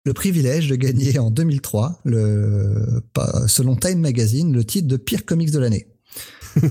le 0.05 0.13
privilège 0.13 0.67
de 0.67 0.75
gagner 0.75 1.17
en 1.19 1.31
2003, 1.31 2.01
le, 2.03 3.01
selon 3.47 3.75
Time 3.75 3.99
Magazine, 3.99 4.51
le 4.53 4.63
titre 4.65 4.87
de 4.87 4.97
pire 4.97 5.25
comics 5.25 5.51
de 5.51 5.59
l'année. 5.59 5.87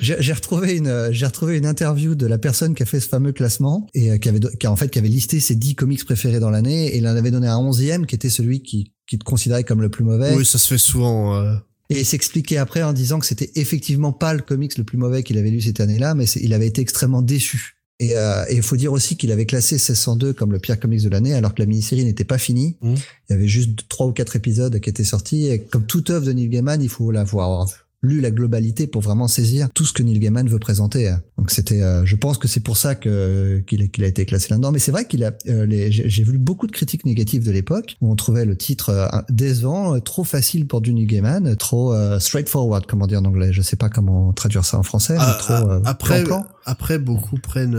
J'ai 0.00 0.32
retrouvé 0.34 0.76
une 0.76 1.08
j'ai 1.12 1.24
retrouvé 1.24 1.56
une 1.56 1.64
interview 1.64 2.14
de 2.14 2.26
la 2.26 2.36
personne 2.36 2.74
qui 2.74 2.82
a 2.82 2.86
fait 2.86 3.00
ce 3.00 3.08
fameux 3.08 3.32
classement 3.32 3.86
et 3.94 4.10
euh, 4.10 4.18
qui 4.18 4.28
avait 4.28 4.40
do- 4.40 4.50
qui 4.60 4.66
a, 4.66 4.70
en 4.72 4.76
fait 4.76 4.88
qui 4.90 4.98
avait 4.98 5.08
listé 5.08 5.40
ses 5.40 5.54
10 5.54 5.74
comics 5.74 6.04
préférés 6.04 6.40
dans 6.40 6.50
l'année 6.50 6.88
et 6.88 6.98
il 6.98 7.06
en 7.08 7.16
avait 7.16 7.30
donné 7.30 7.46
un 7.48 7.56
onzième 7.56 8.04
qui 8.04 8.14
était 8.14 8.28
celui 8.28 8.62
qui 8.62 8.92
qui 9.06 9.18
te 9.18 9.24
considérait 9.24 9.64
comme 9.64 9.80
le 9.80 9.88
plus 9.88 10.04
mauvais 10.04 10.34
Oui, 10.34 10.44
ça 10.44 10.58
se 10.58 10.68
fait 10.68 10.76
souvent. 10.78 11.34
euh. 11.40 11.54
et 11.88 12.00
il 12.00 12.04
s'expliquait 12.06 12.58
après 12.58 12.82
en 12.82 12.92
disant 12.92 13.18
que 13.18 13.24
c'était 13.26 13.50
effectivement 13.54 14.12
pas 14.12 14.34
le 14.34 14.42
comics 14.42 14.76
le 14.76 14.84
plus 14.84 14.98
mauvais 14.98 15.22
qu'il 15.22 15.38
avait 15.38 15.50
lu 15.50 15.62
cette 15.62 15.80
année-là 15.80 16.14
mais 16.14 16.26
il 16.26 16.52
avait 16.52 16.66
été 16.66 16.82
extrêmement 16.82 17.22
déçu 17.22 17.76
et 18.10 18.16
euh, 18.16 18.44
et 18.48 18.56
il 18.56 18.62
faut 18.62 18.76
dire 18.76 18.92
aussi 18.92 19.16
qu'il 19.16 19.32
avait 19.32 19.46
classé 19.46 19.76
1602 19.76 20.32
comme 20.32 20.52
le 20.52 20.58
pire 20.58 20.78
comics 20.78 21.02
de 21.02 21.08
l'année 21.08 21.34
alors 21.34 21.54
que 21.54 21.62
la 21.62 21.66
mini-série 21.66 22.04
n'était 22.04 22.24
pas 22.24 22.38
finie. 22.38 22.76
Mhm. 22.82 22.94
il 22.94 23.32
y 23.32 23.36
avait 23.36 23.48
juste 23.48 23.88
trois 23.88 24.06
ou 24.06 24.12
quatre 24.12 24.36
épisodes 24.36 24.78
qui 24.80 24.90
étaient 24.90 25.04
sortis. 25.04 25.46
Et 25.46 25.60
comme 25.60 25.86
toute 25.86 26.10
œuvre 26.10 26.26
de 26.26 26.32
Neil 26.32 26.48
Gaiman 26.48 26.80
il 26.82 26.88
faut 26.88 27.10
la 27.10 27.24
voir 27.24 27.66
lu 28.04 28.20
la 28.20 28.30
globalité 28.30 28.86
pour 28.86 29.02
vraiment 29.02 29.28
saisir 29.28 29.68
tout 29.74 29.84
ce 29.84 29.92
que 29.92 30.02
Neil 30.02 30.18
Gaiman 30.18 30.48
veut 30.48 30.58
présenter. 30.58 31.14
Donc 31.38 31.50
c'était, 31.50 31.82
euh, 31.82 32.04
je 32.04 32.16
pense 32.16 32.38
que 32.38 32.46
c'est 32.46 32.60
pour 32.60 32.76
ça 32.76 32.94
que 32.94 33.62
qu'il 33.66 33.90
qu'il 33.90 34.04
a 34.04 34.06
été 34.06 34.26
classé 34.26 34.48
là-dedans. 34.50 34.70
Mais 34.70 34.78
c'est 34.78 34.92
vrai 34.92 35.06
qu'il 35.06 35.24
a, 35.24 35.32
euh, 35.48 35.66
les, 35.66 35.90
j'ai 35.90 36.22
vu 36.22 36.38
beaucoup 36.38 36.66
de 36.66 36.72
critiques 36.72 37.04
négatives 37.04 37.44
de 37.44 37.50
l'époque 37.50 37.96
où 38.00 38.10
on 38.10 38.16
trouvait 38.16 38.44
le 38.44 38.56
titre 38.56 38.90
euh, 38.90 39.06
décevant, 39.30 39.98
trop 40.00 40.24
facile 40.24 40.66
pour 40.66 40.80
du 40.80 40.92
Neil 40.92 41.06
Gaiman, 41.06 41.56
trop 41.56 41.94
straightforward, 42.18 42.86
comment 42.86 43.06
dire 43.06 43.20
en 43.20 43.24
anglais. 43.24 43.52
Je 43.52 43.62
sais 43.62 43.76
pas 43.76 43.88
comment 43.88 44.32
traduire 44.32 44.64
ça 44.64 44.78
en 44.78 44.82
français. 44.82 45.16
Ah, 45.18 45.36
trop, 45.38 45.54
ah, 45.54 45.80
après, 45.84 46.24
après 46.64 46.98
beaucoup 46.98 47.38
prennent 47.38 47.78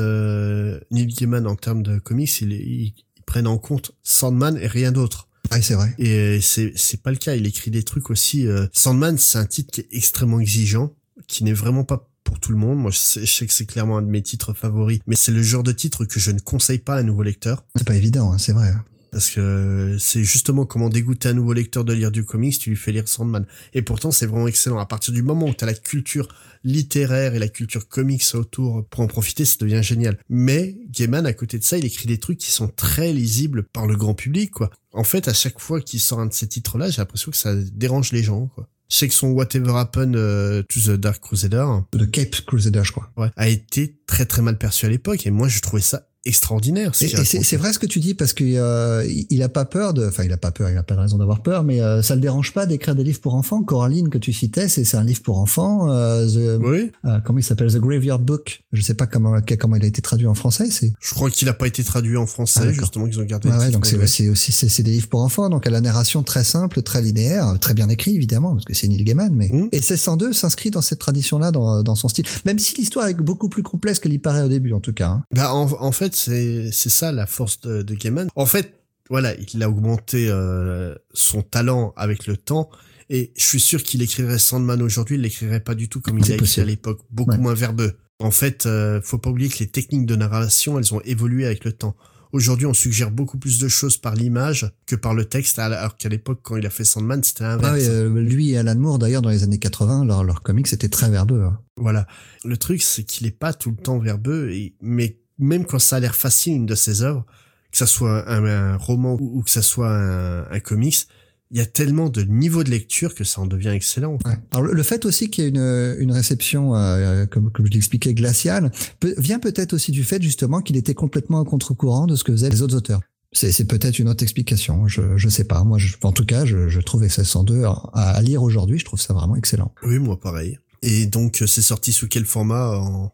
Neil 0.92 1.08
Gaiman 1.08 1.48
en 1.48 1.56
termes 1.56 1.84
de 1.84 2.00
comics, 2.00 2.42
ils, 2.42 2.52
ils 2.52 2.94
prennent 3.26 3.48
en 3.48 3.58
compte 3.58 3.92
Sandman 4.04 4.58
et 4.58 4.68
rien 4.68 4.92
d'autre. 4.92 5.28
Ah, 5.52 5.62
c'est 5.62 5.76
vrai. 5.76 5.94
Et 5.98 6.40
c'est 6.42 6.74
c'est 6.76 7.02
pas 7.02 7.12
le 7.12 7.18
cas. 7.18 7.36
Il 7.36 7.46
écrit 7.46 7.72
des 7.72 7.84
trucs 7.84 8.10
aussi. 8.10 8.48
Sandman, 8.74 9.18
c'est 9.18 9.38
un 9.38 9.46
titre 9.46 9.72
qui 9.72 9.82
est 9.82 9.88
extrêmement 9.92 10.40
exigeant, 10.40 10.94
qui 11.28 11.44
n'est 11.44 11.54
vraiment 11.54 11.84
pas 11.84 12.10
pour 12.24 12.40
tout 12.40 12.52
le 12.52 12.58
monde. 12.58 12.80
Moi, 12.80 12.92
je 12.92 12.98
sais, 12.98 13.48
que 13.48 13.54
c'est 13.54 13.66
clairement 13.66 13.98
un 13.98 14.02
de 14.02 14.10
mes 14.10 14.22
titres 14.22 14.54
favoris, 14.54 15.00
mais 15.08 15.16
c'est 15.16 15.32
le 15.32 15.42
genre 15.42 15.64
de 15.64 15.72
titre 15.72 16.06
que 16.06 16.20
je 16.20 16.32
ne 16.32 16.40
conseille 16.40 16.80
pas 16.80 16.96
à 16.96 17.00
un 17.00 17.04
nouveau 17.04 17.24
lecteur. 17.24 17.64
C'est 17.76 17.86
pas 17.86 17.96
évident, 17.96 18.34
hein, 18.34 18.38
c'est 18.38 18.52
vrai. 18.52 18.74
Parce 19.16 19.30
que 19.30 19.96
c'est 19.98 20.26
justement 20.26 20.66
comment 20.66 20.90
dégoûter 20.90 21.30
un 21.30 21.34
nouveau 21.34 21.54
lecteur 21.54 21.86
de 21.86 21.94
lire 21.94 22.12
du 22.12 22.26
comics, 22.26 22.60
tu 22.60 22.72
lui 22.72 22.76
fais 22.76 22.92
lire 22.92 23.08
Sandman. 23.08 23.46
Et 23.74 23.82
pourtant, 23.82 24.12
c'est 24.12 24.26
vraiment 24.26 24.50
excellent. 24.50 24.78
À 24.78 24.86
partir 24.86 25.14
du 25.14 25.24
moment 25.24 25.48
où 25.48 25.54
tu 25.54 25.64
as 25.64 25.68
la 25.68 25.74
culture 25.74 26.28
littéraire 26.66 27.34
et 27.34 27.40
la 27.40 27.48
culture 27.48 27.88
comics 27.88 28.26
autour 28.34 28.86
pour 28.90 29.00
en 29.00 29.08
profiter, 29.08 29.46
ça 29.46 29.56
devient 29.62 29.82
génial. 29.82 30.18
Mais 30.28 30.76
Gaiman, 30.90 31.26
à 31.26 31.32
côté 31.32 31.58
de 31.58 31.64
ça, 31.64 31.78
il 31.78 31.86
écrit 31.86 32.08
des 32.08 32.18
trucs 32.18 32.40
qui 32.40 32.52
sont 32.52 32.68
très 32.68 33.14
lisibles 33.14 33.64
par 33.64 33.88
le 33.88 33.96
grand 33.96 34.16
public, 34.16 34.52
quoi. 34.52 34.70
En 34.92 35.06
fait, 35.06 35.30
à 35.30 35.34
chaque 35.34 35.62
fois 35.62 35.80
qu'il 35.80 36.02
sort 36.02 36.20
un 36.20 36.26
de 36.26 36.34
ces 36.34 36.48
titres-là, 36.48 36.90
j'ai 36.90 36.98
l'impression 36.98 37.32
que 37.32 37.38
ça 37.38 37.56
dérange 37.56 38.12
les 38.12 38.22
gens, 38.22 38.48
quoi. 38.48 38.68
Je 38.90 38.98
sais 38.98 39.08
que 39.08 39.14
son 39.14 39.30
Whatever 39.30 39.78
Happened 39.78 40.18
euh, 40.18 40.62
to 40.64 40.82
the 40.82 41.00
Dark 41.00 41.22
Crusader, 41.22 41.66
The 41.92 42.12
Cape 42.12 42.36
Crusader, 42.46 42.84
je 42.84 42.92
crois, 42.92 43.10
ouais, 43.16 43.30
a 43.38 43.48
été 43.48 43.98
très 44.08 44.26
très 44.26 44.42
mal 44.42 44.58
perçu 44.58 44.86
à 44.86 44.90
l'époque 44.90 45.26
et 45.26 45.32
moi 45.32 45.48
je 45.48 45.60
trouvais 45.60 45.82
ça 45.82 46.10
extraordinaire. 46.26 46.92
Et, 47.02 47.08
c'est 47.08 47.58
vrai 47.58 47.72
ce 47.72 47.80
que 47.80 47.86
tu 47.86 48.00
dis 48.00 48.16
parce 48.16 48.34
qu'il 48.34 48.58
euh, 48.58 49.08
il 49.30 49.44
a 49.44 49.50
pas 49.50 49.66
peur 49.66 49.94
de, 49.94 50.08
enfin 50.08 50.24
il 50.24 50.34
a 50.34 50.38
pas 50.38 50.52
peur, 50.52 50.70
il 50.70 50.78
a 50.78 50.84
pas 50.84 50.96
de 50.96 51.00
raison 51.00 51.18
d'avoir 51.18 51.42
peur, 51.42 51.64
mais 51.64 51.82
euh, 51.82 52.02
ça 52.02 52.16
le 52.16 52.22
dérange 52.22 52.54
pas 52.54 52.66
d'écrire 52.66 52.96
des 52.96 53.04
livres 53.04 53.22
pour 53.22 53.36
enfants. 53.36 53.62
Coraline 53.64 54.10
que 54.10 54.18
tu 54.18 54.34
citais, 54.34 54.68
c'est 54.68 54.84
c'est 54.86 54.98
un 54.98 55.04
livre 55.04 55.22
pour 55.22 55.38
enfants. 55.40 55.90
Euh, 55.92 56.26
the, 56.26 56.62
oui. 56.64 56.92
Euh, 57.06 57.20
comment 57.24 57.40
il 57.40 57.44
s'appelle? 57.44 57.72
The 57.72 57.78
Graveyard 57.78 58.20
Book. 58.20 58.64
Je 58.74 58.82
sais 58.82 58.96
pas 58.96 59.06
comment 59.06 59.40
comment 59.60 59.76
il 59.76 59.84
a 59.84 59.88
été 59.88 60.02
traduit 60.02 60.28
en 60.28 60.34
français. 60.34 60.70
C'est. 60.72 60.94
Je 61.00 61.14
crois 61.14 61.30
qu'il 61.30 61.48
a 61.48 61.54
pas 61.54 61.68
été 61.68 61.84
traduit 61.84 62.18
en 62.18 62.26
français. 62.26 62.62
Ah, 62.64 62.72
justement 62.72 63.06
qu'ils 63.06 63.20
ont 63.20 63.24
gardé. 63.24 63.50
Ouais, 63.50 63.58
ouais 63.58 63.72
donc 63.72 63.86
c'est 63.86 64.06
c'est 64.08 64.30
aussi 64.30 64.52
c'est 64.52 64.84
des 64.84 64.92
livres 64.92 65.10
pour 65.10 65.22
enfants. 65.22 65.50
Donc 65.50 65.68
à 65.68 65.70
la 65.70 65.82
narration 65.82 66.24
très 66.24 66.44
simple, 66.44 66.82
très 66.82 67.02
linéaire, 67.02 67.58
très 67.60 67.76
bien 67.76 67.90
écrit 67.90 68.16
évidemment 68.16 68.54
parce 68.54 68.66
que 68.66 68.74
c'est 68.74 68.88
Neil 68.88 69.04
Gaiman. 69.04 69.34
Mais 69.34 69.50
mmh. 69.50 69.70
et 69.72 69.78
1602 69.78 70.34
s'inscrit 70.34 70.72
dans 70.72 70.82
cette 70.82 71.00
tradition 71.00 71.38
là 71.38 71.52
dans 71.52 71.84
dans 71.84 71.96
son 71.96 72.08
style. 72.08 72.26
Même 72.46 72.58
si 72.58 72.76
l'histoire 72.76 73.08
est 73.08 73.14
beaucoup 73.14 73.50
plus 73.50 73.64
complexe 73.64 74.00
qu'elle 74.00 74.14
y 74.14 74.20
paraît 74.20 74.42
au 74.42 74.50
début 74.50 74.74
en 74.74 74.80
tout 74.80 74.94
cas. 74.94 75.10
Hein. 75.10 75.24
Bah 75.34 75.54
en, 75.54 75.70
en 75.72 75.92
fait 75.92 76.15
c'est 76.16 76.72
c'est 76.72 76.90
ça 76.90 77.12
la 77.12 77.28
force 77.28 77.60
de, 77.62 77.82
de 77.82 77.94
Gaiman. 77.94 78.30
En 78.36 78.46
fait, 78.46 78.74
voilà, 79.10 79.34
il 79.36 79.62
a 79.62 79.70
augmenté 79.70 80.28
euh, 80.30 80.96
son 81.14 81.42
talent 81.42 81.94
avec 81.96 82.28
le 82.28 82.38
temps. 82.38 82.70
Et 83.10 83.32
je 83.38 83.44
suis 83.44 83.60
sûr 83.60 83.84
qu'il 83.84 84.02
écrirait 84.02 84.40
Sandman 84.40 84.82
aujourd'hui, 84.82 85.16
il 85.16 85.22
l'écrirait 85.22 85.60
pas 85.60 85.76
du 85.76 85.90
tout 85.90 86.02
comme 86.02 86.18
il 86.18 86.32
a 86.32 86.36
écrit 86.36 86.62
à 86.62 86.66
l'époque, 86.66 87.02
beaucoup 87.12 87.38
moins 87.38 87.54
verbeux. 87.54 87.94
En 88.20 88.32
fait, 88.32 88.66
euh, 88.66 89.00
faut 89.04 89.20
pas 89.20 89.30
oublier 89.30 89.50
que 89.50 89.60
les 89.60 89.68
techniques 89.68 90.08
de 90.08 90.16
narration, 90.16 90.80
elles 90.80 90.94
ont 90.94 91.02
évolué 91.02 91.46
avec 91.46 91.66
le 91.66 91.74
temps. 91.74 91.96
Aujourd'hui, 92.32 92.66
on 92.66 92.74
suggère 92.74 93.12
beaucoup 93.12 93.38
plus 93.38 93.60
de 93.60 93.68
choses 93.68 93.98
par 93.98 94.16
l'image 94.16 94.72
que 94.88 94.96
par 94.96 95.14
le 95.14 95.26
texte, 95.26 95.60
alors 95.60 95.96
qu'à 95.96 96.10
l'époque, 96.10 96.40
quand 96.42 96.58
il 96.58 96.66
a 96.66 96.70
fait 96.70 96.84
Sandman, 96.84 97.24
c'était 97.24 97.44
inverse. 97.44 97.84
Ah 97.86 97.92
euh, 97.92 98.22
lui 98.22 98.52
et 98.52 98.58
Alan 98.58 98.76
Moore, 98.76 99.00
d'ailleurs, 99.00 99.22
dans 99.22 99.30
les 99.30 99.44
années 99.44 99.60
80, 99.60 100.06
leur, 100.06 100.24
leur 100.24 100.42
comics 100.42 100.68
c'était 100.68 100.90
très 100.90 101.10
verbeux. 101.10 101.44
Hein. 101.44 101.60
Voilà. 101.78 102.08
Le 102.44 102.58
truc, 102.58 102.82
c'est 102.82 103.04
qu'il 103.04 103.28
est 103.28 103.32
pas 103.32 103.54
tout 103.54 103.70
le 103.70 103.78
temps 103.78 104.00
verbeux, 104.00 104.50
et, 104.52 104.76
mais 104.82 105.20
même 105.38 105.66
quand 105.66 105.80
ça 105.80 105.98
a 105.98 106.00
l'air 106.00 106.16
facile 106.16 106.54
une 106.54 106.66
de 106.66 106.76
ses 106.76 107.02
œuvres, 107.02 107.26
que 107.72 107.78
ça 107.78 107.88
soit 107.88 108.30
un, 108.30 108.78
roman 108.78 109.18
ou, 109.20 109.42
que 109.44 109.50
ça 109.50 109.62
soit 109.62 109.90
un, 109.90 110.50
un 110.50 110.60
comics, 110.60 111.08
il 111.52 111.58
y 111.58 111.62
a 111.62 111.66
tellement 111.66 112.10
de 112.10 112.24
niveaux 112.24 112.64
de 112.64 112.70
lecture 112.70 113.14
que 113.14 113.24
ça 113.24 113.42
en 113.42 113.46
devient 113.46 113.70
excellent. 113.70 114.18
Alors 114.52 114.64
le 114.64 114.84
fait 114.84 115.06
aussi 115.06 115.30
qu'il 115.30 115.44
y 115.44 115.48
ait 115.48 115.50
une, 115.50 115.96
une 116.00 116.12
réception, 116.12 116.76
euh, 116.76 117.26
comme, 117.28 117.52
comme 117.52 117.66
je 117.68 117.72
l'expliquais, 117.72 118.14
glaciale, 118.14 118.72
vient 119.18 119.40
peut-être 119.40 119.74
aussi 119.74 119.92
du 119.92 120.04
fait 120.04 120.22
justement 120.22 120.62
qu'il 120.62 120.76
était 120.76 120.96
complètement 120.96 121.42
à 121.42 121.46
contre-courant 121.46 122.08
de 122.08 122.16
ce 122.16 122.24
que 122.24 122.32
faisaient 122.32 122.50
les 122.50 122.62
autres 122.62 122.76
auteurs. 122.76 123.02
C'est 123.32 123.68
peut-être 123.68 124.00
une 124.00 124.08
autre 124.08 124.24
explication, 124.24 124.88
je 124.88 125.18
je 125.18 125.28
sais 125.28 125.44
pas. 125.44 125.62
Moi, 125.66 125.78
je, 125.78 125.98
en 126.04 126.14
tout 126.14 126.26
cas, 126.26 126.46
je, 126.46 126.70
je 126.70 126.80
trouvais 126.80 127.08
1602 127.08 127.66
à, 127.66 127.72
à 127.94 128.22
lire 128.22 128.42
aujourd'hui, 128.42 128.80
je 128.80 128.86
trouve 128.86 129.00
ça 129.00 129.14
vraiment 129.14 129.36
excellent. 129.36 129.74
Oui, 129.84 130.00
moi 130.00 130.18
pareil. 130.18 130.58
Et 130.82 131.06
donc, 131.06 131.44
c'est 131.46 131.62
sorti 131.62 131.92
sous 131.92 132.08
quel 132.08 132.26
format 132.26 132.78
en, 132.78 133.12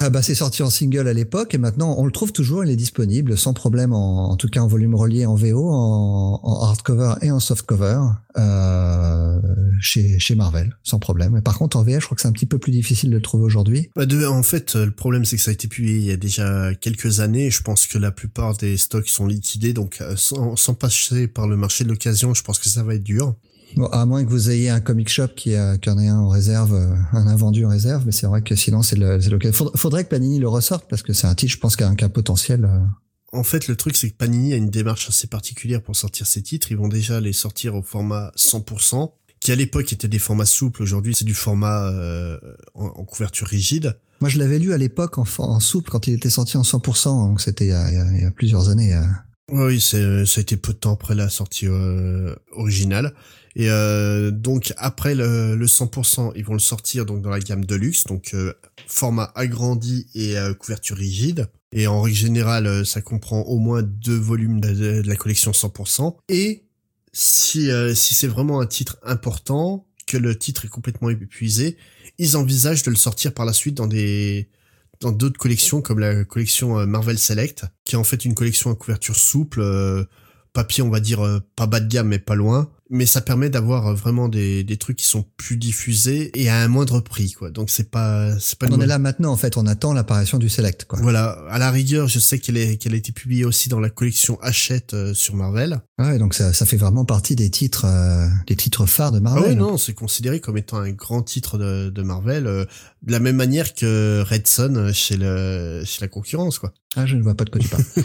ah 0.00 0.10
bah 0.10 0.22
c'est 0.22 0.34
sorti 0.34 0.62
en 0.62 0.70
single 0.70 1.08
à 1.08 1.12
l'époque 1.12 1.54
et 1.54 1.58
maintenant 1.58 1.96
on 1.98 2.04
le 2.04 2.12
trouve 2.12 2.32
toujours, 2.32 2.64
il 2.64 2.70
est 2.70 2.76
disponible 2.76 3.36
sans 3.36 3.52
problème 3.52 3.92
en, 3.92 4.30
en 4.30 4.36
tout 4.36 4.48
cas 4.48 4.60
en 4.60 4.68
volume 4.68 4.94
relié 4.94 5.26
en 5.26 5.34
VO, 5.34 5.68
en, 5.70 6.62
hardcover 6.62 7.14
et 7.22 7.32
en 7.32 7.40
softcover 7.40 8.00
euh, 8.36 9.40
chez 9.80 10.18
chez 10.20 10.36
Marvel 10.36 10.76
sans 10.84 11.00
problème. 11.00 11.42
par 11.42 11.58
contre 11.58 11.76
en 11.76 11.82
VF 11.82 12.00
je 12.00 12.04
crois 12.06 12.14
que 12.14 12.22
c'est 12.22 12.28
un 12.28 12.32
petit 12.32 12.46
peu 12.46 12.58
plus 12.58 12.70
difficile 12.70 13.10
de 13.10 13.16
le 13.16 13.22
trouver 13.22 13.44
aujourd'hui. 13.44 13.90
Bah 13.96 14.04
en 14.30 14.42
fait 14.44 14.76
le 14.76 14.92
problème 14.92 15.24
c'est 15.24 15.36
que 15.36 15.42
ça 15.42 15.50
a 15.50 15.54
été 15.54 15.66
publié 15.66 15.98
il 15.98 16.04
y 16.04 16.12
a 16.12 16.16
déjà 16.16 16.74
quelques 16.74 17.20
années. 17.20 17.50
Je 17.50 17.62
pense 17.62 17.86
que 17.86 17.98
la 17.98 18.12
plupart 18.12 18.56
des 18.56 18.76
stocks 18.76 19.08
sont 19.08 19.26
liquidés 19.26 19.72
donc 19.72 19.98
euh, 20.00 20.14
sans, 20.16 20.54
sans 20.54 20.74
passer 20.74 21.26
par 21.26 21.48
le 21.48 21.56
marché 21.56 21.82
de 21.82 21.88
l'occasion, 21.88 22.34
je 22.34 22.42
pense 22.44 22.58
que 22.58 22.68
ça 22.68 22.84
va 22.84 22.94
être 22.94 23.02
dur. 23.02 23.34
Bon, 23.76 23.86
à 23.86 24.06
moins 24.06 24.24
que 24.24 24.30
vous 24.30 24.50
ayez 24.50 24.70
un 24.70 24.80
comic 24.80 25.08
shop 25.08 25.28
qui, 25.36 25.54
a, 25.54 25.78
qui 25.78 25.90
en 25.90 25.98
ait 25.98 26.08
un 26.08 26.18
en 26.18 26.28
réserve, 26.28 26.74
euh, 26.74 26.94
un 27.12 27.26
invendu 27.26 27.64
en 27.64 27.68
réserve, 27.68 28.04
mais 28.06 28.12
c'est 28.12 28.26
vrai 28.26 28.42
que 28.42 28.54
sinon 28.54 28.82
c'est 28.82 28.96
le, 28.96 29.20
c'est 29.20 29.52
Faudrait, 29.76 30.04
que 30.04 30.08
Panini 30.08 30.38
le 30.38 30.48
ressorte 30.48 30.88
parce 30.88 31.02
que 31.02 31.12
c'est 31.12 31.26
un 31.26 31.34
titre, 31.34 31.52
je 31.52 31.58
pense, 31.58 31.76
qui 31.76 31.84
a 31.84 31.88
un, 31.88 31.94
potentiel. 32.08 32.64
Euh. 32.64 32.78
En 33.32 33.42
fait, 33.42 33.68
le 33.68 33.76
truc, 33.76 33.96
c'est 33.96 34.10
que 34.10 34.16
Panini 34.16 34.54
a 34.54 34.56
une 34.56 34.70
démarche 34.70 35.08
assez 35.08 35.26
particulière 35.26 35.82
pour 35.82 35.96
sortir 35.96 36.26
ses 36.26 36.42
titres. 36.42 36.72
Ils 36.72 36.78
vont 36.78 36.88
déjà 36.88 37.20
les 37.20 37.34
sortir 37.34 37.74
au 37.74 37.82
format 37.82 38.32
100%, 38.36 39.12
qui 39.40 39.52
à 39.52 39.54
l'époque 39.54 39.92
était 39.92 40.08
des 40.08 40.18
formats 40.18 40.46
souples. 40.46 40.82
Aujourd'hui, 40.82 41.14
c'est 41.14 41.26
du 41.26 41.34
format 41.34 41.90
euh, 41.90 42.38
en, 42.74 43.04
couverture 43.04 43.46
rigide. 43.46 43.98
Moi, 44.20 44.30
je 44.30 44.38
l'avais 44.38 44.58
lu 44.58 44.72
à 44.72 44.78
l'époque 44.78 45.18
en, 45.18 45.26
en, 45.38 45.60
souple 45.60 45.90
quand 45.90 46.06
il 46.06 46.14
était 46.14 46.30
sorti 46.30 46.56
en 46.56 46.62
100%, 46.62 47.04
donc 47.28 47.40
c'était 47.40 47.66
il, 47.66 48.14
il, 48.14 48.22
y 48.22 48.24
a 48.24 48.30
plusieurs 48.30 48.70
années. 48.70 48.98
Oui, 49.52 49.80
c'est, 49.80 50.24
ça 50.24 50.40
a 50.40 50.42
été 50.42 50.56
peu 50.56 50.72
de 50.72 50.78
temps 50.78 50.94
après 50.94 51.14
la 51.14 51.28
sortie 51.28 51.68
originale. 52.52 53.14
Et 53.58 53.68
euh, 53.68 54.30
donc 54.30 54.72
après 54.76 55.16
le, 55.16 55.56
le 55.56 55.66
100%, 55.66 56.32
ils 56.36 56.44
vont 56.44 56.52
le 56.52 56.60
sortir 56.60 57.04
donc 57.04 57.22
dans 57.22 57.30
la 57.30 57.40
gamme 57.40 57.64
Deluxe, 57.64 58.04
donc 58.04 58.30
euh, 58.32 58.54
format 58.86 59.32
agrandi 59.34 60.06
et 60.14 60.38
euh, 60.38 60.54
couverture 60.54 60.96
rigide. 60.96 61.48
Et 61.72 61.88
en 61.88 62.00
règle 62.00 62.16
générale, 62.16 62.86
ça 62.86 63.02
comprend 63.02 63.40
au 63.42 63.58
moins 63.58 63.82
deux 63.82 64.16
volumes 64.16 64.60
de, 64.60 65.02
la 65.04 65.16
collection 65.16 65.50
100%. 65.50 66.16
Et 66.28 66.66
si 67.12 67.68
si 67.94 68.14
c'est 68.14 68.28
vraiment 68.28 68.60
un 68.60 68.66
titre 68.66 68.96
important, 69.02 69.86
que 70.06 70.16
le 70.16 70.38
titre 70.38 70.64
est 70.64 70.68
complètement 70.68 71.10
épuisé, 71.10 71.76
ils 72.16 72.38
envisagent 72.38 72.84
de 72.84 72.90
le 72.90 72.96
sortir 72.96 73.34
par 73.34 73.44
la 73.44 73.52
suite 73.52 73.74
dans 73.74 73.86
des 73.86 74.48
dans 75.00 75.12
d'autres 75.12 75.38
collections 75.38 75.82
comme 75.82 75.98
la 75.98 76.24
collection 76.24 76.86
Marvel 76.86 77.18
Select, 77.18 77.66
qui 77.84 77.96
est 77.96 77.98
en 77.98 78.04
fait 78.04 78.24
une 78.24 78.34
collection 78.34 78.70
à 78.70 78.74
couverture 78.74 79.16
souple, 79.16 79.62
papier 80.54 80.82
on 80.82 80.88
va 80.88 81.00
dire 81.00 81.42
pas 81.54 81.66
bas 81.66 81.80
de 81.80 81.88
gamme 81.88 82.08
mais 82.08 82.18
pas 82.18 82.34
loin, 82.34 82.70
mais 82.90 83.06
ça 83.06 83.20
permet 83.20 83.50
d'avoir 83.50 83.88
euh, 83.88 83.94
vraiment 83.94 84.28
des, 84.28 84.64
des 84.64 84.76
trucs 84.76 84.96
qui 84.96 85.06
sont 85.06 85.24
plus 85.36 85.56
diffusés 85.56 86.30
et 86.40 86.48
à 86.48 86.60
un 86.62 86.68
moindre 86.68 87.00
prix 87.00 87.32
quoi. 87.32 87.50
Donc 87.50 87.70
c'est 87.70 87.90
pas 87.90 88.38
c'est 88.38 88.58
pas 88.58 88.66
on 88.70 88.80
est 88.80 88.86
là 88.86 88.98
maintenant 88.98 89.32
en 89.32 89.36
fait. 89.36 89.56
On 89.56 89.66
attend 89.66 89.92
l'apparition 89.92 90.38
du 90.38 90.48
select 90.48 90.84
quoi. 90.84 90.98
Voilà. 91.02 91.38
À 91.50 91.58
la 91.58 91.70
rigueur 91.70 92.08
je 92.08 92.18
sais 92.18 92.38
qu'elle 92.38 92.56
est 92.56 92.76
qu'elle 92.76 92.94
a 92.94 92.96
été 92.96 93.12
publiée 93.12 93.44
aussi 93.44 93.68
dans 93.68 93.80
la 93.80 93.90
collection 93.90 94.38
Hachette 94.40 94.94
euh, 94.94 95.14
sur 95.14 95.34
Marvel. 95.34 95.80
Ouais 95.98 96.18
donc 96.18 96.34
ça, 96.34 96.52
ça 96.52 96.66
fait 96.66 96.76
vraiment 96.76 97.04
partie 97.04 97.36
des 97.36 97.50
titres 97.50 97.84
euh, 97.84 98.26
des 98.46 98.56
titres 98.56 98.86
phares 98.86 99.12
de 99.12 99.20
Marvel. 99.20 99.44
Ah 99.46 99.48
oui 99.50 99.56
non 99.56 99.76
c'est 99.76 99.94
considéré 99.94 100.40
comme 100.40 100.56
étant 100.56 100.78
un 100.78 100.90
grand 100.90 101.22
titre 101.22 101.58
de, 101.58 101.90
de 101.90 102.02
Marvel 102.02 102.44
de 102.44 103.12
la 103.12 103.20
même 103.20 103.36
manière 103.36 103.74
que 103.74 104.24
Red 104.28 104.46
Son 104.46 104.92
chez 104.92 105.16
le 105.16 105.82
chez 105.84 106.00
la 106.00 106.08
concurrence 106.08 106.58
quoi 106.58 106.72
ah 106.98 107.06
je 107.06 107.16
ne 107.16 107.22
vois 107.22 107.34
pas 107.34 107.44
de 107.44 107.50
quoi 107.50 107.60
tu 107.60 107.68
parles 107.68 107.84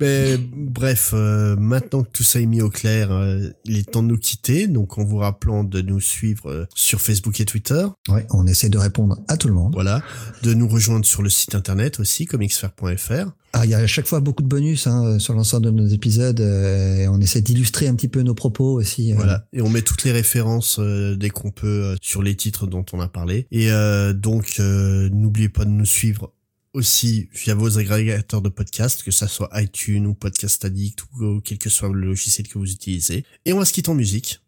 mais 0.00 0.36
bref 0.38 1.12
maintenant 1.12 2.02
que 2.02 2.10
tout 2.12 2.22
ça 2.22 2.40
est 2.40 2.46
mis 2.46 2.60
au 2.60 2.70
clair 2.70 3.10
euh, 3.22 3.50
il 3.64 3.76
est 3.76 3.90
temps 3.90 4.02
de 4.02 4.08
nous 4.08 4.18
quitter, 4.18 4.66
donc 4.66 4.98
en 4.98 5.04
vous 5.04 5.18
rappelant 5.18 5.64
de 5.64 5.80
nous 5.80 6.00
suivre 6.00 6.50
euh, 6.50 6.66
sur 6.74 7.00
Facebook 7.00 7.40
et 7.40 7.44
Twitter. 7.44 7.84
Ouais, 8.08 8.26
on 8.30 8.46
essaie 8.46 8.68
de 8.68 8.78
répondre 8.78 9.18
à 9.28 9.36
tout 9.36 9.48
le 9.48 9.54
monde. 9.54 9.72
Voilà, 9.74 10.02
de 10.42 10.54
nous 10.54 10.68
rejoindre 10.68 11.04
sur 11.04 11.22
le 11.22 11.30
site 11.30 11.54
internet 11.54 12.00
aussi, 12.00 12.26
comicsfair.fr. 12.26 13.30
Ah, 13.54 13.66
il 13.66 13.70
y 13.70 13.74
a 13.74 13.78
à 13.78 13.86
chaque 13.86 14.06
fois 14.06 14.20
beaucoup 14.20 14.42
de 14.42 14.48
bonus 14.48 14.86
hein, 14.86 15.18
sur 15.18 15.34
l'ensemble 15.34 15.66
de 15.66 15.70
nos 15.70 15.86
épisodes. 15.86 16.40
Euh, 16.40 16.96
et 16.96 17.08
on 17.08 17.20
essaie 17.20 17.42
d'illustrer 17.42 17.86
un 17.86 17.94
petit 17.94 18.08
peu 18.08 18.22
nos 18.22 18.34
propos 18.34 18.72
aussi. 18.72 19.12
Voilà, 19.12 19.46
et 19.52 19.60
on 19.60 19.68
met 19.68 19.82
toutes 19.82 20.04
les 20.04 20.12
références 20.12 20.80
dès 20.80 21.30
qu'on 21.30 21.50
peut 21.50 21.96
sur 22.00 22.22
les 22.22 22.34
titres 22.34 22.66
dont 22.66 22.84
on 22.92 23.00
a 23.00 23.08
parlé. 23.08 23.46
Et 23.50 23.70
donc, 24.14 24.58
n'oubliez 24.58 25.48
pas 25.48 25.64
de 25.64 25.70
nous 25.70 25.86
suivre 25.86 26.32
aussi 26.74 27.28
via 27.32 27.54
vos 27.54 27.78
agrégateurs 27.78 28.42
de 28.42 28.48
podcasts, 28.48 29.02
que 29.02 29.10
ça 29.10 29.28
soit 29.28 29.50
iTunes 29.60 30.06
ou 30.06 30.14
Podcast 30.14 30.64
Addict 30.64 31.04
ou 31.20 31.40
quel 31.40 31.58
que 31.58 31.70
soit 31.70 31.88
le 31.88 32.00
logiciel 32.00 32.48
que 32.48 32.58
vous 32.58 32.70
utilisez. 32.70 33.24
Et 33.44 33.52
on 33.52 33.58
va 33.58 33.64
se 33.64 33.72
quitter 33.72 33.90
en 33.90 33.94
musique 33.94 34.40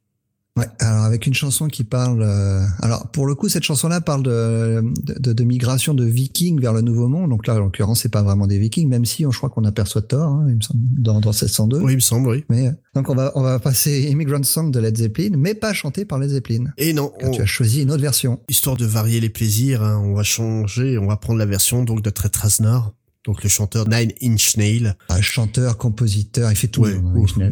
Ouais, 0.57 0.67
alors 0.79 1.03
avec 1.03 1.27
une 1.27 1.35
chanson 1.35 1.67
qui 1.67 1.83
parle. 1.83 2.23
euh, 2.23 2.65
alors 2.81 3.09
pour 3.11 3.27
le 3.27 3.35
coup, 3.35 3.49
cette 3.49 3.65
chanson-là 3.65 4.01
parle 4.01 4.23
de, 4.23 4.85
de, 5.19 5.33
de 5.33 5.45
migration 5.45 5.95
de 5.95 6.05
Vikings 6.05 6.61
vers 6.61 6.73
le 6.73 6.81
Nouveau 6.81 7.09
Monde. 7.09 7.31
Donc 7.31 7.49
là, 7.49 7.57
en 7.57 7.59
l'occurrence, 7.59 8.03
c'est 8.03 8.09
pas 8.09 8.23
vraiment 8.23 8.47
des 8.47 8.61
Vikings, 8.61 8.89
même 8.89 9.05
si 9.05 9.27
on, 9.27 9.33
je 9.33 9.39
crois 9.39 9.51
qu'on 9.51 9.65
aperçoit 9.65 10.03
Thor, 10.03 10.29
hein, 10.29 10.47
il 10.49 10.55
me 10.55 10.61
semble, 10.61 10.79
dans, 10.97 11.19
dans 11.19 11.33
702. 11.33 11.81
Oui, 11.81 11.93
il 11.95 11.97
me 11.97 12.01
semble, 12.01 12.29
oui. 12.29 12.45
Mais 12.51 12.69
euh, 12.69 12.73
donc 12.95 13.09
on 13.11 13.17
va 13.17 13.33
on 13.35 13.43
va 13.43 13.59
passer 13.59 14.03
Immigrant 14.03 14.45
Song 14.45 14.71
de 14.71 14.79
Led 14.79 14.97
Zeppelin, 14.97 15.31
mais 15.37 15.55
pas 15.55 15.73
chanté 15.73 16.05
par 16.05 16.21
Led 16.21 16.31
Zeppelin. 16.31 16.67
Et 16.79 16.93
non, 16.93 17.13
on- 17.21 17.33
tu 17.33 17.43
as 17.43 17.47
choisi 17.47 17.83
une 17.83 17.91
autre 17.91 18.03
version. 18.03 18.39
histoire 18.49 18.77
de 18.77 18.87
varier 18.87 19.19
les 19.21 19.31
plaisirs, 19.31 19.83
hein, 19.83 20.01
on 20.05 20.15
va 20.15 20.23
changer, 20.23 20.99
on 20.99 21.09
va 21.09 21.17
prendre 21.17 21.41
la 21.41 21.47
version 21.47 21.83
donc 21.83 22.01
de 22.01 22.11
Trent 22.11 22.29
Reznor, 22.41 22.95
donc 23.25 23.43
le 23.43 23.49
chanteur 23.49 23.89
Nine 23.89 24.12
Inch 24.22 24.57
Nail. 24.57 24.95
Ah, 25.09 25.20
chanteur, 25.22 25.77
compositeur, 25.79 26.51
il 26.51 26.57
fait 26.57 26.68
tout. 26.68 26.83
Ouais, 26.83 27.01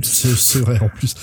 c'est 0.03 0.59
vrai 0.61 0.79
en 0.81 0.89
plus. 0.89 1.15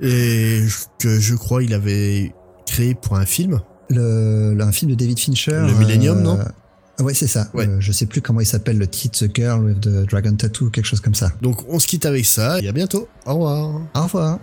Et 0.00 0.60
que 0.98 1.18
je 1.18 1.34
crois 1.34 1.62
il 1.62 1.72
avait 1.74 2.32
créé 2.66 2.94
pour 2.94 3.16
un 3.16 3.26
film. 3.26 3.60
le, 3.88 4.54
le- 4.54 4.64
un 4.64 4.72
film 4.72 4.90
de 4.90 4.96
David 4.96 5.18
Fincher. 5.18 5.52
Le 5.66 5.74
Millennium, 5.78 6.20
non 6.22 6.38
ah 6.40 7.02
Ouais, 7.02 7.12
c'est 7.12 7.26
ça. 7.26 7.48
Ouais. 7.52 7.68
Euh, 7.68 7.76
je 7.78 7.92
sais 7.92 8.06
plus 8.06 8.22
comment 8.22 8.40
il 8.40 8.46
s'appelle, 8.46 8.78
le 8.78 8.86
titre 8.86 9.18
The 9.18 9.30
Girl 9.36 9.62
with 9.64 9.80
the 9.82 10.08
Dragon 10.08 10.34
Tattoo, 10.34 10.70
quelque 10.70 10.86
chose 10.86 11.00
comme 11.00 11.14
ça. 11.14 11.30
Donc 11.42 11.62
on 11.68 11.78
se 11.78 11.86
quitte 11.86 12.06
avec 12.06 12.24
ça 12.24 12.58
et 12.62 12.68
à 12.68 12.72
bientôt. 12.72 13.06
Au 13.26 13.34
revoir. 13.34 13.80
Au 13.94 14.02
revoir. 14.02 14.38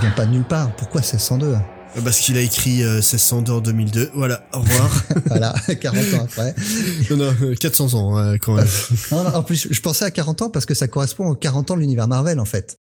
Vient 0.00 0.10
pas 0.10 0.26
de 0.26 0.32
nulle 0.32 0.44
part. 0.44 0.74
Pourquoi 0.76 1.02
c'est 1.02 1.18
102 1.18 1.54
Parce 2.04 2.18
qu'il 2.20 2.36
a 2.38 2.40
écrit 2.40 2.82
euh, 2.82 2.96
1602 2.96 3.52
en 3.52 3.60
2002. 3.60 4.10
Voilà, 4.14 4.42
au 4.54 4.60
revoir. 4.60 4.90
Voilà, 5.26 5.54
40 5.80 5.98
ans 6.14 6.24
après. 6.24 6.54
non, 7.10 7.16
non, 7.16 7.34
euh, 7.42 7.54
400 7.54 7.94
ans 7.94 8.16
hein, 8.16 8.38
quand 8.38 8.54
même. 8.54 8.66
Non, 9.12 9.24
non, 9.24 9.34
en 9.34 9.42
plus, 9.42 9.68
je 9.70 9.80
pensais 9.80 10.04
à 10.04 10.10
40 10.10 10.42
ans 10.42 10.50
parce 10.50 10.66
que 10.66 10.74
ça 10.74 10.88
correspond 10.88 11.28
aux 11.28 11.34
40 11.34 11.70
ans 11.70 11.74
de 11.74 11.80
l'univers 11.80 12.08
Marvel, 12.08 12.40
en 12.40 12.44
fait. 12.44 12.79